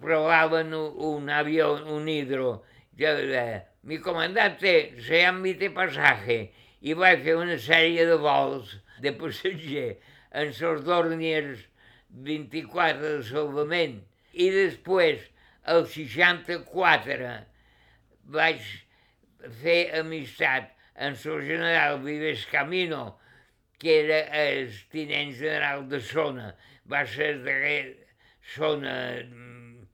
provaven 0.00 0.72
un, 0.72 1.28
avió, 1.28 1.74
un 1.92 2.08
hidro, 2.08 2.62
jo 2.98 3.12
eh, 3.28 3.60
mi 3.84 3.98
comandante 4.00 4.72
se 5.04 5.20
invité 5.22 5.68
pasaje 5.74 6.38
i 6.80 6.94
vaig 6.96 7.24
fer 7.26 7.36
una 7.38 7.58
sèrie 7.60 8.06
de 8.08 8.16
vols 8.22 8.78
de 9.04 9.12
passager 9.20 9.88
en 10.32 10.50
els 10.52 10.84
Dorniers 10.86 11.66
24 12.28 13.04
de 13.04 13.22
salvament. 13.28 14.00
I 14.32 14.48
després 14.54 15.28
el 15.68 15.84
64 15.92 17.30
vaig 18.34 18.66
fer 19.62 19.80
amistat 20.00 20.72
amb 20.98 21.18
el 21.32 21.42
general 21.46 22.00
Vives 22.02 22.44
Camino, 22.50 23.18
que 23.78 23.94
era 24.04 24.20
el 24.42 24.72
tinent 24.92 25.34
general 25.38 25.86
de 25.88 26.00
zona, 26.02 26.52
va 26.90 27.04
ser 27.06 27.34
darrer 27.44 27.94
zona 28.54 28.94
mm, 29.22 29.86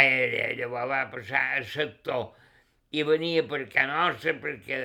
aèria, 0.00 0.50
llavors 0.58 0.90
va 0.90 1.00
passar 1.14 1.44
a 1.56 1.64
sector. 1.64 2.30
I 2.90 3.04
venia 3.06 3.44
per 3.46 3.62
Can 3.70 3.92
Nostra 3.92 4.34
perquè 4.42 4.80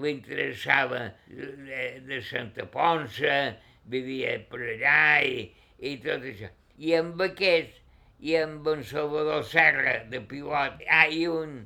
li 0.00 0.14
interessava 0.16 1.10
de, 1.28 1.82
de 2.06 2.20
Santa 2.24 2.66
Ponça, 2.72 3.56
vivia 3.90 4.38
per 4.50 4.62
allà 4.74 5.20
i, 5.26 5.44
i 5.78 5.96
tot 6.04 6.24
això. 6.32 6.50
I 6.80 6.94
amb 6.96 7.20
aquest, 7.26 7.76
i 8.24 8.36
amb 8.40 8.66
en 8.72 8.82
Salvador 8.86 9.44
Serra, 9.48 9.98
de 10.12 10.22
pilot, 10.30 10.80
ah, 10.88 11.06
i 11.08 11.26
un, 11.28 11.60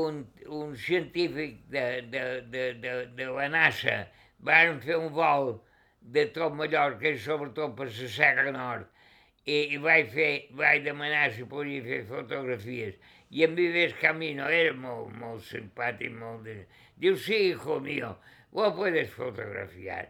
un, 0.00 0.24
un 0.48 0.74
científic 0.76 1.60
de, 1.72 1.84
de, 2.12 2.24
de, 2.52 2.64
de, 2.80 2.94
de 3.18 3.30
la 3.30 3.48
NASA, 3.52 4.02
fer 4.44 4.96
un 4.96 5.12
vol 5.12 5.54
de 6.00 6.26
tot 6.32 6.52
Mallorca 6.52 7.08
i 7.08 7.18
sobretot 7.18 7.76
per 7.76 7.86
la 7.88 8.08
Serra 8.08 8.50
Nord 8.52 8.90
i, 9.44 9.74
i 9.74 9.78
vaig, 9.80 10.10
fer, 10.12 10.46
vaig 10.56 10.84
demanar 10.84 11.30
si 11.32 11.44
podia 11.48 11.82
fer 11.84 12.04
fotografies. 12.08 12.96
I 13.34 13.44
en 13.44 13.56
Vives 13.58 13.94
Camino 14.00 14.48
era 14.48 14.72
molt, 14.76 15.12
molt 15.20 15.44
simpàtic, 15.44 16.12
molt 16.16 16.44
de... 16.46 16.62
Diu, 17.00 17.16
sí, 17.18 17.50
hijo 17.50 17.80
mío, 17.80 18.14
vos 18.54 18.72
puedes 18.76 19.10
fotografiar. 19.10 20.08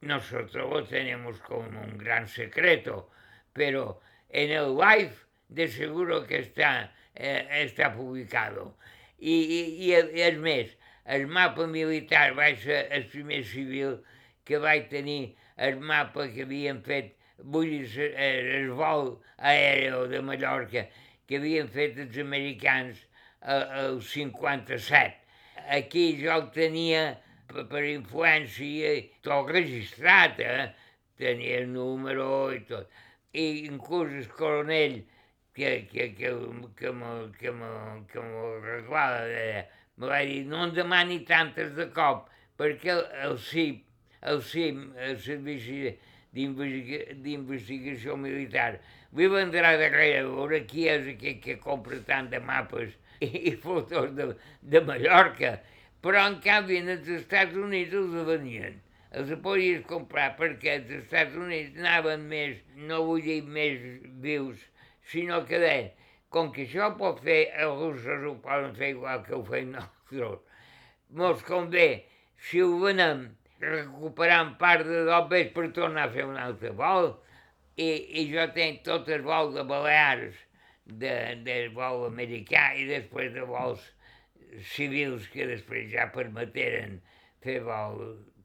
Nosotros 0.00 0.88
tenemos 0.88 1.40
como 1.40 1.80
un 1.80 1.98
gran 1.98 2.28
secreto, 2.28 3.10
pero 3.52 4.00
en 4.28 4.50
el 4.50 4.76
live 4.76 5.14
de 5.48 5.68
seguro 5.68 6.26
que 6.26 6.38
está, 6.38 6.92
eh, 7.14 7.46
está 7.64 7.92
publicado. 7.94 8.76
I, 9.18 9.34
i, 9.34 9.60
i, 9.88 9.92
és 10.20 10.38
més, 10.38 10.74
el 11.04 11.26
mapa 11.26 11.66
militar 11.66 12.32
va 12.38 12.48
ser 12.56 12.88
el 12.90 13.06
primer 13.12 13.44
civil 13.44 13.98
que 14.44 14.58
vaig 14.58 14.88
tenir 14.88 15.34
el 15.56 15.80
mapa 15.80 16.28
que 16.32 16.44
havien 16.48 16.80
fet, 16.84 17.14
vull 17.38 17.68
dir, 17.70 18.10
el 18.16 18.70
vol 18.76 19.18
aeri 19.38 19.90
de 20.10 20.20
Mallorca 20.22 20.86
que 21.28 21.40
havien 21.40 21.68
fet 21.72 21.98
els 22.00 22.16
americans 22.20 23.04
el 23.44 24.00
57. 24.02 25.14
Aquí 25.76 26.06
jo 26.20 26.32
el 26.34 26.48
tenia 26.56 27.04
per, 27.48 27.66
per 27.70 27.84
influència, 27.88 28.94
tot 29.24 29.52
registrat, 29.52 30.40
eh? 30.40 30.68
tenia 31.20 31.60
el 31.62 31.70
número 31.72 32.28
i 32.52 32.60
tot. 32.68 32.90
I 33.34 33.66
inclús 33.68 34.12
el 34.12 34.28
coronel 34.32 35.00
que, 35.54 35.86
que, 35.90 36.12
que, 36.16 36.32
que, 36.76 36.92
me, 36.92 37.32
que, 37.38 37.52
me, 37.52 37.70
que 38.10 38.20
me 38.20 38.44
reglava, 38.64 39.24
deia, 39.30 39.64
me 39.64 39.83
va 40.00 40.22
dir, 40.26 40.44
no 40.50 40.64
en 40.66 40.74
demani 40.76 41.20
tantes 41.28 41.74
de 41.76 41.88
cop, 41.94 42.28
perquè 42.58 42.94
el, 42.94 43.04
el 43.28 43.38
CIP, 43.38 43.84
el 44.32 44.42
CIM, 44.42 44.82
el 45.06 45.20
Servici 45.22 45.94
d'Investigació 46.34 48.16
Militar, 48.18 48.72
li 49.14 49.28
vendrà 49.30 49.76
darrere 49.78 50.24
a 50.24 50.26
veure 50.26 50.64
qui 50.66 50.88
és 50.90 51.06
aquest 51.14 51.44
que 51.44 51.60
compra 51.62 52.00
tant 52.08 52.32
de 52.32 52.40
mapes 52.42 52.96
i, 53.22 53.30
i 53.50 53.54
fotos 53.62 54.10
de, 54.18 54.32
de 54.62 54.82
Mallorca, 54.82 55.58
Però, 56.04 56.20
en 56.28 56.34
canvi, 56.44 56.82
als 56.84 57.06
Estats 57.08 57.56
Units 57.56 57.94
els 57.96 58.16
venien. 58.26 58.74
Els 59.16 59.30
podies 59.40 59.84
comprar 59.88 60.34
perquè 60.36 60.74
als 60.76 60.90
Estats 60.98 61.36
Units 61.40 61.78
anaven 61.78 62.26
més, 62.28 62.58
no 62.90 62.98
vull 63.06 63.22
dir 63.24 63.38
més 63.56 63.78
vius, 64.24 64.60
sinó 65.08 65.38
que 65.48 65.62
deien, 65.62 65.88
com 66.34 66.50
que 66.54 66.66
això 66.66 66.90
pot 66.98 67.22
fer, 67.24 67.40
els 67.62 67.78
russos 67.80 68.26
ho 68.28 68.34
poden 68.42 68.74
fer 68.78 68.90
igual 68.96 69.22
que 69.26 69.36
ho 69.36 69.42
fem 69.46 69.70
nosaltres. 69.74 70.40
Mos 71.14 71.42
convé, 71.46 71.88
si 72.48 72.62
ho 72.62 72.72
venem, 72.82 73.28
recuperant 73.62 74.54
part 74.60 74.86
de 74.88 75.04
dobbes 75.08 75.52
per 75.54 75.68
tornar 75.76 76.08
a 76.08 76.12
fer 76.14 76.26
un 76.26 76.40
altre 76.40 76.72
vol. 76.76 77.12
I, 77.74 77.88
i 78.20 78.26
jo 78.30 78.44
tenc 78.54 78.84
tot 78.86 79.08
el 79.10 79.24
vol 79.26 79.54
de 79.54 79.64
Balears, 79.66 80.36
de, 80.84 81.14
del 81.46 81.70
vol 81.74 82.04
americà 82.10 82.72
i 82.78 82.84
després 82.90 83.32
de 83.34 83.46
vols 83.48 83.82
civils 84.74 85.26
que 85.32 85.46
després 85.48 85.88
ja 85.92 86.10
permeteren 86.14 87.00
fer 87.44 87.60
vol, 87.64 88.02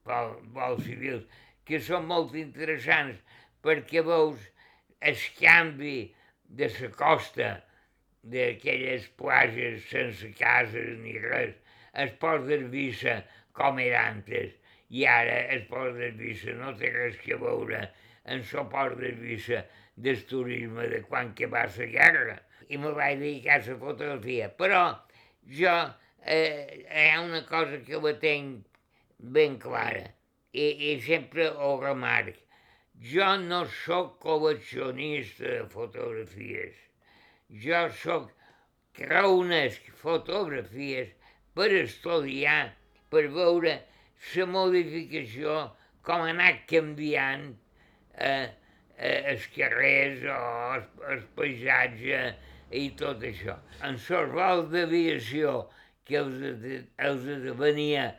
vol, 0.08 0.38
vols 0.56 0.86
civils, 0.88 1.26
que 1.68 1.82
són 1.84 2.08
molt 2.10 2.34
interessants 2.40 3.20
perquè 3.66 4.02
veus 4.06 4.40
el 5.06 5.20
canvi 5.38 5.98
de 6.50 6.70
la 6.80 6.90
costa, 6.98 7.50
d'aquelles 8.24 9.08
plages 9.20 9.86
sense 9.90 10.32
cases 10.40 10.98
ni 11.04 11.18
res, 11.24 11.56
es 11.94 12.12
pot 12.22 12.46
d'Eivissa 12.48 13.22
com 13.60 13.80
era 13.84 14.06
antes, 14.12 14.54
i 14.90 15.06
ara 15.06 15.36
el 15.54 15.66
port 15.70 15.98
d'Eivissa 15.98 16.56
no 16.58 16.74
té 16.78 16.92
res 16.94 17.18
que 17.24 17.38
veure 17.42 17.82
en 18.26 18.42
el 18.42 18.70
port 18.74 18.98
d'Eivissa 19.00 19.64
del 19.96 20.24
turisme 20.26 20.88
de 20.88 21.02
quan 21.04 21.34
que 21.36 21.50
va 21.54 21.66
la 21.78 21.88
guerra. 21.94 22.38
I 22.70 22.78
me 22.78 22.92
vaig 22.98 23.20
dedicar 23.20 23.60
a 23.60 23.66
la 23.68 23.78
fotografia. 23.84 24.50
Però 24.62 24.84
jo 25.60 25.76
eh, 26.26 26.86
hi 26.86 27.08
ha 27.10 27.22
una 27.22 27.44
cosa 27.50 27.82
que 27.86 28.02
la 28.06 28.14
tenc 28.22 28.66
ben 29.38 29.58
clara 29.60 30.06
i, 30.52 30.92
i 30.92 31.00
sempre 31.06 31.50
ho 31.50 31.72
remarc. 31.82 32.38
Jo 33.14 33.32
no 33.46 33.64
sóc 33.84 34.18
col·leccionista 34.24 35.48
de 35.48 35.66
fotografies. 35.74 36.89
Jo 37.50 37.88
sóc 37.98 38.30
creunesc 38.94 39.90
fotografies 40.02 41.10
per 41.58 41.72
estudiar, 41.74 42.76
per 43.10 43.26
veure 43.34 43.80
la 44.36 44.46
modificació, 44.46 45.56
com 46.06 46.22
ha 46.26 46.30
anat 46.34 46.62
canviant 46.70 47.48
eh, 48.14 48.50
eh, 48.98 49.20
els 49.34 49.48
carrers 49.56 50.22
o 50.30 50.38
el, 50.76 50.86
el 51.16 51.26
paisatge 51.40 52.22
i 52.78 52.86
tot 53.02 53.26
això. 53.26 53.58
En 53.82 53.98
vols 54.36 54.70
d'aviació 54.74 55.56
que 56.06 56.22
els, 56.22 56.46
els 57.10 57.26
venia 57.58 58.12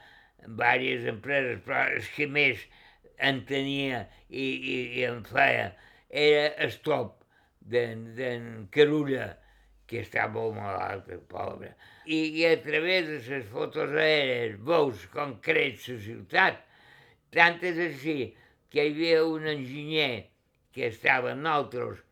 diverses 0.42 1.06
empreses, 1.14 1.62
però 1.66 1.86
els 1.94 2.10
que 2.16 2.26
més 2.26 2.66
en 3.20 3.44
tenia 3.46 4.06
i, 4.28 4.42
i, 4.42 4.76
i 4.98 5.06
en 5.06 5.22
feia 5.28 5.70
era 6.10 6.46
el 6.64 6.74
top 6.82 7.19
d'en 7.60 8.66
Carulla, 8.72 9.28
que 9.90 10.04
està 10.04 10.26
molt 10.30 10.54
malalt, 10.56 11.08
el 11.10 11.22
pobre. 11.30 11.72
I, 12.06 12.18
I 12.40 12.46
a 12.52 12.56
través 12.62 13.08
de 13.08 13.18
les 13.26 13.48
fotos 13.50 13.94
aèries 13.94 14.58
veus 14.66 15.06
com 15.14 15.36
creix 15.44 15.88
la 15.90 15.98
ciutat. 16.04 16.60
Tant 17.34 17.58
és 17.66 17.78
així 17.86 18.18
que 18.70 18.84
hi 18.84 18.92
havia 18.94 19.24
un 19.26 19.48
enginyer 19.50 20.26
que 20.74 20.86
estava 20.88 21.34
amb 21.34 21.42
nosaltres, 21.46 22.04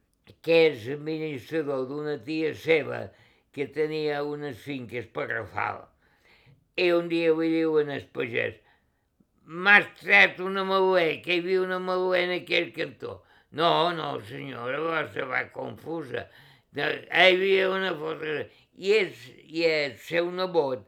que 0.43 0.59
és 0.69 0.89
administrador 0.95 1.87
d'una 1.89 2.17
tia 2.27 2.51
seva 2.55 3.07
que 3.55 3.69
tenia 3.75 4.23
unes 4.27 4.59
finques 4.63 5.07
per 5.15 5.29
Rafal. 5.31 5.85
I 6.79 6.91
un 6.95 7.09
dia 7.11 7.31
li 7.35 7.49
diuen 7.55 7.91
al 7.91 8.05
pagès, 8.15 8.59
m'has 9.49 9.87
tret 10.03 10.43
una 10.45 10.67
maluer, 10.69 11.23
que 11.25 11.35
hi 11.39 11.43
havia 11.43 11.63
una 11.65 11.79
maluer 11.83 12.27
en 12.27 12.35
aquell 12.37 12.71
cantó. 12.77 13.23
No, 13.51 13.93
no, 13.97 14.21
senyora, 14.29 14.79
va 14.81 15.27
va 15.31 15.45
confusa. 15.53 16.27
Hi 16.77 16.83
havia 17.09 17.71
una 17.71 17.95
foto 17.97 18.35
i, 18.77 18.93
és, 18.93 19.23
i 19.49 19.65
el 19.67 19.95
seu 20.05 20.29
nebot 20.31 20.85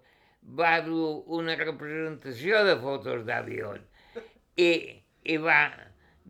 va 0.61 0.81
dur 0.85 1.23
una 1.39 1.57
representació 1.57 2.61
de 2.67 2.77
fotos 2.83 3.25
d'avió 3.29 3.73
i, 4.57 4.71
i 5.25 5.37
va 5.41 5.61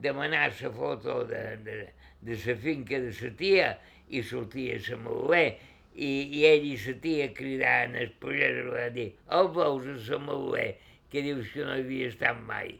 demanar 0.06 0.46
la 0.60 0.70
foto 0.76 1.24
de, 1.32 1.42
de, 1.66 1.78
de 2.20 2.38
la 2.46 2.56
finca 2.62 3.00
de 3.02 3.10
la 3.10 3.32
tia 3.42 3.72
i 4.08 4.22
sortia 4.22 4.78
la 4.88 5.00
Maluer 5.02 5.48
i, 5.94 6.10
i 6.38 6.44
ell 6.46 6.68
i 6.70 6.76
la 6.86 6.94
tia 7.02 7.28
cridant 7.34 7.98
el 7.98 8.14
pagès 8.22 8.62
va 8.70 8.86
dir 8.94 9.10
el 9.38 9.50
veus 9.58 10.08
la 10.08 10.68
que 11.10 11.26
dius 11.26 11.50
que 11.52 11.66
no 11.66 11.74
havia 11.74 12.08
estat 12.14 12.38
mai 12.46 12.78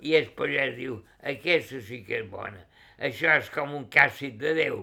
i 0.00 0.16
el 0.18 0.32
pagès 0.38 0.74
diu 0.76 1.00
aquesta 1.34 1.80
sí 1.84 2.02
que 2.06 2.22
és 2.22 2.30
bona 2.32 2.64
això 2.96 3.36
és 3.36 3.48
com 3.52 3.74
un 3.76 3.88
càssid 3.92 4.38
de 4.40 4.54
Déu 4.56 4.82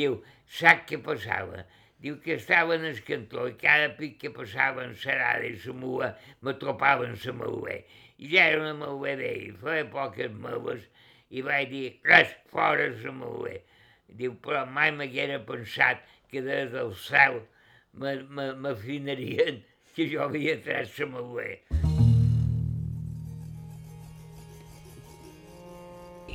diu 0.00 0.20
Sap 0.46 0.84
què 0.88 0.98
passava? 1.02 1.64
Diu 2.02 2.18
que 2.22 2.36
estava 2.36 2.76
en 2.76 2.84
el 2.86 2.98
cantó 3.06 3.46
i 3.50 3.54
cada 3.60 3.88
pic 3.98 4.18
que 4.20 4.30
passava 4.34 4.84
en 4.86 4.92
Sarada 5.00 5.48
i 5.48 5.56
la 5.64 5.74
mula 5.80 6.10
me 6.46 6.54
tropaven 6.60 7.16
la 7.24 7.34
maluer. 7.40 7.80
I 8.18 8.30
ja 8.34 8.44
era 8.50 8.60
una 8.62 8.74
maluer 8.82 9.16
d'ell, 9.20 9.56
feia 9.62 9.88
poques 9.96 10.36
meles 10.44 10.84
i 11.30 11.42
vaig 11.48 11.72
dir, 11.72 11.88
res, 12.06 12.36
fora 12.52 12.86
la 12.92 13.16
maluer. 13.22 13.58
Diu, 14.20 14.36
però 14.44 14.62
mai 14.78 14.92
m'haguera 14.94 15.40
pensat 15.50 16.06
que 16.30 16.44
des 16.46 16.70
del 16.76 16.94
cel 17.08 17.42
m'afinarien 17.96 19.64
que 19.96 20.08
jo 20.12 20.22
havia 20.28 20.60
tret 20.62 20.94
la 21.00 21.12
maluer. 21.16 21.85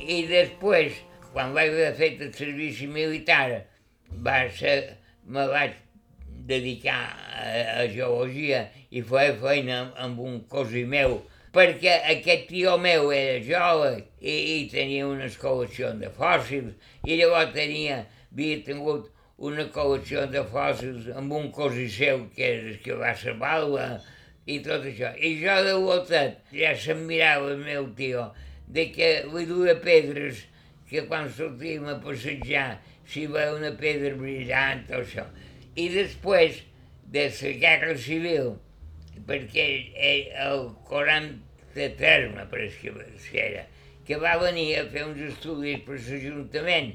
I 0.02 0.22
després, 0.30 0.98
quan 1.32 1.54
vaig 1.56 1.72
haver 1.72 1.92
fet 1.98 2.20
el 2.26 2.32
servici 2.36 2.88
militar, 2.90 3.62
va 4.26 4.42
ser, 4.56 4.98
me 5.24 5.46
vaig 5.48 5.78
dedicar 6.46 6.98
a, 7.14 7.82
a 7.82 7.86
geologia 7.92 8.66
i 8.90 9.02
feia 9.06 9.36
feina 9.40 9.78
amb, 10.02 10.20
un 10.20 10.40
cosí 10.50 10.84
meu, 10.88 11.20
perquè 11.54 11.98
aquest 12.14 12.48
tio 12.50 12.76
meu 12.80 13.12
era 13.14 13.38
geòleg 13.44 14.04
i, 14.20 14.34
i 14.34 14.58
tenia 14.72 15.06
unes 15.08 15.36
col·leccions 15.40 16.00
de 16.02 16.10
fòssils 16.16 16.72
i 17.06 17.18
llavors 17.20 17.52
tenia, 17.56 18.02
havia 18.32 18.62
tingut 18.66 19.10
una 19.42 19.66
col·lecció 19.74 20.24
de 20.32 20.42
fòssils 20.50 21.10
amb 21.18 21.34
un 21.38 21.50
cosí 21.54 21.88
seu 21.92 22.26
que 22.36 22.48
és 22.56 22.70
el 22.72 22.78
que 22.84 22.98
va 22.98 23.14
salvar-la 23.18 23.86
i 24.46 24.58
tot 24.64 24.86
això. 24.88 25.12
I 25.14 25.36
jo 25.42 25.58
de 25.66 25.74
voltat 25.78 26.40
ja 26.54 26.72
se'm 26.78 27.04
mirava 27.06 27.52
el 27.52 27.60
meu 27.62 27.90
tio 27.98 28.30
de 28.72 28.88
que 28.94 29.10
li 29.28 29.44
duia 29.48 29.76
pedres 29.84 30.46
que 30.88 31.04
quan 31.08 31.28
sortíem 31.32 31.86
a 31.88 31.98
passejar 32.00 32.80
si 33.08 33.26
veu 33.28 33.56
una 33.58 33.72
pedra 33.76 34.12
brillant 34.16 34.84
o 34.92 35.00
això. 35.02 35.24
I 35.76 35.88
després 35.92 36.62
de 37.12 37.26
la 37.28 37.52
guerra 37.60 37.96
civil, 38.00 38.54
perquè 39.28 39.66
el 40.46 40.66
43 40.88 42.30
me 42.34 42.46
pareix 42.50 42.78
que 42.80 42.92
era, 43.40 43.64
que 44.06 44.18
va 44.20 44.36
venir 44.40 44.68
a 44.78 44.86
fer 44.92 45.04
uns 45.06 45.20
estudis 45.28 45.82
per 45.86 45.98
l'Ajuntament 46.00 46.94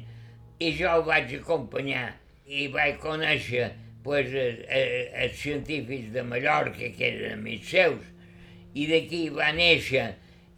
i 0.60 0.72
jo 0.78 0.90
el 0.92 1.06
vaig 1.08 1.36
acompanyar 1.38 2.08
i 2.48 2.68
vaig 2.74 2.98
conèixer 3.04 3.70
pues, 4.04 4.34
els 4.34 5.38
científics 5.38 6.14
de 6.14 6.24
Mallorca, 6.24 6.90
que 6.98 7.12
eren 7.12 7.38
amics 7.40 7.74
seus, 7.76 8.04
i 8.74 8.86
d'aquí 8.90 9.28
va 9.34 9.52
néixer 9.56 10.12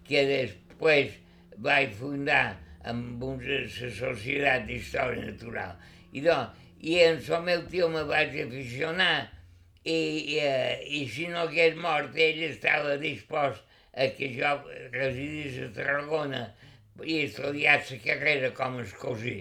que 0.07 0.25
després 0.27 0.68
vaig 0.79 1.93
fundar 1.99 2.57
amb 2.89 3.23
una 3.23 3.59
societat 3.67 4.65
d'història 4.69 5.25
natural. 5.27 5.75
I, 6.11 6.23
doncs, 6.25 6.55
i 6.79 6.95
en 7.03 7.19
el 7.19 7.43
meu 7.43 7.65
tio 7.71 7.89
me 7.91 8.05
vaig 8.07 8.35
aficionar 8.45 9.27
i, 9.83 9.95
i, 9.95 10.39
eh, 10.39 10.79
i 11.01 11.05
si 11.11 11.27
no 11.27 11.43
hagués 11.43 11.75
mort 11.75 12.15
ell 12.15 12.39
estava 12.47 12.95
dispost 13.01 13.63
a 13.93 14.07
que 14.15 14.31
jo 14.35 14.53
residís 14.93 15.59
a 15.65 15.69
Tarragona 15.75 16.45
i 17.03 17.21
estudiat 17.25 17.89
la 17.91 17.99
carrera 18.03 18.51
com 18.55 18.79
a 18.79 18.85
cosí. 19.01 19.39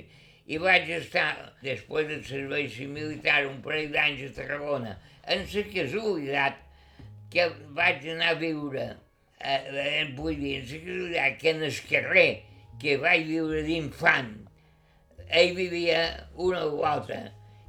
I 0.48 0.58
vaig 0.62 0.88
estar, 0.96 1.28
després 1.62 2.08
del 2.08 2.22
servei 2.24 2.70
militar, 2.88 3.42
un 3.46 3.60
parell 3.62 3.92
d'anys 3.92 4.30
a 4.30 4.34
Tarragona, 4.38 4.94
en 5.28 5.44
la 5.44 5.64
casualitat 5.74 6.62
que 7.32 7.50
vaig 7.76 8.06
anar 8.14 8.32
a 8.32 8.38
viure, 8.40 8.86
eh, 9.40 10.04
vull 10.16 10.36
dir, 10.38 10.62
la 11.14 11.30
casualitat 11.38 12.44
que 12.78 12.94
vaig 13.02 13.26
viure 13.26 13.62
d'infant, 13.66 14.34
ell 15.28 15.54
vivia 15.56 16.02
una 16.36 16.64
bota, 16.70 17.18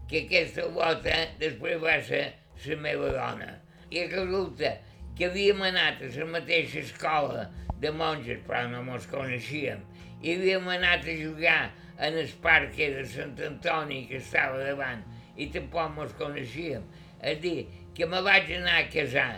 que 0.09 0.24
aquesta 0.26 0.67
bota 0.74 1.15
després 1.41 1.82
va 1.82 1.97
ser 2.05 2.24
la 2.65 2.78
meva 2.84 3.09
dona. 3.13 3.49
I 3.89 4.05
resulta 4.09 4.76
que 5.17 5.28
havíem 5.30 5.61
anat 5.65 6.03
a 6.05 6.11
la 6.13 6.30
mateixa 6.30 6.84
escola 6.84 7.47
de 7.82 7.91
monges, 7.91 8.41
però 8.45 8.67
no 8.70 8.84
mos 8.86 9.07
coneixíem, 9.09 9.82
i 10.22 10.36
havíem 10.36 10.70
anat 10.78 11.05
a 11.09 11.17
jugar 11.17 11.59
en 11.99 12.17
el 12.22 12.30
parc 12.43 12.78
de 12.78 13.05
Sant 13.09 13.38
Antoni 13.45 14.05
que 14.09 14.22
estava 14.22 14.61
davant, 14.61 15.03
i 15.38 15.49
tampoc 15.53 15.93
mos 15.95 16.15
coneixíem. 16.20 16.86
És 17.20 17.41
dir, 17.43 17.67
que 17.95 18.07
me 18.07 18.22
vaig 18.24 18.49
anar 18.55 18.78
a 18.80 18.89
casar 18.91 19.32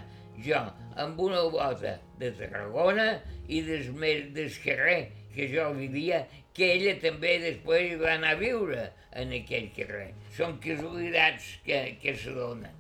jo 0.46 0.60
amb 1.02 1.20
una 1.22 1.42
bota 1.50 1.98
de 2.22 2.32
Tarragona 2.38 3.08
i 3.50 3.62
des, 3.66 3.90
del 4.36 4.54
carrer 4.64 5.00
que 5.34 5.48
jo 5.52 5.72
vivia, 5.76 6.26
que 6.54 6.68
ella 6.76 6.98
també 7.00 7.38
després 7.42 7.96
va 8.02 8.16
anar 8.18 8.36
a 8.36 8.40
viure 8.40 8.90
en 9.18 9.32
aquell 9.36 9.70
carrer. 9.76 10.12
Són 10.36 10.58
casualitats 10.64 11.48
que, 11.66 11.82
que 12.02 12.16
se 12.20 12.34
donen. 12.36 12.72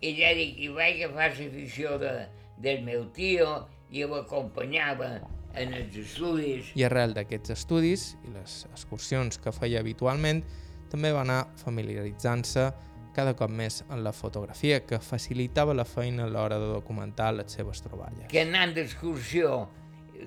I 0.00 0.14
ja 0.16 0.32
dic, 0.36 0.56
i 0.58 0.70
vaig 0.74 1.02
agafar 1.04 1.30
l'afició 1.36 1.98
de, 2.00 2.14
del 2.62 2.82
meu 2.86 3.06
tio 3.16 3.50
i 3.92 4.06
l'acompanyava 4.08 5.18
en 5.58 5.74
els 5.74 5.96
estudis. 5.98 6.72
I 6.78 6.86
arrel 6.86 7.14
d'aquests 7.16 7.54
estudis 7.56 8.10
i 8.26 8.34
les 8.34 8.64
excursions 8.70 9.38
que 9.42 9.52
feia 9.54 9.82
habitualment, 9.82 10.42
també 10.90 11.12
va 11.14 11.22
anar 11.22 11.44
familiaritzant-se 11.62 12.70
cada 13.14 13.34
cop 13.38 13.50
més 13.50 13.80
en 13.90 14.04
la 14.04 14.12
fotografia, 14.16 14.80
que 14.86 15.00
facilitava 15.02 15.74
la 15.76 15.86
feina 15.88 16.24
a 16.26 16.30
l'hora 16.30 16.58
de 16.62 16.70
documentar 16.72 17.32
les 17.36 17.52
seves 17.56 17.82
troballes. 17.84 18.28
Que 18.32 18.44
anant 18.46 18.74
d'excursió, 18.76 19.66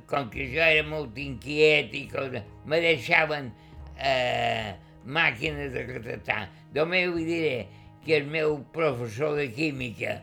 com 0.09 0.29
que 0.33 0.49
jo 0.51 0.63
era 0.63 0.83
molt 0.87 1.17
inquiet 1.21 1.93
i 1.97 2.07
cosa, 2.11 2.43
me 2.65 2.81
deixaven 2.83 3.51
eh, 3.97 4.73
màquines 5.05 5.73
de 5.73 5.85
retratar. 5.87 6.47
Només 6.75 7.09
vull 7.11 7.27
dir 7.27 7.65
que 8.03 8.17
el 8.17 8.27
meu 8.27 8.59
professor 8.75 9.37
de 9.39 9.47
química, 9.53 10.21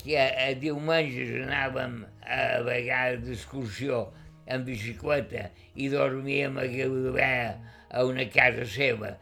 que 0.00 0.16
a 0.16 0.52
diumenges 0.56 1.34
anàvem 1.44 2.00
a 2.24 2.62
vegades 2.64 3.26
d'excursió 3.26 4.06
en 4.50 4.64
bicicleta 4.64 5.50
i 5.76 5.90
dormíem 5.92 6.56
a 6.58 6.66
Gaudobert 6.70 7.68
a 7.90 8.04
una 8.06 8.24
casa 8.30 8.64
seva, 8.66 9.16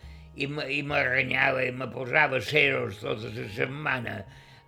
i 0.44 0.82
m'arrenyava 0.86 1.64
i 1.66 1.72
me 1.74 1.88
posava 1.92 2.40
ceros 2.44 3.00
tota 3.02 3.32
la 3.34 3.48
setmana. 3.56 4.16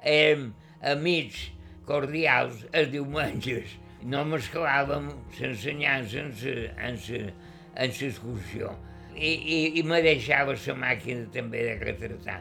Érem 0.03 0.51
amics 0.93 1.49
cordials 1.89 2.65
els 2.73 2.91
diumenges. 2.95 3.77
No 4.03 4.23
mesclàvem 4.25 5.11
l'ensenyança 5.39 6.25
en 6.25 7.01
l'excursió. 7.77 8.73
I, 9.15 9.31
i, 9.31 9.59
i 9.81 9.83
me 9.85 10.01
deixava 10.05 10.55
la 10.57 10.77
màquina 10.79 11.27
també 11.35 11.65
de 11.67 11.77
retratar. 11.83 12.41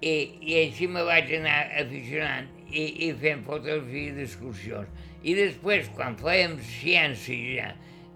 I, 0.00 0.14
i 0.42 0.56
així 0.64 0.88
me 0.90 1.02
vaig 1.06 1.30
anar 1.38 1.58
aficionant 1.80 2.48
i, 2.70 2.84
i 3.08 3.12
fent 3.18 3.44
fotografies 3.46 4.16
d'excursions. 4.18 5.06
I 5.22 5.34
després, 5.38 5.88
quan 5.96 6.16
fèiem 6.18 6.56
ciència 6.62 7.54
ja, 7.58 7.70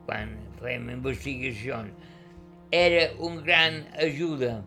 quan 0.06 0.34
fèiem 0.60 0.90
investigacions, 0.94 2.01
era 2.72 3.12
un 3.18 3.42
gran 3.44 3.82
ajuda 4.00 4.62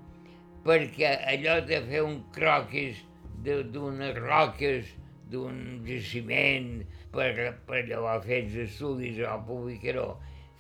perquè 0.66 1.10
allò 1.26 1.58
de 1.66 1.80
fer 1.88 2.04
un 2.06 2.20
croquis 2.34 3.00
d'unes 3.46 4.14
roques, 4.18 4.92
d'un 5.30 5.82
jaciment, 5.86 6.84
per, 7.14 7.34
per 7.66 7.82
llavors 7.90 8.26
fer 8.26 8.44
els 8.44 8.58
estudis 8.66 9.22
o 9.26 9.36
publicar-ho, 9.48 10.06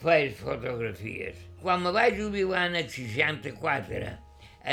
fes 0.01 0.33
fotografies. 0.41 1.37
Quan 1.61 1.85
me 1.85 1.93
vaig 1.93 2.17
jubilar 2.17 2.65
en 2.71 2.79
el 2.81 2.89
64, 2.89 4.09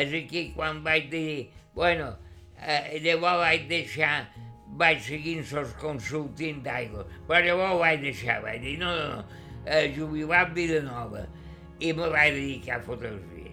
és 0.00 0.16
aquí 0.22 0.46
quan 0.56 0.80
vaig 0.84 1.10
dir, 1.12 1.50
bueno, 1.76 2.08
eh, 2.56 3.00
llavors 3.04 3.44
vaig 3.44 3.68
deixar, 3.68 4.14
vaig 4.80 5.04
seguint 5.04 5.44
els 5.44 5.76
consultint 5.80 6.64
d'aigua, 6.64 7.04
però 7.28 7.44
llavors 7.44 7.80
vaig 7.84 8.04
deixar, 8.08 8.40
vaig 8.48 8.64
dir, 8.64 8.78
no, 8.80 8.96
no, 8.96 9.20
no, 9.20 9.40
eh, 9.68 10.52
vida 10.56 10.80
nova 10.88 11.28
i 11.82 11.92
me 11.98 12.08
vaig 12.12 12.36
dedicar 12.36 12.78
a 12.78 12.84
fotografia. 12.86 13.52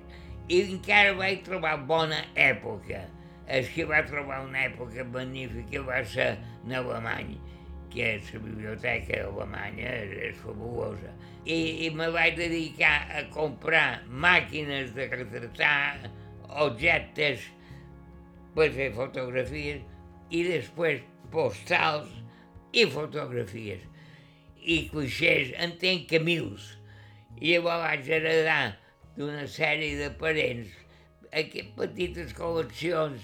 I 0.50 0.62
encara 0.66 1.16
vaig 1.18 1.42
trobar 1.46 1.78
bona 1.90 2.22
època. 2.38 3.06
És 3.50 3.70
que 3.74 3.86
va 3.90 4.04
trobar 4.06 4.44
una 4.46 4.68
època 4.68 5.04
magnífica 5.10 5.82
va 5.82 6.04
ser 6.06 6.36
en 6.38 6.76
Alemany, 6.78 7.34
que 7.90 8.06
és 8.20 8.30
la 8.36 8.42
biblioteca 8.44 9.24
alemanya, 9.26 9.90
és, 9.90 10.12
és 10.30 10.42
fabulosa. 10.44 11.16
I 11.50 11.90
me 11.98 12.12
vaig 12.14 12.38
dedicar 12.38 13.08
a 13.10 13.24
comprar 13.34 14.04
màquines 14.06 14.94
de 14.94 15.08
retratar 15.10 16.12
objectes 16.62 17.48
per 18.54 18.70
fer 18.76 18.92
fotografies 18.94 19.82
i 20.30 20.44
després 20.46 21.02
postals 21.34 22.12
i 22.78 22.86
fotografies. 22.94 23.82
I 24.62 24.84
clixés, 24.92 25.56
entenc 25.58 26.14
mils 26.22 26.76
i 26.76 26.79
llavors 27.38 27.84
vaig 27.86 28.10
heredar 28.18 28.64
d'una 29.16 29.46
sèrie 29.48 29.98
de 30.00 30.10
parents 30.22 30.74
aquestes 31.30 31.76
petites 31.78 32.34
col·leccions 32.38 33.22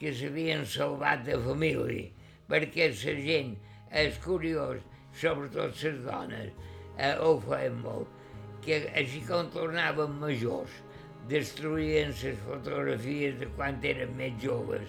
que 0.00 0.12
s'havien 0.16 0.64
salvat 0.66 1.26
de 1.26 1.36
família, 1.44 2.08
perquè 2.48 2.88
la 2.90 3.16
gent 3.26 3.52
és 4.02 4.16
curiós, 4.24 4.80
sobretot 5.20 5.76
les 5.84 6.00
dones, 6.06 6.50
eh, 6.96 7.12
ho 7.20 7.36
feien 7.44 7.76
molt, 7.84 8.08
que 8.64 8.80
així 8.96 9.20
com 9.28 9.50
tornaven 9.52 10.16
majors, 10.22 10.72
destruïen 11.28 12.14
les 12.22 12.38
fotografies 12.46 13.38
de 13.38 13.48
quan 13.56 13.78
eren 13.84 14.16
més 14.18 14.34
joves, 14.42 14.88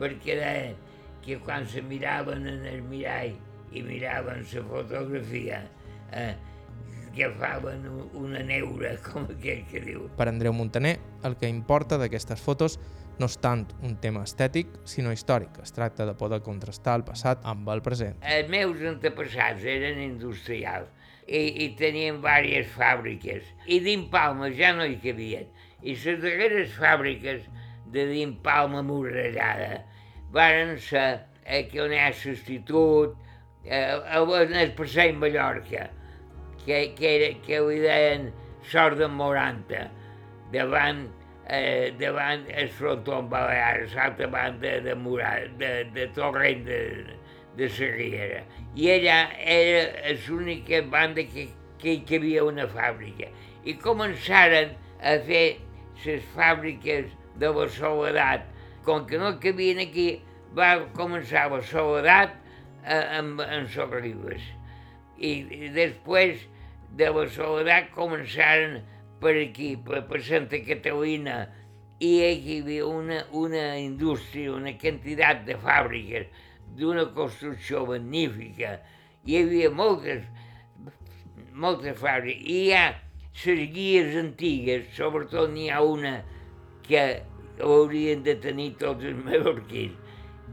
perquè 0.00 0.38
deien 0.40 0.78
que 1.24 1.40
quan 1.42 1.66
se 1.66 1.82
miraven 1.82 2.46
en 2.46 2.64
el 2.70 2.82
mirall 2.86 3.34
i 3.74 3.82
miraven 3.82 4.44
la 4.46 4.62
fotografia, 4.70 5.64
eh, 6.12 6.34
agafaven 7.24 7.86
una 8.14 8.42
neura, 8.44 8.96
com 9.06 9.26
aquell 9.30 9.64
que 9.70 9.82
diu. 9.84 10.06
Per 10.18 10.28
Andreu 10.28 10.54
Montaner, 10.56 10.96
el 11.24 11.36
que 11.40 11.50
importa 11.50 11.98
d'aquestes 12.00 12.42
fotos 12.42 12.78
no 13.16 13.30
és 13.30 13.38
tant 13.40 13.64
un 13.86 13.96
tema 14.00 14.24
estètic, 14.28 14.68
sinó 14.84 15.12
històric. 15.14 15.62
Es 15.64 15.72
tracta 15.72 16.04
de 16.04 16.12
poder 16.18 16.42
contrastar 16.44 16.98
el 17.00 17.04
passat 17.08 17.44
amb 17.48 17.68
el 17.72 17.80
present. 17.84 18.18
Els 18.20 18.50
meus 18.52 18.82
antepassats 18.84 19.64
eren 19.64 20.02
industrials 20.04 20.90
i, 21.26 21.64
i 21.64 21.70
tenien 21.78 22.20
diverses 22.20 22.68
fàbriques. 22.76 23.46
I 23.66 23.80
d'impalma 23.84 24.50
ja 24.56 24.74
no 24.76 24.84
hi 24.84 24.98
cabien. 25.02 25.48
I 25.82 25.96
les 25.96 26.20
darreres 26.20 26.74
fàbriques 26.76 27.46
de 27.92 28.04
d'impalma 28.10 28.82
murallada 28.84 29.84
varen 30.34 30.76
ser 30.82 31.22
eh, 31.44 31.64
que 31.70 31.80
on 31.80 31.94
hi 31.94 32.00
ha 32.02 32.10
l'institut, 32.10 33.16
eh, 33.64 33.96
el 34.18 34.72
Passeig 34.76 35.16
Mallorca, 35.16 35.88
que, 36.66 36.94
que, 36.98 37.12
era, 37.16 37.30
que 37.46 37.60
li 37.62 37.78
deien 37.84 38.32
sort 38.66 38.98
de 38.98 39.06
Moranta, 39.08 39.86
davant, 40.52 41.06
eh, 41.46 41.92
davant 42.00 42.42
el 42.50 42.68
fronton 42.74 43.30
balear, 43.30 43.86
l'altra 43.94 44.26
banda 44.32 44.80
de, 44.82 44.96
Murat, 44.98 45.54
de, 45.60 45.70
de 45.94 46.08
Torrent 46.16 46.64
de, 46.66 46.80
de 47.56 47.68
Riera. 47.78 48.42
I 48.74 48.90
ella 48.96 49.20
era 49.38 50.16
l'única 50.26 50.82
banda 50.82 51.22
que, 51.22 51.48
que 51.78 51.94
hi 51.94 52.18
havia 52.18 52.44
una 52.44 52.66
fàbrica. 52.68 53.30
I 53.64 53.76
començaren 53.82 54.74
a 55.00 55.16
fer 55.26 55.46
les 56.04 56.26
fàbriques 56.34 57.14
de 57.38 57.52
la 57.54 57.68
Soledat. 57.72 58.50
Com 58.86 59.06
que 59.06 59.18
no 59.18 59.32
cabien 59.42 59.80
aquí, 59.82 60.20
va 60.56 60.74
començar 60.98 61.46
la 61.52 61.62
Soledat 61.62 62.36
eh, 62.84 63.18
amb, 63.18 63.40
amb 63.42 63.70
Sorribes. 63.70 64.42
I, 65.16 65.32
i 65.66 65.72
després 65.72 66.44
de 66.96 67.08
la 67.12 67.26
Soledat 67.32 67.90
començaren 67.94 68.80
per 69.20 69.34
aquí, 69.40 69.74
per, 69.76 70.02
per 70.08 70.20
Santa 70.24 70.60
Catalina, 70.64 71.44
i 72.00 72.10
hi 72.20 72.58
havia 72.60 72.86
una, 72.88 73.22
una 73.32 73.64
indústria, 73.80 74.52
una 74.52 74.74
quantitat 74.80 75.44
de 75.48 75.56
fàbriques 75.60 76.28
d'una 76.76 77.06
construcció 77.16 77.86
magnífica. 77.88 78.76
Hi 79.26 79.40
havia 79.40 79.70
moltes, 79.72 80.24
moltes 81.52 81.96
fàbriques. 82.00 82.44
I 82.44 82.58
hi 82.66 82.72
ha 82.76 82.86
les 83.44 83.68
guies 83.72 84.16
antigues, 84.16 84.88
sobretot 84.96 85.52
n'hi 85.52 85.70
ha 85.70 85.82
una 85.84 86.18
que 86.86 87.02
haurien 87.60 88.22
de 88.24 88.36
tenir 88.40 88.70
tots 88.80 89.04
els 89.04 89.18
mallorquins, 89.24 89.96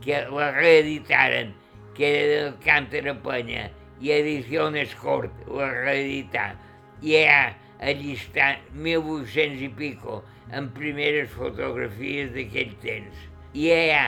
que 0.04 0.24
la 0.32 0.50
reeditaren, 0.56 1.54
que 1.96 2.10
era 2.10 2.28
del 2.34 2.60
Cànter 2.64 3.04
a 3.12 3.16
Penya, 3.24 3.70
i 4.04 4.12
Ediciones 4.12 4.94
Cort, 5.00 5.32
la 5.48 5.70
reeditat. 5.72 6.60
I 7.02 7.16
hi 7.16 7.26
ha 7.32 7.44
allistat 7.92 8.64
1.800 8.76 9.64
i 9.64 9.70
pico 9.78 10.22
en 10.52 10.68
primeres 10.76 11.32
fotografies 11.32 12.34
d'aquell 12.36 12.74
temps. 12.84 13.22
I 13.56 13.70
ha 13.96 14.08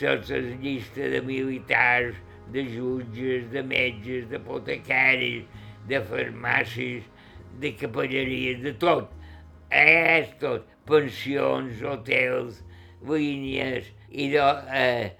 tota 0.00 0.40
la 0.40 0.56
llista 0.62 1.10
de 1.12 1.20
militars, 1.24 2.16
de 2.52 2.64
jutges, 2.68 3.44
de 3.52 3.62
metges, 3.68 4.24
d'apotecaris, 4.32 5.44
de 5.88 6.00
farmàcies, 6.08 7.04
de 7.60 7.72
capelleries, 7.80 8.62
de 8.64 8.72
tot. 8.80 9.12
És 9.70 10.32
tot. 10.40 10.64
Pensions, 10.88 11.80
hotels, 11.88 12.58
línies, 13.08 13.86
i 14.12 14.26
eh, 14.36 15.12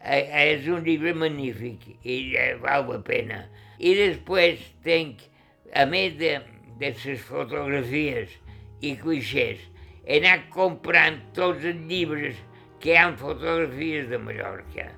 eh, 0.00 0.22
és 0.44 0.68
un 0.72 0.80
llibre 0.86 1.12
magnífic 1.12 1.84
i 2.00 2.16
eh, 2.40 2.54
val 2.62 2.86
la 2.88 3.00
pena. 3.04 3.42
I 3.80 3.94
després 3.96 4.60
tenc, 4.84 5.24
a 5.72 5.86
més 5.88 6.16
de, 6.20 6.36
de 6.80 6.92
les 6.92 7.24
fotografies 7.24 8.36
i 8.84 8.94
clixés, 9.00 9.62
he 10.04 10.20
anat 10.20 10.48
comprant 10.52 11.20
tots 11.36 11.64
els 11.64 11.84
llibres 11.88 12.36
que 12.80 12.92
hi 12.92 12.98
ha 13.00 13.10
fotografies 13.20 14.08
de 14.12 14.18
Mallorca. 14.20 14.90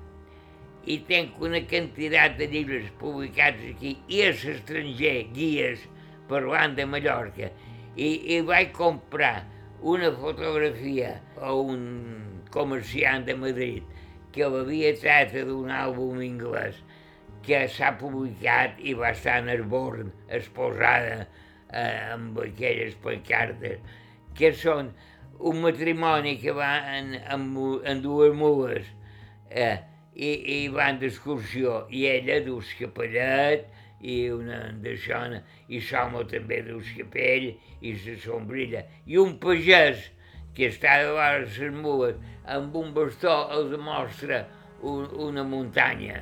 i 0.83 0.97
tenc 1.07 1.37
una 1.39 1.61
quantitat 1.71 2.33
de 2.35 2.47
llibres 2.51 2.89
publicats 2.99 3.61
aquí 3.69 3.93
i 4.11 4.17
a 4.25 4.31
l'estranger, 4.33 5.13
guies, 5.35 5.85
parlant 6.27 6.75
de 6.75 6.85
Mallorca. 6.85 7.47
I, 7.95 8.09
I 8.35 8.41
vaig 8.43 8.73
comprar 8.75 9.45
una 9.79 10.11
fotografia 10.11 11.13
a 11.39 11.53
un 11.55 11.85
comerciant 12.51 13.23
de 13.27 13.35
Madrid 13.39 13.87
que 14.35 14.49
l'havia 14.49 14.91
tret 14.99 15.31
d'un 15.47 15.71
àlbum 15.71 16.19
anglès 16.25 16.81
que 17.45 17.65
s'ha 17.67 17.93
publicat 17.99 18.79
i 18.79 18.93
va 18.97 19.11
estar 19.11 19.39
en 19.41 19.49
el 19.51 19.63
born 19.69 20.11
exposada 20.31 21.23
eh, 21.23 22.13
amb 22.13 22.39
aquelles 22.45 22.95
pancartes, 23.03 23.81
que 24.37 24.51
són 24.57 24.93
un 25.43 25.59
matrimoni 25.63 26.37
que 26.41 26.53
va 26.55 26.73
en, 26.97 27.15
en, 27.19 27.47
en 27.89 28.03
dues 28.03 28.33
mules 28.37 28.87
eh, 29.49 29.77
i, 30.15 30.31
i 30.55 30.57
van 30.73 30.99
d'excursió, 31.01 31.83
i 31.91 32.05
ella 32.09 32.39
dus 32.45 32.71
capellet 32.79 33.67
i 34.03 34.17
una 34.33 34.59
d'això, 34.83 35.21
i 35.71 35.79
l'home 35.79 36.25
també 36.31 36.59
dus 36.67 36.91
capell 36.97 37.49
i 37.53 37.93
la 38.03 38.17
sombrilla, 38.23 38.83
i 39.07 39.19
un 39.19 39.37
pagès 39.43 40.09
que 40.55 40.69
està 40.69 40.99
davant 41.01 41.41
les 41.43 41.75
mules 41.75 42.19
amb 42.55 42.75
un 42.77 42.91
bastó 42.95 43.33
els 43.55 43.73
mostra 43.81 44.43
un, 44.83 45.07
una 45.27 45.43
muntanya. 45.47 46.21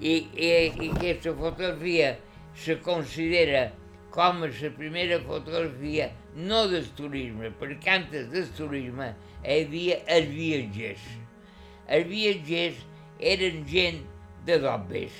I, 0.00 0.14
i, 0.32 0.50
I 0.80 0.90
aquesta 0.94 1.34
fotografia 1.36 2.14
se 2.56 2.78
considera 2.80 3.70
com 4.10 4.42
a 4.42 4.48
la 4.48 4.70
primera 4.76 5.20
fotografia 5.20 6.10
no 6.34 6.66
del 6.68 6.86
turisme, 6.96 7.50
perquè 7.60 7.96
antes 7.98 8.30
del 8.32 8.48
turisme 8.56 9.12
hi 9.44 9.60
havia 9.60 9.98
els 10.16 10.30
viatgers. 10.32 11.04
Els 11.90 12.08
viatgers 12.08 12.80
eren 13.32 13.64
gent 13.68 14.00
de 14.48 14.58
dobbes, 14.62 15.16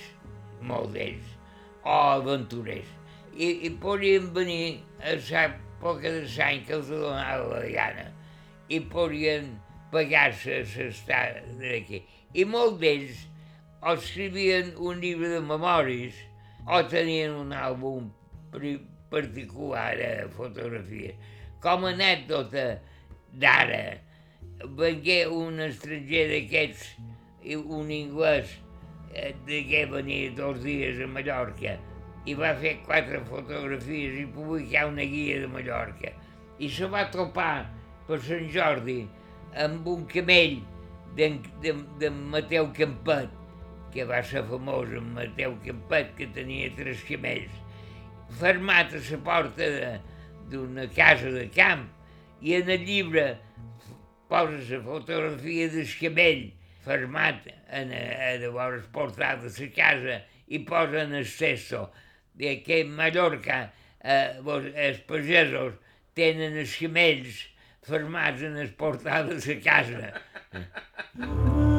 molt 0.64 0.95
d'ells, 0.97 1.37
o 1.85 1.97
aventurers. 2.16 2.89
I, 3.37 3.68
i 3.68 3.70
podien 3.83 4.31
venir 4.35 4.81
a 5.05 5.16
l'època 5.16 6.09
de 6.09 6.24
l'any 6.24 6.64
que 6.66 6.78
els 6.78 6.91
donava 6.91 7.61
la 7.61 7.68
gana 7.70 8.09
i 8.70 8.81
podien 8.93 9.53
pagar-se 9.93 10.62
l'estat 10.64 11.45
d'aquí. 11.61 12.03
I 12.35 12.47
molts 12.47 12.81
d'ells 12.83 13.26
escrivien 13.89 14.74
un 14.76 15.01
llibre 15.01 15.31
de 15.33 15.41
memòries 15.41 16.16
o 16.68 16.83
tenien 16.85 17.33
un 17.33 17.55
àlbum 17.57 18.11
particular 19.11 19.97
a 20.05 20.28
fotografies. 20.37 21.16
Com 21.64 21.85
a 21.85 21.93
anècdota 21.95 22.81
d'ara, 23.33 24.01
vengué 24.76 25.22
un 25.28 25.61
estranger 25.64 26.26
d'aquests, 26.33 26.89
un 27.57 27.89
anglès, 27.97 28.59
eh, 29.14 29.35
que 29.47 29.87
venia 29.91 30.31
dos 30.37 30.61
dies 30.62 31.01
a 31.01 31.09
Mallorca 31.09 31.78
i 32.28 32.35
va 32.37 32.53
fer 32.61 32.76
quatre 32.85 33.20
fotografies 33.24 34.18
i 34.20 34.26
publicar 34.28 34.87
una 34.91 35.05
guia 35.09 35.41
de 35.41 35.49
Mallorca. 35.49 36.12
I 36.61 36.68
se 36.68 36.89
va 36.93 37.07
topar 37.12 37.64
per 38.07 38.20
Sant 38.26 38.51
Jordi 38.53 39.01
amb 39.64 39.89
un 39.89 40.05
camell 40.11 40.59
de, 41.16 41.31
de, 41.64 41.74
de 41.99 42.11
Mateu 42.11 42.68
Campet, 42.76 43.39
que 43.95 44.07
va 44.07 44.22
ser 44.22 44.45
famós 44.49 44.93
en 44.95 45.11
Mateu 45.16 45.57
Campet, 45.64 46.14
que 46.18 46.28
tenia 46.34 46.70
tres 46.76 47.03
camells 47.09 47.57
fermat 48.38 48.95
a 48.95 49.03
la 49.11 49.18
porta 49.24 49.68
d'una 50.51 50.86
casa 50.95 51.30
de 51.34 51.47
camp 51.55 51.86
i 52.41 52.55
en 52.59 52.70
el 52.70 52.84
llibre 52.86 53.26
posa 54.30 54.61
la 54.70 54.80
fotografia 54.84 55.68
del 55.68 55.91
cabell 56.01 56.45
fermat 56.84 57.49
en, 57.68 57.93
a, 57.93 58.36
de 58.41 58.51
vores 58.55 58.86
portal 58.95 59.43
de 59.43 59.51
la 59.51 59.70
casa 59.74 60.20
i 60.47 60.62
posa 60.66 61.05
en 61.05 61.14
el 61.14 61.26
cesto 61.26 61.91
de 62.34 62.62
que 62.62 62.84
Mallorca 62.84 63.70
eh, 64.03 64.38
els 64.88 65.03
pagesos 65.11 65.74
tenen 66.14 66.57
els 66.59 66.76
camells 66.78 67.43
fermats 67.86 68.47
en 68.47 68.57
el 68.57 68.70
portal 68.78 69.34
de 69.34 69.43
la 69.43 69.59
casa. 69.64 71.66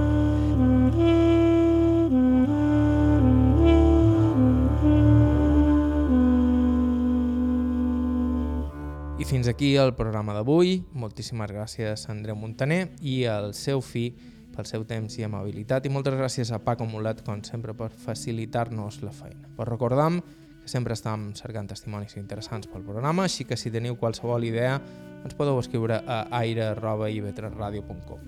I 9.21 9.23
fins 9.23 9.45
aquí 9.47 9.75
el 9.77 9.91
programa 9.93 10.33
d'avui. 10.33 10.79
Moltíssimes 10.97 11.51
gràcies 11.53 12.07
a 12.07 12.09
Andreu 12.09 12.33
Montaner 12.33 12.87
i 13.05 13.19
al 13.29 13.51
seu 13.53 13.77
fi 13.85 14.07
pel 14.55 14.65
seu 14.65 14.81
temps 14.89 15.13
i 15.19 15.27
amabilitat 15.27 15.85
i 15.85 15.91
moltes 15.93 16.15
gràcies 16.17 16.49
a 16.49 16.57
Paco 16.57 16.87
Mulat, 16.89 17.21
com 17.21 17.43
sempre, 17.45 17.75
per 17.77 17.91
facilitar-nos 17.93 19.03
la 19.05 19.13
feina. 19.13 19.45
Però 19.59 19.69
recordam 19.69 20.17
que 20.23 20.65
sempre 20.73 20.97
estem 20.97 21.35
cercant 21.37 21.69
testimonis 21.69 22.17
interessants 22.17 22.65
pel 22.65 22.81
programa, 22.81 23.29
així 23.29 23.45
que 23.45 23.59
si 23.61 23.69
teniu 23.69 23.93
qualsevol 24.01 24.41
idea 24.49 24.81
ens 25.21 25.37
podeu 25.37 25.61
escriure 25.61 26.01
a 26.01 26.25
aire.ivetresradio.com. 26.41 28.25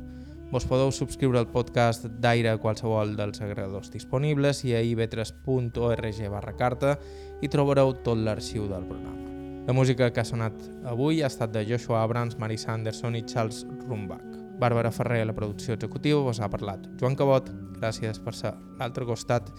Vos 0.54 0.70
podeu 0.70 0.94
subscriure 0.94 1.42
al 1.42 1.50
podcast 1.50 2.06
d'Aire 2.06 2.54
a 2.54 2.62
qualsevol 2.62 3.18
dels 3.18 3.42
agregadors 3.42 3.90
disponibles 3.90 4.62
i 4.70 4.78
a 4.78 4.86
ivetres.org 4.86 6.26
barra 6.38 6.54
carta 6.54 7.00
i 7.42 7.50
trobareu 7.50 7.98
tot 8.06 8.22
l'arxiu 8.22 8.70
del 8.70 8.86
programa. 8.86 9.43
La 9.66 9.72
música 9.72 10.10
que 10.12 10.20
ha 10.20 10.28
sonat 10.28 10.58
avui 10.92 11.22
ha 11.24 11.30
estat 11.32 11.54
de 11.56 11.62
Joshua 11.64 12.02
Abrams, 12.04 12.36
Marisa 12.36 12.74
Anderson 12.74 13.16
i 13.16 13.22
Charles 13.24 13.62
Rumbach. 13.88 14.26
Bàrbara 14.60 14.92
Ferrer 14.92 15.22
la 15.24 15.36
producció 15.38 15.78
executiva 15.78 16.20
vos 16.20 16.42
ha 16.44 16.52
parlat. 16.52 16.84
Joan 17.00 17.16
Cabot, 17.16 17.48
gràcies 17.80 18.20
per 18.20 18.36
ser 18.36 18.52
l'altre 18.82 19.08
costat 19.08 19.54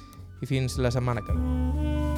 i 0.45 0.51
fins 0.51 0.77
la 0.77 0.93
setmana 0.93 1.25
que 1.25 1.39
ve. 1.39 2.14